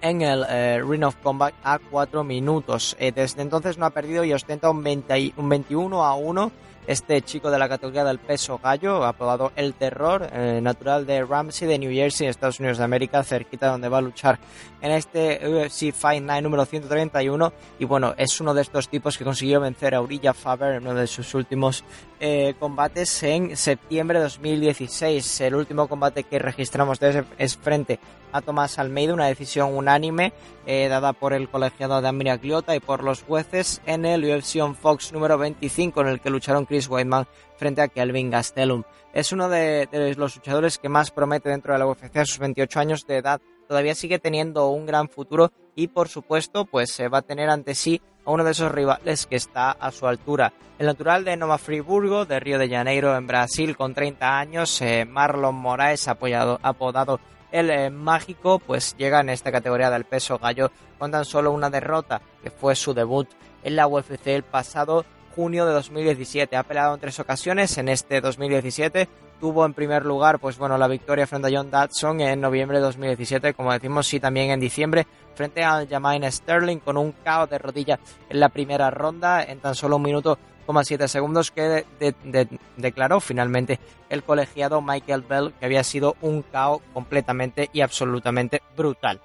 en 0.00 0.22
el 0.22 0.44
eh, 0.48 0.82
Ring 0.86 1.04
of 1.04 1.16
Combat 1.22 1.52
a 1.62 1.78
4 1.78 2.24
minutos. 2.24 2.96
Eh, 2.98 3.12
desde 3.12 3.42
entonces 3.42 3.78
no 3.78 3.86
ha 3.86 3.90
perdido 3.90 4.24
y 4.24 4.32
ostenta 4.32 4.70
un, 4.70 4.82
20 4.82 5.18
y- 5.18 5.34
un 5.36 5.48
21 5.48 6.04
a 6.04 6.14
1. 6.14 6.50
Este 6.86 7.20
chico 7.22 7.50
de 7.50 7.58
la 7.58 7.68
categoría 7.68 8.04
del 8.04 8.18
peso 8.18 8.58
gallo, 8.58 9.04
apodado 9.04 9.52
El 9.54 9.74
Terror, 9.74 10.28
eh, 10.32 10.60
natural 10.62 11.06
de 11.06 11.22
Ramsey 11.24 11.68
de 11.68 11.78
New 11.78 11.92
Jersey, 11.92 12.26
Estados 12.26 12.58
Unidos 12.58 12.78
de 12.78 12.84
América, 12.84 13.22
cerquita 13.22 13.68
donde 13.68 13.88
va 13.88 13.98
a 13.98 14.00
luchar 14.00 14.40
en 14.80 14.90
este 14.92 15.40
UFC 15.46 15.92
Fight 15.92 16.22
Night 16.24 16.42
número 16.42 16.64
131. 16.64 17.52
Y 17.78 17.84
bueno, 17.84 18.14
es 18.16 18.40
uno 18.40 18.54
de 18.54 18.62
estos 18.62 18.88
tipos 18.88 19.16
que 19.18 19.24
consiguió 19.24 19.60
vencer 19.60 19.94
a 19.94 20.00
Uriah 20.00 20.32
Faber 20.32 20.76
en 20.76 20.82
uno 20.88 20.94
de 20.98 21.06
sus 21.06 21.32
últimos 21.34 21.84
eh, 22.18 22.54
combates 22.58 23.22
en 23.22 23.56
septiembre 23.56 24.18
de 24.18 24.24
2016. 24.24 25.42
El 25.42 25.54
último 25.56 25.86
combate 25.86 26.24
que 26.24 26.38
registramos 26.38 26.98
de 26.98 27.10
ese 27.10 27.24
es 27.38 27.56
frente 27.56 28.00
a 28.32 28.40
Tomás 28.40 28.78
Almeida, 28.78 29.14
una 29.14 29.26
decisión 29.26 29.74
unánime 29.74 30.32
eh, 30.66 30.88
dada 30.88 31.12
por 31.12 31.32
el 31.32 31.48
colegiado 31.48 32.00
de 32.00 32.08
Amira 32.08 32.36
Gliota 32.36 32.76
y 32.76 32.80
por 32.80 33.02
los 33.02 33.22
jueces 33.22 33.80
en 33.86 34.04
el 34.04 34.24
UFC 34.24 34.62
on 34.62 34.74
Fox 34.74 35.12
número 35.12 35.38
25 35.38 36.00
en 36.02 36.08
el 36.08 36.20
que 36.20 36.30
lucharon 36.30 36.66
Chris 36.66 36.88
Weidman 36.88 37.26
frente 37.56 37.82
a 37.82 37.88
Kelvin 37.88 38.30
Gastelum. 38.30 38.82
Es 39.12 39.32
uno 39.32 39.48
de, 39.48 39.88
de 39.90 40.14
los 40.14 40.36
luchadores 40.36 40.78
que 40.78 40.88
más 40.88 41.10
promete 41.10 41.48
dentro 41.48 41.72
de 41.72 41.78
la 41.78 41.86
UFC 41.86 42.16
a 42.16 42.24
sus 42.24 42.38
28 42.38 42.80
años 42.80 43.06
de 43.06 43.16
edad. 43.16 43.40
Todavía 43.68 43.94
sigue 43.94 44.18
teniendo 44.18 44.68
un 44.68 44.86
gran 44.86 45.08
futuro 45.08 45.52
y 45.74 45.88
por 45.88 46.08
supuesto 46.08 46.64
pues 46.64 46.92
se 46.92 47.08
va 47.08 47.18
a 47.18 47.22
tener 47.22 47.50
ante 47.50 47.74
sí 47.74 48.00
a 48.24 48.30
uno 48.30 48.44
de 48.44 48.52
esos 48.52 48.70
rivales 48.72 49.26
que 49.26 49.36
está 49.36 49.70
a 49.72 49.90
su 49.90 50.06
altura. 50.06 50.52
El 50.78 50.86
natural 50.86 51.24
de 51.24 51.36
Nova 51.36 51.58
Friburgo, 51.58 52.24
de 52.24 52.40
Río 52.40 52.58
de 52.58 52.68
Janeiro, 52.68 53.14
en 53.16 53.26
Brasil, 53.26 53.76
con 53.76 53.92
30 53.92 54.38
años, 54.38 54.80
eh, 54.80 55.04
Marlon 55.04 55.54
Moraes, 55.54 56.08
apoyado, 56.08 56.58
apodado 56.62 57.20
el 57.52 57.70
eh, 57.70 57.90
mágico, 57.90 58.58
pues 58.58 58.96
llega 58.96 59.20
en 59.20 59.30
esta 59.30 59.52
categoría 59.52 59.90
del 59.90 60.04
peso 60.04 60.38
gallo 60.38 60.70
con 60.98 61.10
tan 61.10 61.24
solo 61.24 61.52
una 61.52 61.70
derrota, 61.70 62.20
que 62.42 62.50
fue 62.50 62.74
su 62.74 62.94
debut 62.94 63.28
en 63.62 63.76
la 63.76 63.86
UFC 63.86 64.28
el 64.28 64.42
pasado 64.42 65.04
junio 65.34 65.66
de 65.66 65.72
2017. 65.72 66.56
Ha 66.56 66.62
peleado 66.62 66.94
en 66.94 67.00
tres 67.00 67.18
ocasiones 67.20 67.76
en 67.78 67.88
este 67.88 68.20
2017. 68.20 69.08
Tuvo 69.40 69.64
en 69.64 69.72
primer 69.72 70.04
lugar, 70.04 70.38
pues 70.38 70.58
bueno, 70.58 70.76
la 70.76 70.86
victoria 70.86 71.26
frente 71.26 71.48
a 71.48 71.50
John 71.50 71.70
Dodson 71.70 72.20
en 72.20 72.42
noviembre 72.42 72.76
de 72.76 72.84
2017, 72.84 73.54
como 73.54 73.72
decimos, 73.72 74.06
sí, 74.06 74.20
también 74.20 74.50
en 74.50 74.60
diciembre, 74.60 75.06
frente 75.34 75.64
a 75.64 75.86
Jamaine 75.88 76.30
Sterling 76.30 76.78
con 76.78 76.98
un 76.98 77.12
KO 77.12 77.46
de 77.46 77.56
rodilla 77.56 77.98
en 78.28 78.38
la 78.38 78.50
primera 78.50 78.90
ronda 78.90 79.42
en 79.42 79.60
tan 79.60 79.74
solo 79.74 79.96
un 79.96 80.02
minuto, 80.02 80.38
siete 80.84 81.08
segundos 81.08 81.50
que 81.50 81.62
de- 81.62 81.86
de- 81.98 82.14
de- 82.24 82.58
declaró 82.76 83.20
finalmente 83.20 83.78
el 84.08 84.22
colegiado 84.22 84.80
Michael 84.80 85.22
Bell 85.22 85.52
que 85.58 85.66
había 85.66 85.82
sido 85.84 86.16
un 86.20 86.42
KO 86.42 86.80
completamente 86.92 87.68
y 87.72 87.80
absolutamente 87.80 88.62
brutal. 88.76 89.20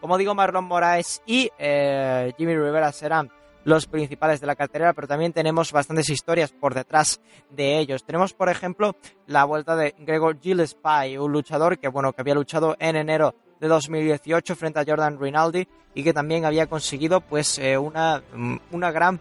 Como 0.00 0.18
digo, 0.18 0.34
Marlon 0.34 0.64
Moraes 0.64 1.22
y 1.26 1.50
eh, 1.58 2.32
Jimmy 2.38 2.54
Rivera 2.56 2.92
serán 2.92 3.30
los 3.64 3.86
principales 3.86 4.40
de 4.40 4.46
la 4.46 4.54
cartera, 4.56 4.92
pero 4.94 5.06
también 5.08 5.32
tenemos 5.32 5.72
bastantes 5.72 6.08
historias 6.08 6.52
por 6.52 6.72
detrás 6.74 7.20
de 7.50 7.78
ellos. 7.78 8.04
Tenemos, 8.04 8.32
por 8.32 8.48
ejemplo, 8.48 8.96
la 9.26 9.44
vuelta 9.44 9.76
de 9.76 9.94
Gregor 9.98 10.38
Gillespie, 10.40 11.18
un 11.18 11.32
luchador 11.32 11.78
que, 11.78 11.88
bueno, 11.88 12.12
que 12.12 12.22
había 12.22 12.34
luchado 12.34 12.76
en 12.78 12.96
enero 12.96 13.34
de 13.60 13.66
2018 13.68 14.54
frente 14.56 14.78
a 14.80 14.84
Jordan 14.86 15.18
Rinaldi 15.20 15.66
y 15.94 16.04
que 16.04 16.12
también 16.14 16.44
había 16.44 16.66
conseguido, 16.68 17.20
pues, 17.20 17.58
eh, 17.58 17.76
una, 17.76 18.22
mm, 18.32 18.56
una 18.70 18.90
gran, 18.92 19.20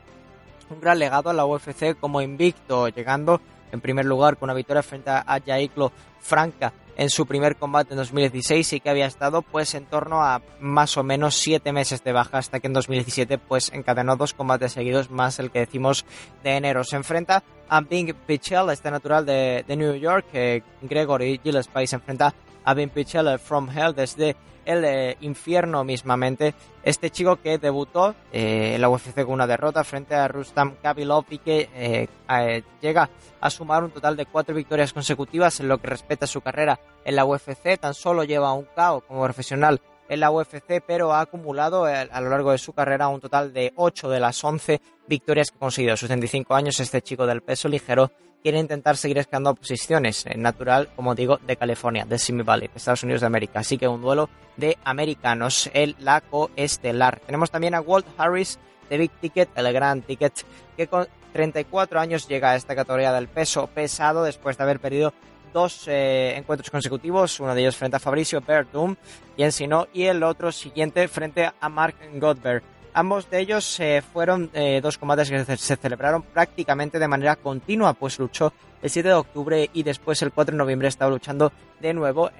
un 0.70 0.80
gran 0.80 1.00
legado 1.00 1.30
a 1.30 1.34
la 1.34 1.46
UFC 1.46 1.98
como 2.00 2.22
invicto, 2.22 2.88
llegando 2.90 3.42
en 3.72 3.82
primer 3.82 4.06
lugar 4.06 4.38
con 4.38 4.48
una 4.48 4.54
victoria 4.54 4.84
frente 4.84 5.10
a 5.10 5.40
Jaiklo 5.46 5.92
Franca 6.20 6.74
en 6.98 7.12
su 7.12 7.28
primer 7.28 7.56
combate 7.56 7.94
en 7.94 7.98
2016 7.98 8.74
y 8.74 8.80
que 8.80 8.90
había 8.90 9.06
estado 9.06 9.44
pues 9.44 9.76
en 9.76 9.86
torno 9.86 10.24
a 10.24 10.42
más 10.60 10.98
o 10.98 11.04
menos 11.04 11.36
siete 11.36 11.72
meses 11.72 12.04
de 12.04 12.12
baja 12.12 12.40
hasta 12.40 12.60
que 12.60 12.68
en 12.68 12.74
2017 12.74 13.38
pues 13.38 13.72
encadenó 13.72 14.18
dos 14.18 14.34
combates 14.34 14.74
seguidos 14.74 15.12
más 15.12 15.38
el 15.38 15.52
que 15.52 15.60
decimos 15.60 16.06
de 16.44 16.58
enero. 16.58 16.84
Se 16.84 16.96
enfrenta 16.96 17.44
a 17.70 17.82
Bing 17.82 18.14
Pichel, 18.26 18.72
este 18.72 18.90
natural 18.90 19.26
de, 19.26 19.64
New 19.68 19.94
York, 19.96 20.26
que 20.32 20.64
Gregory 20.82 21.40
Gillespie 21.44 21.86
se 21.86 21.98
enfrenta 21.98 22.34
a 22.64 22.74
Bing 22.74 22.90
Pichel 22.90 23.28
eh, 23.28 23.38
from 23.38 23.70
Hell 23.70 23.94
desde 23.96 24.36
el 24.68 24.84
eh, 24.84 25.18
infierno 25.22 25.84
mismamente. 25.84 26.54
Este 26.84 27.10
chico 27.10 27.38
que 27.38 27.58
debutó 27.58 28.14
eh, 28.32 28.74
en 28.76 28.82
la 28.82 28.90
UFC 28.90 29.24
con 29.24 29.34
una 29.34 29.48
derrota 29.48 29.84
frente 29.84 30.14
a 30.14 30.28
Rustam 30.28 30.76
Kabilov 30.82 31.26
y 31.30 31.40
que 31.40 31.70
eh, 31.74 32.64
llega 32.82 33.10
a 33.40 33.50
sumar 33.50 33.84
un 33.84 33.92
total 33.92 34.18
de 34.18 34.26
cuatro 34.26 34.54
victorias 34.54 34.94
consecutivas 34.94 35.60
en 35.62 35.70
lo 35.70 35.80
que 35.80 35.88
respecta 35.88 36.26
a 36.26 36.28
su 36.28 36.42
carrera 36.42 36.80
en 37.06 37.16
la 37.16 37.26
UFC. 37.26 37.80
Tan 37.80 37.94
solo 37.94 38.26
lleva 38.26 38.54
un 38.54 38.66
KO 38.76 39.02
como 39.08 39.24
profesional 39.24 39.82
en 40.10 40.20
la 40.20 40.32
UFC, 40.32 40.82
pero 40.86 41.14
ha 41.14 41.22
acumulado 41.22 41.86
a 41.86 42.22
lo 42.22 42.30
largo 42.30 42.52
de 42.52 42.58
su 42.58 42.74
carrera 42.74 43.08
un 43.08 43.20
total 43.20 43.54
de 43.54 43.74
8 43.76 44.10
de 44.10 44.20
las 44.20 44.42
11 44.42 44.82
victorias 45.08 45.52
que 45.52 45.58
ha 45.58 45.60
conseguido. 45.60 45.94
A 45.94 45.98
sus 45.98 46.08
35 46.08 46.56
años, 46.56 46.80
este 46.80 47.02
chico 47.02 47.26
del 47.26 47.42
peso 47.42 47.68
ligero 47.68 48.12
quiere 48.44 48.60
intentar 48.60 48.98
seguir 48.98 49.18
escalando 49.18 49.56
posiciones, 49.56 50.26
en 50.26 50.42
natural, 50.42 50.90
como 50.96 51.16
digo, 51.16 51.40
de 51.46 51.58
California, 51.58 52.06
de 52.06 52.20
Simi 52.20 52.44
Valley, 52.44 52.70
Estados 52.74 53.04
Unidos 53.04 53.22
de 53.22 53.28
América. 53.28 53.60
Así 53.60 53.78
que 53.78 53.88
un 53.88 54.02
duelo 54.02 54.30
de 54.56 54.78
americanos, 54.84 55.70
el 55.74 55.96
la 56.00 56.22
coestelar. 56.22 57.20
Tenemos 57.22 57.52
también 57.52 57.76
a 57.76 57.82
Walt 57.82 58.08
Harris 58.18 58.60
de 58.90 58.98
Big 58.98 59.12
Ticket, 59.20 59.50
el 59.56 59.74
gran 59.74 60.02
ticket, 60.02 60.46
que 60.76 60.88
con 60.88 61.08
34 61.34 62.00
años 62.00 62.28
llega 62.28 62.52
a 62.52 62.56
esta 62.56 62.76
categoría 62.76 63.14
del 63.14 63.28
peso 63.28 63.68
pesado 63.68 64.24
después 64.24 64.58
de 64.58 64.64
haber 64.64 64.80
perdido 64.80 65.14
dos 65.54 65.88
eh, 65.88 66.36
encuentros 66.36 66.70
consecutivos, 66.70 67.40
uno 67.40 67.56
de 67.56 67.62
ellos 67.62 67.76
frente 67.76 67.98
a 67.98 68.00
Fabricio 68.00 68.42
Verdum 68.42 68.96
y 69.36 69.44
Encino, 69.44 69.88
y 69.94 70.04
el 70.04 70.24
otro 70.24 70.52
siguiente 70.52 71.08
frente 71.08 71.50
a 71.60 71.70
Mark 71.70 71.96
Godberg. 72.16 72.64
Ambos 72.98 73.30
de 73.30 73.40
ellos 73.40 73.80
eh, 73.80 74.02
fueron 74.02 74.50
eh, 74.54 74.82
dos 74.82 74.98
combates 74.98 75.30
que 75.30 75.58
se 75.58 75.76
celebraron 75.76 76.24
prácticamente 76.24 76.98
de 76.98 77.08
manera 77.08 77.36
continua, 77.36 77.94
pues 77.94 78.18
luchó 78.18 78.52
el 78.82 78.90
7 78.90 79.10
de 79.10 79.14
octubre 79.14 79.70
y 79.72 79.84
después 79.84 80.20
el 80.24 80.32
4 80.32 80.54
de 80.54 80.58
noviembre 80.58 80.88
estaba 80.88 81.12
luchando 81.12 81.52
de 81.80 81.94
nuevo, 81.94 82.32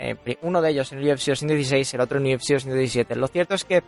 uno 0.42 0.62
de 0.64 0.72
ellos 0.72 0.92
en 0.92 0.98
el 0.98 1.14
UFC 1.14 1.28
216, 1.28 1.94
el 1.94 2.02
otro 2.02 2.18
en 2.18 2.26
el 2.26 2.38
UFC 2.38 2.54
217. 2.54 3.16
Lo 3.16 3.28
cierto 3.28 3.54
es 3.54 3.66
que 3.66 3.84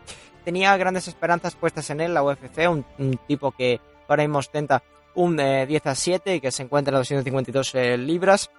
tenía 0.45 0.77
grandes 0.77 1.07
esperanzas 1.07 1.55
puestas 1.55 1.89
en 1.89 2.01
él, 2.01 2.13
la 2.13 2.21
UFC, 2.21 2.69
un, 2.69 2.85
tipo 3.27 3.51
que 3.51 3.81
ahora 4.07 4.21
mismo 4.21 4.37
ostenta 4.37 4.83
un 5.15 5.37
10 5.37 5.87
a 5.87 5.95
7 5.95 6.35
y 6.35 6.39
que 6.39 6.51
se 6.51 6.61
encuentra 6.61 6.91
en 6.91 6.99
las 6.99 7.09
252 7.09 7.73
libras 7.97 8.51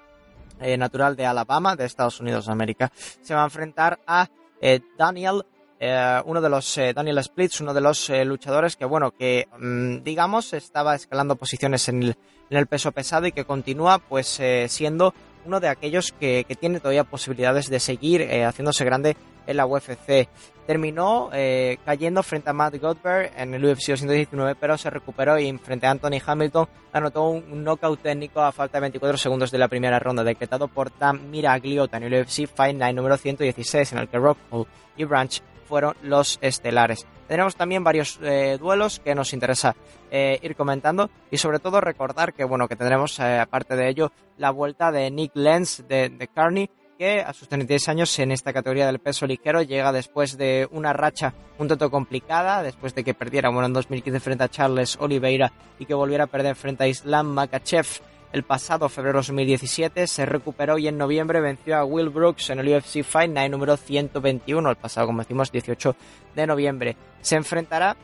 eh, 0.61 0.77
natural 0.77 1.15
de 1.15 1.27
Alabama, 1.27 1.77
de 1.77 1.87
Estados 1.87 2.21
Unidos 2.21 2.47
de 2.47 2.53
América, 2.53 2.91
se 3.23 3.35
va 3.35 3.43
a 3.43 3.45
enfrentar 3.45 4.01
a 4.07 4.29
eh, 4.61 4.81
Daniel, 4.99 5.45
eh, 5.81 6.21
uno 6.25 6.41
de 6.41 6.49
los 6.49 6.79
Daniel 6.95 7.23
Splits, 7.25 7.61
uno 7.61 7.75
de 7.75 7.81
los 7.81 8.09
luchadores 8.25 8.77
que, 8.77 8.85
bueno, 8.85 9.11
que 9.11 9.49
mm, 9.59 10.05
digamos 10.05 10.53
estaba 10.53 10.95
escalando 10.95 11.35
posiciones 11.35 11.89
en 11.89 12.03
el, 12.03 12.17
en 12.51 12.59
el, 12.59 12.67
peso 12.67 12.93
pesado 12.93 13.27
y 13.27 13.33
que 13.33 13.45
continúa, 13.45 13.99
pues, 13.99 14.41
siendo 14.69 15.15
uno 15.45 15.59
de 15.59 15.69
aquellos 15.69 16.13
que, 16.13 16.45
que, 16.47 16.55
tiene 16.55 16.79
todavía 16.79 17.05
posibilidades 17.05 17.71
de 17.71 17.81
seguir 17.81 18.29
haciéndose 18.45 18.85
grande 18.85 19.17
en 19.47 19.57
la 19.57 19.67
UFC. 19.67 20.29
Terminó 20.67 21.31
eh, 21.33 21.79
cayendo 21.85 22.23
frente 22.23 22.51
a 22.51 22.53
Matt 22.53 22.77
Goldberg 22.77 23.33
en 23.37 23.55
el 23.55 23.65
UFC 23.65 23.89
219, 23.89 24.55
pero 24.55 24.79
se 24.79 24.89
recuperó 24.89 25.39
y 25.39 25.53
frente 25.59 25.87
a 25.87 25.91
Anthony 25.91 26.21
Hamilton 26.25 26.69
anotó 26.93 27.31
un 27.31 27.65
knockout 27.65 28.01
técnico 28.01 28.41
a 28.41 28.53
falta 28.53 28.79
de 28.79 28.83
24 28.83 29.19
segundos 29.19 29.51
de 29.51 29.59
la 29.59 29.67
primera 29.67 29.99
ronda, 29.99 30.23
decretado 30.23 30.69
por 30.69 30.97
Dan 30.97 31.31
Miragliota 31.31 31.97
en 31.97 32.05
el 32.05 32.23
UFC 32.23 32.47
Fight 32.47 32.77
Night 32.77 32.95
número 32.95 33.17
116, 33.17 33.93
en 33.93 33.99
el 33.99 34.09
que 34.09 34.19
Rockhold 34.19 34.67
y 34.97 35.05
Branch 35.05 35.43
fueron 35.71 35.95
los 36.03 36.41
estelares. 36.43 37.07
Tenemos 37.29 37.55
también 37.55 37.85
varios 37.85 38.19
eh, 38.23 38.59
duelos 38.61 38.99
que 38.99 39.15
nos 39.15 39.33
interesa 39.33 39.77
eh, 40.11 40.41
ir 40.43 40.57
comentando 40.57 41.11
y 41.31 41.37
sobre 41.37 41.61
todo 41.61 41.81
recordar 41.81 42.35
que 42.35 42.43
bueno 42.43 42.67
que 42.67 42.75
tendremos 42.75 43.21
aparte 43.21 43.77
de 43.77 43.89
ello 43.89 44.11
la 44.37 44.51
vuelta 44.51 44.91
de 44.91 45.13
Nick 45.13 45.31
Lenz 45.37 45.87
de, 45.87 46.09
de 46.09 46.27
Carney 46.27 46.69
que 46.99 47.21
a 47.21 47.33
sus 47.33 47.49
36 47.49 47.89
años 47.89 48.19
en 48.19 48.33
esta 48.33 48.53
categoría 48.53 48.87
del 48.87 48.99
peso 48.99 49.27
ligero 49.27 49.63
llega 49.63 49.93
después 49.93 50.37
de 50.37 50.69
una 50.73 50.93
racha 50.93 51.33
un 51.59 51.69
tanto 51.69 51.91
complicada, 51.91 52.63
después 52.63 52.95
de 52.95 53.05
que 53.05 53.15
perdiera 53.15 53.49
bueno, 53.49 53.67
en 53.67 53.73
2015 53.75 54.21
frente 54.21 54.45
a 54.45 54.49
Charles 54.49 54.99
Oliveira 55.01 55.53
y 55.79 55.87
que 55.87 55.95
volviera 55.95 56.25
a 56.25 56.27
perder 56.27 56.57
frente 56.57 56.85
a 56.85 56.89
Islam 56.89 57.29
Makachev 57.29 57.87
el 58.33 58.43
pasado 58.45 58.89
febrero 58.89 59.19
de 59.19 59.27
2017, 59.27 60.07
se 60.07 60.27
recuperó 60.27 60.79
y 60.79 60.89
en 60.89 60.99
noviembre 60.99 61.41
venció 61.41 61.77
a 61.77 61.85
Will 61.85 62.11
Brooks 62.11 62.51
en 62.51 62.61
el 62.61 62.69
UFC 62.69 63.03
Fight 63.03 63.31
Night 63.31 63.51
número 63.51 63.77
121, 63.77 64.71
el 64.71 64.77
pasado, 64.77 65.07
como 65.07 65.23
decimos, 65.23 65.51
18 65.51 65.97
de 66.35 66.47
noviembre. 66.47 66.97
Se 67.21 67.37
enfrentará, 67.37 67.97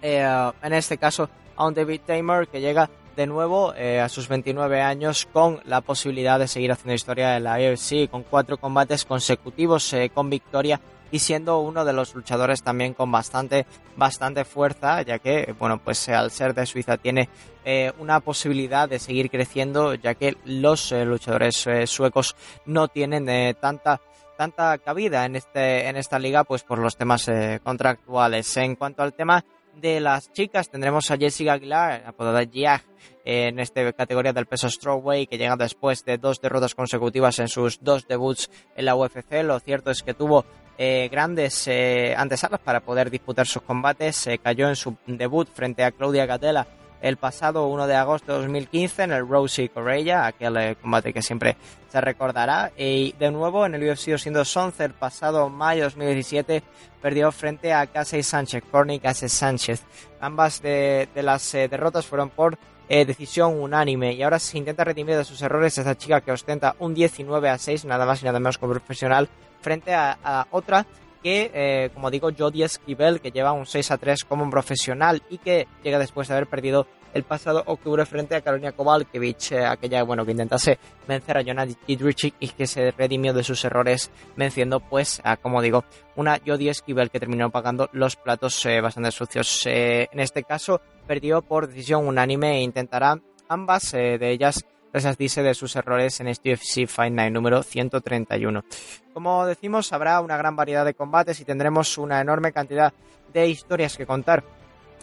eh, 0.00 0.26
en 0.62 0.72
este 0.72 0.98
caso, 0.98 1.28
a 1.56 1.66
un 1.66 1.74
David 1.74 2.00
Tamer 2.06 2.48
que 2.48 2.60
llega 2.60 2.88
de 3.16 3.26
nuevo 3.26 3.74
eh, 3.74 4.00
a 4.00 4.08
sus 4.08 4.28
29 4.28 4.82
años 4.82 5.26
con 5.32 5.60
la 5.64 5.80
posibilidad 5.80 6.38
de 6.38 6.48
seguir 6.48 6.70
haciendo 6.70 6.94
historia 6.94 7.36
en 7.36 7.44
la 7.44 7.56
UFC 7.56 8.10
con 8.10 8.22
cuatro 8.22 8.58
combates 8.58 9.06
consecutivos 9.06 9.90
eh, 9.94 10.10
con 10.12 10.28
victoria 10.28 10.80
y 11.10 11.18
siendo 11.18 11.60
uno 11.60 11.84
de 11.84 11.92
los 11.92 12.14
luchadores 12.14 12.62
también 12.62 12.94
con 12.94 13.10
bastante 13.10 13.66
bastante 13.96 14.44
fuerza 14.44 15.02
ya 15.02 15.18
que 15.18 15.54
bueno 15.58 15.78
pues 15.78 16.08
al 16.08 16.30
ser 16.30 16.54
de 16.54 16.66
Suiza 16.66 16.96
tiene 16.96 17.28
eh, 17.64 17.92
una 17.98 18.20
posibilidad 18.20 18.88
de 18.88 18.98
seguir 18.98 19.30
creciendo 19.30 19.94
ya 19.94 20.14
que 20.14 20.36
los 20.44 20.92
luchadores 20.92 21.68
suecos 21.86 22.36
no 22.64 22.88
tienen 22.88 23.56
tanta 23.60 24.00
tanta 24.36 24.78
cabida 24.78 25.24
en 25.24 25.36
este 25.36 25.88
en 25.88 25.96
esta 25.96 26.18
liga 26.18 26.44
pues 26.44 26.62
por 26.62 26.78
los 26.78 26.96
temas 26.96 27.30
contractuales. 27.64 28.56
En 28.58 28.76
cuanto 28.76 29.02
al 29.02 29.14
tema 29.14 29.44
de 29.76 30.00
las 30.00 30.32
chicas 30.32 30.70
tendremos 30.70 31.10
a 31.10 31.16
Jessica 31.16 31.54
Aguilar, 31.54 32.04
apodada 32.06 32.42
Jag, 32.42 32.80
en 33.24 33.58
esta 33.58 33.92
categoría 33.92 34.32
del 34.32 34.46
peso 34.46 34.68
strawweight, 34.68 35.28
que 35.28 35.38
llega 35.38 35.56
después 35.56 36.04
de 36.04 36.18
dos 36.18 36.40
derrotas 36.40 36.74
consecutivas 36.74 37.38
en 37.38 37.48
sus 37.48 37.82
dos 37.82 38.06
debuts 38.08 38.50
en 38.74 38.84
la 38.84 38.96
UFC. 38.96 39.42
Lo 39.42 39.58
cierto 39.60 39.90
es 39.90 40.02
que 40.02 40.14
tuvo 40.14 40.44
eh, 40.78 41.08
grandes 41.10 41.68
eh, 41.68 42.14
antesalas 42.16 42.60
para 42.60 42.80
poder 42.80 43.10
disputar 43.10 43.46
sus 43.46 43.62
combates. 43.62 44.16
Se 44.16 44.38
cayó 44.38 44.68
en 44.68 44.76
su 44.76 44.96
debut 45.06 45.48
frente 45.52 45.84
a 45.84 45.92
Claudia 45.92 46.26
Gatela 46.26 46.66
el 47.08 47.16
pasado 47.18 47.68
1 47.68 47.86
de 47.86 47.94
agosto 47.94 48.32
de 48.32 48.38
2015 48.38 49.04
en 49.04 49.12
el 49.12 49.28
Rosie 49.28 49.68
Correa, 49.68 50.26
aquel 50.26 50.56
eh, 50.56 50.76
combate 50.80 51.12
que 51.12 51.22
siempre 51.22 51.56
se 51.88 52.00
recordará. 52.00 52.72
Y 52.76 53.12
de 53.12 53.30
nuevo 53.30 53.64
en 53.64 53.74
el 53.74 53.88
UFC 53.88 54.18
siendo 54.18 54.42
11 54.42 54.84
el 54.84 54.92
pasado 54.92 55.48
mayo 55.48 55.82
de 55.82 55.90
2017 55.90 56.62
perdió 57.00 57.30
frente 57.30 57.72
a 57.72 57.86
Casey 57.86 58.22
Sánchez, 58.22 58.64
Corny 58.70 58.98
Casey 58.98 59.28
Sánchez. 59.28 59.84
Ambas 60.20 60.60
de, 60.60 61.08
las 61.14 61.54
eh, 61.54 61.68
derrotas 61.68 62.06
fueron 62.06 62.30
por 62.30 62.58
eh, 62.88 63.04
decisión 63.04 63.60
unánime 63.60 64.12
y 64.12 64.22
ahora 64.22 64.38
se 64.38 64.58
intenta 64.58 64.84
redimir 64.84 65.16
de 65.16 65.24
sus 65.24 65.40
errores 65.42 65.78
esta 65.78 65.96
chica 65.96 66.20
que 66.20 66.32
ostenta 66.32 66.74
un 66.80 66.94
19 66.94 67.48
a 67.48 67.58
6, 67.58 67.84
nada 67.84 68.06
más 68.06 68.22
y 68.22 68.24
nada 68.24 68.40
menos 68.40 68.58
como 68.58 68.72
profesional, 68.72 69.28
frente 69.60 69.94
a, 69.94 70.46
otra 70.50 70.86
que, 71.26 71.90
como 71.92 72.08
digo, 72.08 72.30
Jodie 72.36 72.64
Esquivel, 72.64 73.20
que 73.20 73.32
lleva 73.32 73.50
un 73.50 73.66
6 73.66 73.90
a 73.90 73.98
3 73.98 74.24
como 74.24 74.44
un 74.44 74.50
profesional 74.50 75.24
y 75.28 75.38
que 75.38 75.66
llega 75.82 75.98
después 75.98 76.28
de 76.28 76.34
haber 76.34 76.46
perdido 76.46 76.86
el 77.16 77.24
pasado 77.24 77.62
octubre 77.66 78.04
frente 78.04 78.36
a 78.36 78.42
Karolina 78.42 78.72
Kowalkiewicz, 78.72 79.52
eh, 79.52 79.64
aquella 79.64 80.02
bueno 80.02 80.24
que 80.24 80.32
intentase 80.32 80.78
vencer 81.08 81.38
a 81.38 81.42
Jonah 81.42 81.64
Dietrich 81.64 82.34
y 82.38 82.48
que 82.48 82.66
se 82.66 82.90
redimió 82.90 83.32
de 83.32 83.42
sus 83.42 83.64
errores 83.64 84.10
venciendo 84.36 84.80
pues 84.80 85.22
a 85.24 85.38
como 85.38 85.62
digo 85.62 85.84
una 86.14 86.38
Jodie 86.46 86.70
Esquivel 86.70 87.10
que 87.10 87.18
terminó 87.18 87.50
pagando 87.50 87.88
los 87.92 88.16
platos 88.16 88.64
eh, 88.66 88.80
bastante 88.82 89.10
sucios. 89.12 89.66
Eh, 89.66 90.08
en 90.12 90.20
este 90.20 90.44
caso 90.44 90.82
perdió 91.06 91.40
por 91.40 91.68
decisión 91.68 92.06
unánime 92.06 92.58
e 92.58 92.60
intentará 92.60 93.18
ambas 93.48 93.92
de 93.92 94.30
ellas 94.30 94.66
resartirse 94.96 95.42
de 95.42 95.52
sus 95.52 95.76
errores 95.76 96.20
en 96.20 96.28
este 96.28 96.54
UFC 96.54 96.86
Fight 96.86 97.12
Night 97.12 97.30
número 97.30 97.62
131. 97.62 98.64
Como 99.12 99.44
decimos, 99.44 99.92
habrá 99.92 100.22
una 100.22 100.38
gran 100.38 100.56
variedad 100.56 100.86
de 100.86 100.94
combates 100.94 101.38
y 101.38 101.44
tendremos 101.44 101.98
una 101.98 102.18
enorme 102.18 102.50
cantidad 102.50 102.94
de 103.30 103.46
historias 103.46 103.94
que 103.94 104.06
contar 104.06 104.42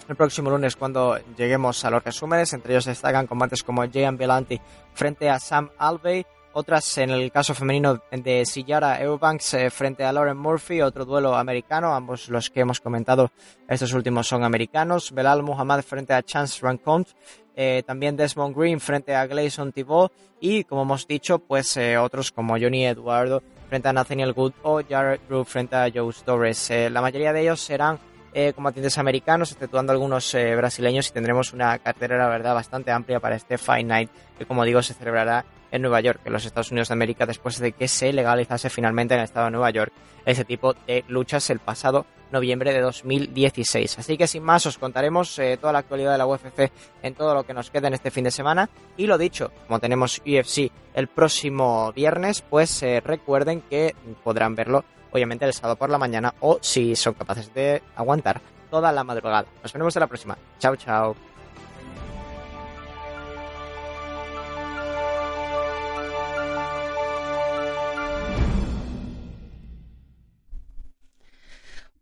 el 0.10 0.16
próximo 0.16 0.50
lunes 0.50 0.76
cuando 0.76 1.20
lleguemos 1.38 1.86
a 1.86 1.92
los 1.92 2.04
resúmenes. 2.04 2.52
Entre 2.54 2.74
ellos 2.74 2.86
destacan 2.86 3.28
combates 3.28 3.62
como 3.62 3.86
Jean 3.86 4.18
Belanti 4.18 4.60
frente 4.96 5.30
a 5.30 5.40
Sam 5.40 5.70
Alvey, 5.78 6.26
otras 6.54 6.98
en 6.98 7.10
el 7.10 7.32
caso 7.32 7.54
femenino 7.54 8.02
de 8.12 8.46
Sillara 8.46 9.02
Eubanks 9.02 9.54
eh, 9.56 9.70
frente 9.70 10.04
a 10.04 10.12
Lauren 10.12 10.38
Murphy, 10.38 10.82
otro 10.82 11.06
duelo 11.06 11.36
americano, 11.36 11.94
ambos 11.94 12.30
los 12.30 12.50
que 12.50 12.62
hemos 12.62 12.80
comentado, 12.80 13.32
estos 13.68 13.94
últimos 13.94 14.28
son 14.28 14.44
americanos. 14.44 15.12
Belal 15.12 15.44
Muhammad 15.44 15.82
frente 15.82 16.14
a 16.14 16.24
Chance 16.24 16.60
Rancont, 16.62 17.10
eh, 17.56 17.84
también 17.86 18.16
Desmond 18.16 18.56
Green 18.56 18.80
frente 18.80 19.16
a 19.16 19.26
Gleison 19.28 19.72
Thibault 19.72 20.12
y 20.40 20.64
como 20.64 20.84
hemos 20.84 21.08
dicho, 21.08 21.40
pues 21.40 21.76
eh, 21.78 21.98
otros 21.98 22.32
como 22.32 22.58
Johnny 22.58 22.86
Eduardo 22.86 23.44
frente 23.70 23.90
a 23.90 23.94
Nathaniel 23.94 24.34
Good 24.34 24.54
o 24.64 24.82
Jared 24.88 25.22
Drew 25.28 25.44
frente 25.44 25.76
a 25.76 25.90
Joe 25.94 26.14
Torres. 26.26 26.72
la 26.90 27.02
mayoría 27.02 27.34
de 27.34 27.42
ellos 27.42 27.62
serán 27.62 28.00
eh, 28.36 28.52
combatientes 28.54 28.98
americanos, 28.98 29.52
exceptuando 29.52 29.92
algunos 29.92 30.34
eh, 30.34 30.56
brasileños, 30.56 31.08
y 31.08 31.12
tendremos 31.12 31.54
una 31.54 31.78
cartera, 31.78 32.28
verdad, 32.28 32.56
bastante 32.56 32.90
amplia 32.90 33.20
para 33.20 33.36
este 33.36 33.60
Fight 33.60 33.86
Night, 33.86 34.10
que 34.40 34.48
como 34.48 34.64
digo, 34.64 34.82
se 34.82 34.96
celebrará 34.96 35.46
en 35.74 35.82
Nueva 35.82 36.00
York, 36.00 36.22
en 36.24 36.32
los 36.32 36.46
Estados 36.46 36.72
Unidos 36.72 36.90
de 36.90 36.94
América, 36.94 37.26
después 37.26 37.60
de 37.60 37.74
que 37.74 37.88
se 37.88 38.14
legalizase 38.14 38.70
finalmente 38.70 39.16
en 39.16 39.22
el 39.22 39.26
estado 39.26 39.48
de 39.48 39.52
Nueva 39.52 39.72
York 39.72 39.92
ese 40.26 40.46
tipo 40.46 40.74
de 40.88 41.04
luchas 41.10 41.50
el 41.50 41.60
pasado 41.60 42.06
noviembre 42.32 42.74
de 42.74 42.80
2016. 42.82 44.00
Así 44.00 44.18
que 44.18 44.28
sin 44.28 44.44
más 44.44 44.66
os 44.66 44.78
contaremos 44.78 45.38
eh, 45.40 45.58
toda 45.60 45.74
la 45.74 45.80
actualidad 45.80 46.12
de 46.12 46.18
la 46.20 46.28
UFC 46.28 46.72
en 47.02 47.16
todo 47.16 47.34
lo 47.34 47.44
que 47.44 47.54
nos 47.54 47.70
queda 47.70 47.88
en 47.88 47.96
este 47.96 48.12
fin 48.12 48.24
de 48.24 48.32
semana. 48.32 48.70
Y 48.98 49.08
lo 49.08 49.18
dicho, 49.18 49.52
como 49.68 49.80
tenemos 49.80 50.20
UFC 50.20 50.72
el 50.94 51.08
próximo 51.08 51.92
viernes, 51.94 52.42
pues 52.42 52.82
eh, 52.84 53.02
recuerden 53.04 53.62
que 53.62 53.96
podrán 54.24 54.56
verlo 54.56 54.86
obviamente 55.12 55.46
el 55.46 55.54
sábado 55.54 55.76
por 55.76 55.90
la 55.90 55.98
mañana 55.98 56.34
o 56.40 56.60
si 56.62 56.96
son 56.96 57.14
capaces 57.14 57.54
de 57.54 57.82
aguantar 57.96 58.42
toda 58.70 58.92
la 58.92 59.04
madrugada. 59.04 59.46
Nos 59.62 59.74
vemos 59.74 59.96
en 59.96 60.00
la 60.00 60.08
próxima. 60.08 60.38
Chao, 60.60 60.76
chao. 60.76 61.33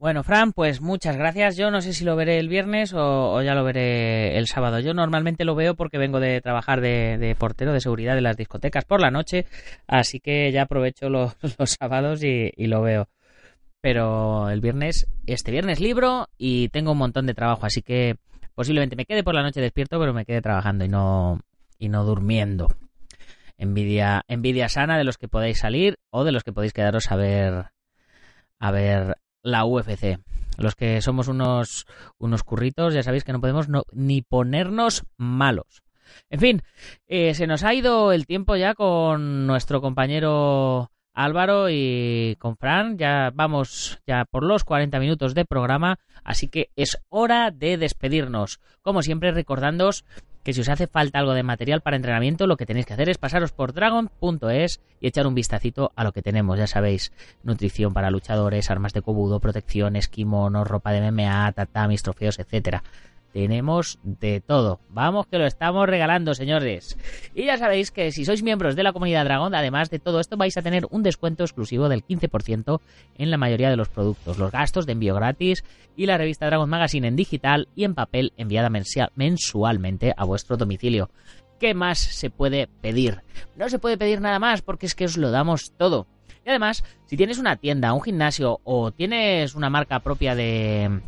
Bueno, 0.02 0.24
Fran, 0.24 0.52
pues 0.52 0.82
muchas 0.82 1.16
gracias. 1.16 1.56
Yo 1.58 1.70
no 1.70 1.80
sé 1.80 1.94
si 1.94 2.04
lo 2.06 2.16
veré 2.16 2.40
el 2.40 2.50
viernes 2.50 2.92
o, 2.96 3.40
ya 3.44 3.54
lo 3.54 3.64
veré 3.64 4.36
el 4.40 4.48
sábado. 4.48 4.80
Yo 4.80 4.96
normalmente 4.96 5.46
lo 5.46 5.54
veo 5.54 5.76
porque 5.76 6.00
vengo 6.00 6.20
de 6.20 6.42
trabajar 6.42 6.82
de, 6.82 7.20
de 7.20 7.36
portero 7.36 7.72
de 7.72 7.82
seguridad 7.82 8.16
de 8.16 8.22
las 8.22 8.36
discotecas 8.36 8.84
por 8.84 9.00
la 9.00 9.12
noche, 9.12 9.46
así 9.86 10.20
que 10.20 10.52
ya 10.52 10.64
aprovecho 10.64 11.08
los, 11.08 11.36
los 11.60 11.78
sábados 11.80 12.24
y, 12.24 12.52
y 12.58 12.66
lo 12.66 12.82
veo. 12.82 13.10
Pero 13.80 14.50
el 14.50 14.60
viernes, 14.60 15.06
este 15.28 15.52
viernes 15.52 15.80
libro 15.80 16.30
y 16.36 16.70
tengo 16.70 16.94
un 16.94 16.98
montón 16.98 17.28
de 17.28 17.36
trabajo, 17.36 17.68
así 17.68 17.84
que 17.84 18.16
posiblemente 18.56 18.96
me 18.96 19.06
quede 19.06 19.24
por 19.24 19.36
la 19.36 19.44
noche 19.44 19.62
despierto, 19.62 20.00
pero 20.00 20.16
me 20.16 20.26
quede 20.26 20.42
trabajando 20.42 20.84
y 20.84 20.90
no, 20.90 21.42
y 21.78 21.90
no 21.90 22.06
durmiendo. 22.06 22.70
Envidia, 23.56 24.24
envidia 24.28 24.68
sana 24.68 24.98
de 24.98 25.04
los 25.04 25.20
que 25.20 25.28
podáis 25.28 25.60
salir 25.60 26.00
o 26.10 26.24
de 26.24 26.32
los 26.32 26.44
que 26.44 26.54
podéis 26.54 26.74
quedaros 26.74 27.12
a 27.12 27.16
ver, 27.18 27.66
a 28.58 28.72
ver 28.72 29.21
la 29.44 29.66
UFC. 29.66 30.20
Los 30.58 30.76
que 30.76 31.02
somos 31.02 31.28
unos, 31.28 31.86
unos 32.18 32.44
curritos, 32.44 32.94
ya 32.94 33.04
sabéis 33.04 33.24
que 33.24 33.34
no 33.34 33.42
podemos 33.42 33.68
ni 33.92 34.22
ponernos 34.22 35.06
malos. 35.18 35.84
En 36.30 36.40
fin, 36.40 36.62
eh, 37.08 37.34
se 37.34 37.48
nos 37.48 37.64
ha 37.64 37.74
ido 37.74 38.12
el 38.12 38.26
tiempo 38.26 38.56
ya 38.56 38.74
con 38.74 39.48
nuestro 39.48 39.82
compañero 39.82 40.92
Álvaro 41.14 41.70
y 41.70 42.36
con 42.40 42.58
Fran. 42.58 42.98
Ya 42.98 43.32
vamos 43.34 44.00
ya 44.06 44.26
por 44.26 44.44
los 44.44 44.64
40 44.64 45.00
minutos 45.00 45.34
de 45.34 45.46
programa, 45.46 46.00
así 46.24 46.48
que 46.48 46.70
es 46.76 46.98
hora 47.10 47.52
de 47.52 47.78
despedirnos. 47.78 48.60
Como 48.82 49.02
siempre, 49.02 49.32
recordándoos 49.32 50.06
que 50.44 50.54
si 50.54 50.62
os 50.62 50.70
hace 50.70 50.88
falta 50.88 51.20
algo 51.20 51.34
de 51.34 51.44
material 51.44 51.82
para 51.82 51.96
entrenamiento, 51.96 52.48
lo 52.48 52.58
que 52.58 52.66
tenéis 52.66 52.86
que 52.86 52.94
hacer 52.94 53.10
es 53.10 53.18
pasaros 53.18 53.52
por 53.52 53.74
dragon.es 53.74 54.82
y 55.00 55.08
echar 55.08 55.28
un 55.28 55.36
vistacito 55.36 55.92
a 55.96 56.04
lo 56.04 56.12
que 56.12 56.22
tenemos, 56.22 56.58
ya 56.58 56.68
sabéis, 56.68 57.12
nutrición 57.44 57.94
para 57.94 58.12
luchadores, 58.12 58.70
armas 58.72 58.94
de 58.94 59.02
cobudo, 59.02 59.40
protecciones, 59.40 60.08
kimonos, 60.08 60.68
ropa 60.68 60.92
de 60.92 61.12
MMA, 61.12 61.52
tatamis, 61.54 62.04
trofeos, 62.04 62.40
etcétera. 62.40 62.84
Tenemos 63.34 64.00
de 64.04 64.42
todo. 64.42 64.80
Vamos 64.90 65.28
que 65.28 65.38
lo 65.38 65.46
estamos 65.46 65.88
regalando, 65.88 66.34
señores. 66.34 66.98
Y 67.34 67.46
ya 67.46 67.58
sabéis 67.58 67.92
que 67.92 68.12
si 68.12 68.26
sois 68.26 68.44
miembros 68.44 68.76
de 68.76 68.84
la 68.84 68.92
comunidad 68.92 69.26
Dragón, 69.26 69.56
además 69.56 69.90
de 69.90 70.00
todo 70.00 70.20
esto, 70.20 70.38
vais 70.38 70.58
a 70.58 70.62
tener 70.62 70.86
un 70.90 71.04
descuento 71.04 71.44
exclusivo 71.44 71.88
del 71.88 72.06
15% 72.06 72.82
en 73.18 73.32
la 73.32 73.38
mayoría 73.38 73.70
de 73.70 73.78
los 73.78 73.90
productos, 73.90 74.38
los 74.38 74.52
gastos 74.52 74.86
de 74.86 74.94
envío 74.94 75.16
gratis 75.16 75.64
y 75.96 76.06
la 76.06 76.18
revista 76.18 76.46
Dragon 76.46 76.70
Magazine 76.70 77.08
en 77.08 77.16
digital 77.16 77.70
y 77.76 77.86
en 77.86 77.96
papel 77.96 78.34
enviada 78.38 78.70
mensualmente 79.16 80.14
a 80.16 80.26
vuestro 80.26 80.58
domicilio. 80.58 81.10
¿Qué 81.60 81.74
más 81.74 82.00
se 82.00 82.30
puede 82.30 82.68
pedir? 82.68 83.22
No 83.56 83.70
se 83.70 83.80
puede 83.80 83.98
pedir 83.98 84.20
nada 84.20 84.40
más 84.40 84.62
porque 84.62 84.88
es 84.88 84.96
que 84.96 85.06
os 85.06 85.16
lo 85.16 85.32
damos 85.32 85.74
todo. 85.78 86.08
Y 86.46 86.50
además, 86.50 86.84
si 87.06 87.18
tienes 87.18 87.38
una 87.38 87.56
tienda, 87.58 87.94
un 87.94 88.02
gimnasio 88.02 88.60
o 88.64 88.92
tienes 88.92 89.54
una 89.54 89.70
marca 89.70 90.00
propia 90.00 90.34
de, 90.34 91.02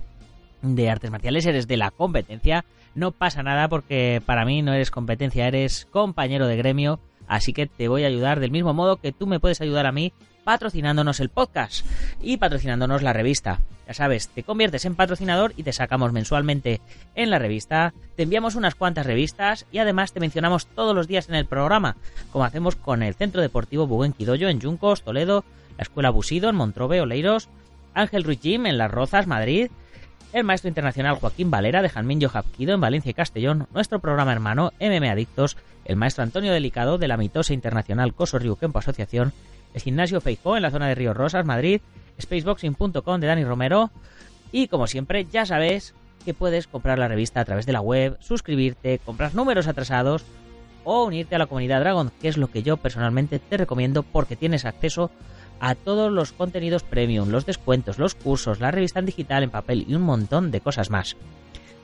de 0.63 0.89
artes 0.89 1.11
marciales, 1.11 1.45
eres 1.45 1.67
de 1.67 1.77
la 1.77 1.91
competencia, 1.91 2.65
no 2.95 3.11
pasa 3.11 3.43
nada 3.43 3.67
porque 3.67 4.21
para 4.25 4.45
mí 4.45 4.61
no 4.61 4.73
eres 4.73 4.91
competencia, 4.91 5.47
eres 5.47 5.85
compañero 5.91 6.47
de 6.47 6.57
gremio, 6.57 6.99
así 7.27 7.53
que 7.53 7.67
te 7.67 7.87
voy 7.87 8.03
a 8.03 8.07
ayudar 8.07 8.39
del 8.39 8.51
mismo 8.51 8.73
modo 8.73 8.97
que 8.97 9.11
tú 9.11 9.27
me 9.27 9.39
puedes 9.39 9.61
ayudar 9.61 9.85
a 9.85 9.91
mí 9.91 10.13
patrocinándonos 10.43 11.19
el 11.19 11.29
podcast 11.29 11.85
y 12.21 12.37
patrocinándonos 12.37 13.01
la 13.01 13.13
revista. 13.13 13.59
Ya 13.87 13.93
sabes, 13.93 14.29
te 14.29 14.43
conviertes 14.43 14.85
en 14.85 14.95
patrocinador 14.95 15.53
y 15.57 15.63
te 15.63 15.73
sacamos 15.73 16.13
mensualmente 16.13 16.79
en 17.15 17.29
la 17.29 17.39
revista, 17.39 17.93
te 18.15 18.23
enviamos 18.23 18.55
unas 18.55 18.75
cuantas 18.75 19.05
revistas 19.05 19.65
y 19.71 19.79
además 19.79 20.13
te 20.13 20.21
mencionamos 20.21 20.67
todos 20.67 20.95
los 20.95 21.07
días 21.07 21.27
en 21.27 21.35
el 21.35 21.45
programa, 21.45 21.97
como 22.31 22.45
hacemos 22.45 22.75
con 22.77 23.03
el 23.03 23.13
Centro 23.13 23.41
Deportivo 23.41 23.87
Buenquidoyo 23.87 24.47
en 24.47 24.61
Yuncos, 24.61 25.03
Toledo, 25.03 25.43
la 25.77 25.83
Escuela 25.83 26.11
Busido 26.11 26.49
en 26.49 26.55
Montrobe, 26.55 27.01
Oleiros, 27.01 27.49
Ángel 27.93 28.23
Ruiz 28.23 28.39
en 28.43 28.77
Las 28.77 28.91
Rozas, 28.91 29.27
Madrid, 29.27 29.69
el 30.33 30.43
maestro 30.43 30.67
internacional 30.67 31.15
Joaquín 31.15 31.51
Valera 31.51 31.83
de 31.83 31.89
Janmin 31.89 32.19
Jojapquido 32.19 32.73
en 32.73 32.81
Valencia 32.81 33.11
y 33.11 33.13
Castellón, 33.13 33.67
nuestro 33.71 33.99
programa 33.99 34.33
hermano 34.33 34.73
MM 34.79 35.07
Adictos, 35.07 35.57
el 35.85 35.95
maestro 35.95 36.23
Antonio 36.23 36.51
Delicado 36.51 36.97
de 36.97 37.07
la 37.07 37.17
mitosa 37.17 37.53
internacional 37.53 38.15
Coso 38.15 38.39
Río 38.39 38.55
Kempo 38.55 38.79
Asociación, 38.79 39.31
el 39.75 39.81
gimnasio 39.81 40.21
Feijó 40.21 40.57
en 40.57 40.63
la 40.63 40.71
zona 40.71 40.87
de 40.87 40.95
Río 40.95 41.13
Rosas, 41.13 41.45
Madrid, 41.45 41.81
spaceboxing.com 42.19 43.19
de 43.19 43.27
Dani 43.27 43.43
Romero. 43.43 43.91
Y 44.51 44.67
como 44.67 44.87
siempre 44.87 45.25
ya 45.25 45.45
sabes 45.45 45.93
que 46.25 46.33
puedes 46.33 46.67
comprar 46.67 46.97
la 46.97 47.07
revista 47.07 47.39
a 47.39 47.45
través 47.45 47.67
de 47.67 47.73
la 47.73 47.81
web, 47.81 48.17
suscribirte, 48.19 48.99
comprar 48.99 49.35
números 49.35 49.67
atrasados 49.67 50.23
o 50.83 51.03
unirte 51.03 51.35
a 51.35 51.39
la 51.39 51.47
comunidad 51.47 51.81
Dragon, 51.81 52.11
que 52.21 52.27
es 52.27 52.37
lo 52.37 52.49
que 52.49 52.63
yo 52.63 52.77
personalmente 52.77 53.37
te 53.39 53.57
recomiendo 53.57 54.01
porque 54.03 54.35
tienes 54.35 54.65
acceso 54.65 55.05
a 55.05 55.09
todos 55.75 56.11
los 56.11 56.33
contenidos 56.33 56.83
premium, 56.83 57.29
los 57.29 57.45
descuentos, 57.45 57.97
los 57.97 58.15
cursos, 58.15 58.59
la 58.59 58.71
revista 58.71 58.99
en 58.99 59.05
digital, 59.05 59.43
en 59.43 59.49
papel 59.49 59.85
y 59.87 59.95
un 59.95 60.01
montón 60.01 60.51
de 60.51 60.59
cosas 60.59 60.89
más. 60.89 61.15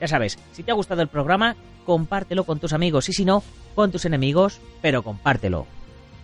Ya 0.00 0.06
sabes, 0.06 0.38
si 0.52 0.62
te 0.62 0.70
ha 0.70 0.74
gustado 0.74 1.02
el 1.02 1.08
programa, 1.08 1.56
compártelo 1.86 2.44
con 2.44 2.58
tus 2.58 2.72
amigos 2.72 3.08
y 3.08 3.12
si 3.12 3.24
no, 3.24 3.42
con 3.74 3.90
tus 3.90 4.04
enemigos, 4.04 4.60
pero 4.82 5.02
compártelo. 5.02 5.66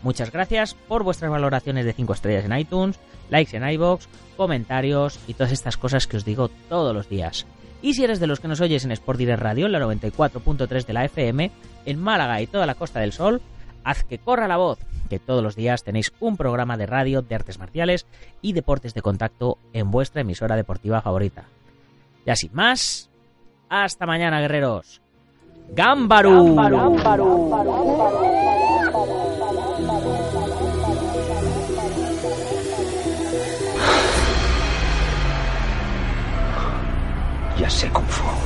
Muchas 0.03 0.31
gracias 0.31 0.75
por 0.75 1.03
vuestras 1.03 1.31
valoraciones 1.31 1.85
de 1.85 1.93
5 1.93 2.13
estrellas 2.13 2.45
en 2.45 2.59
iTunes, 2.59 3.01
likes 3.31 3.57
en 3.57 3.69
iBox, 3.69 4.09
comentarios 4.37 5.19
y 5.27 5.35
todas 5.35 5.53
estas 5.53 5.77
cosas 5.77 6.07
que 6.07 6.19
os 6.19 6.25
digo 6.25 6.49
todos 6.69 6.95
los 6.95 7.09
días. 7.09 7.47
Y 7.83 7.95
si 7.95 8.05
eres 8.05 8.21
de 8.21 8.27
los 8.27 8.41
que 8.41 8.49
nos 8.49 8.61
oyes 8.61 8.85
en 8.85 8.93
Sport 8.93 9.19
Direct 9.19 9.43
Radio, 9.43 9.67
en 9.67 9.73
la 9.73 9.81
94.3 9.81 10.87
de 10.87 10.93
la 10.93 11.05
FM, 11.05 11.51
en 11.85 11.99
Málaga 11.99 12.41
y 12.41 12.47
toda 12.47 12.67
la 12.67 12.75
Costa 12.75 13.01
del 13.01 13.13
Sol, 13.13 13.41
haz 13.87 14.03
que 14.03 14.19
corra 14.19 14.49
la 14.49 14.57
voz, 14.57 14.81
que 15.09 15.21
todos 15.21 15.43
los 15.43 15.55
días 15.55 15.85
tenéis 15.85 16.13
un 16.19 16.37
programa 16.37 16.77
de 16.77 16.87
radio 16.87 17.23
de 17.23 17.35
artes 17.37 17.59
marciales 17.59 18.05
y 18.43 18.53
deportes 18.53 18.95
de 18.95 19.03
contacto 19.03 19.59
en 19.73 19.93
vuestra 19.93 20.23
emisora 20.23 20.57
deportiva 20.57 21.01
favorita. 21.01 21.45
Ya 22.27 22.35
sin 22.35 22.53
más, 22.53 23.09
hasta 23.69 24.05
mañana, 24.05 24.41
guerreros. 24.41 25.01
¡Gámbaru! 25.71 26.57
Ya 37.57 37.71
sé 37.71 37.89
Kung 37.91 38.07
Fu. 38.07 38.46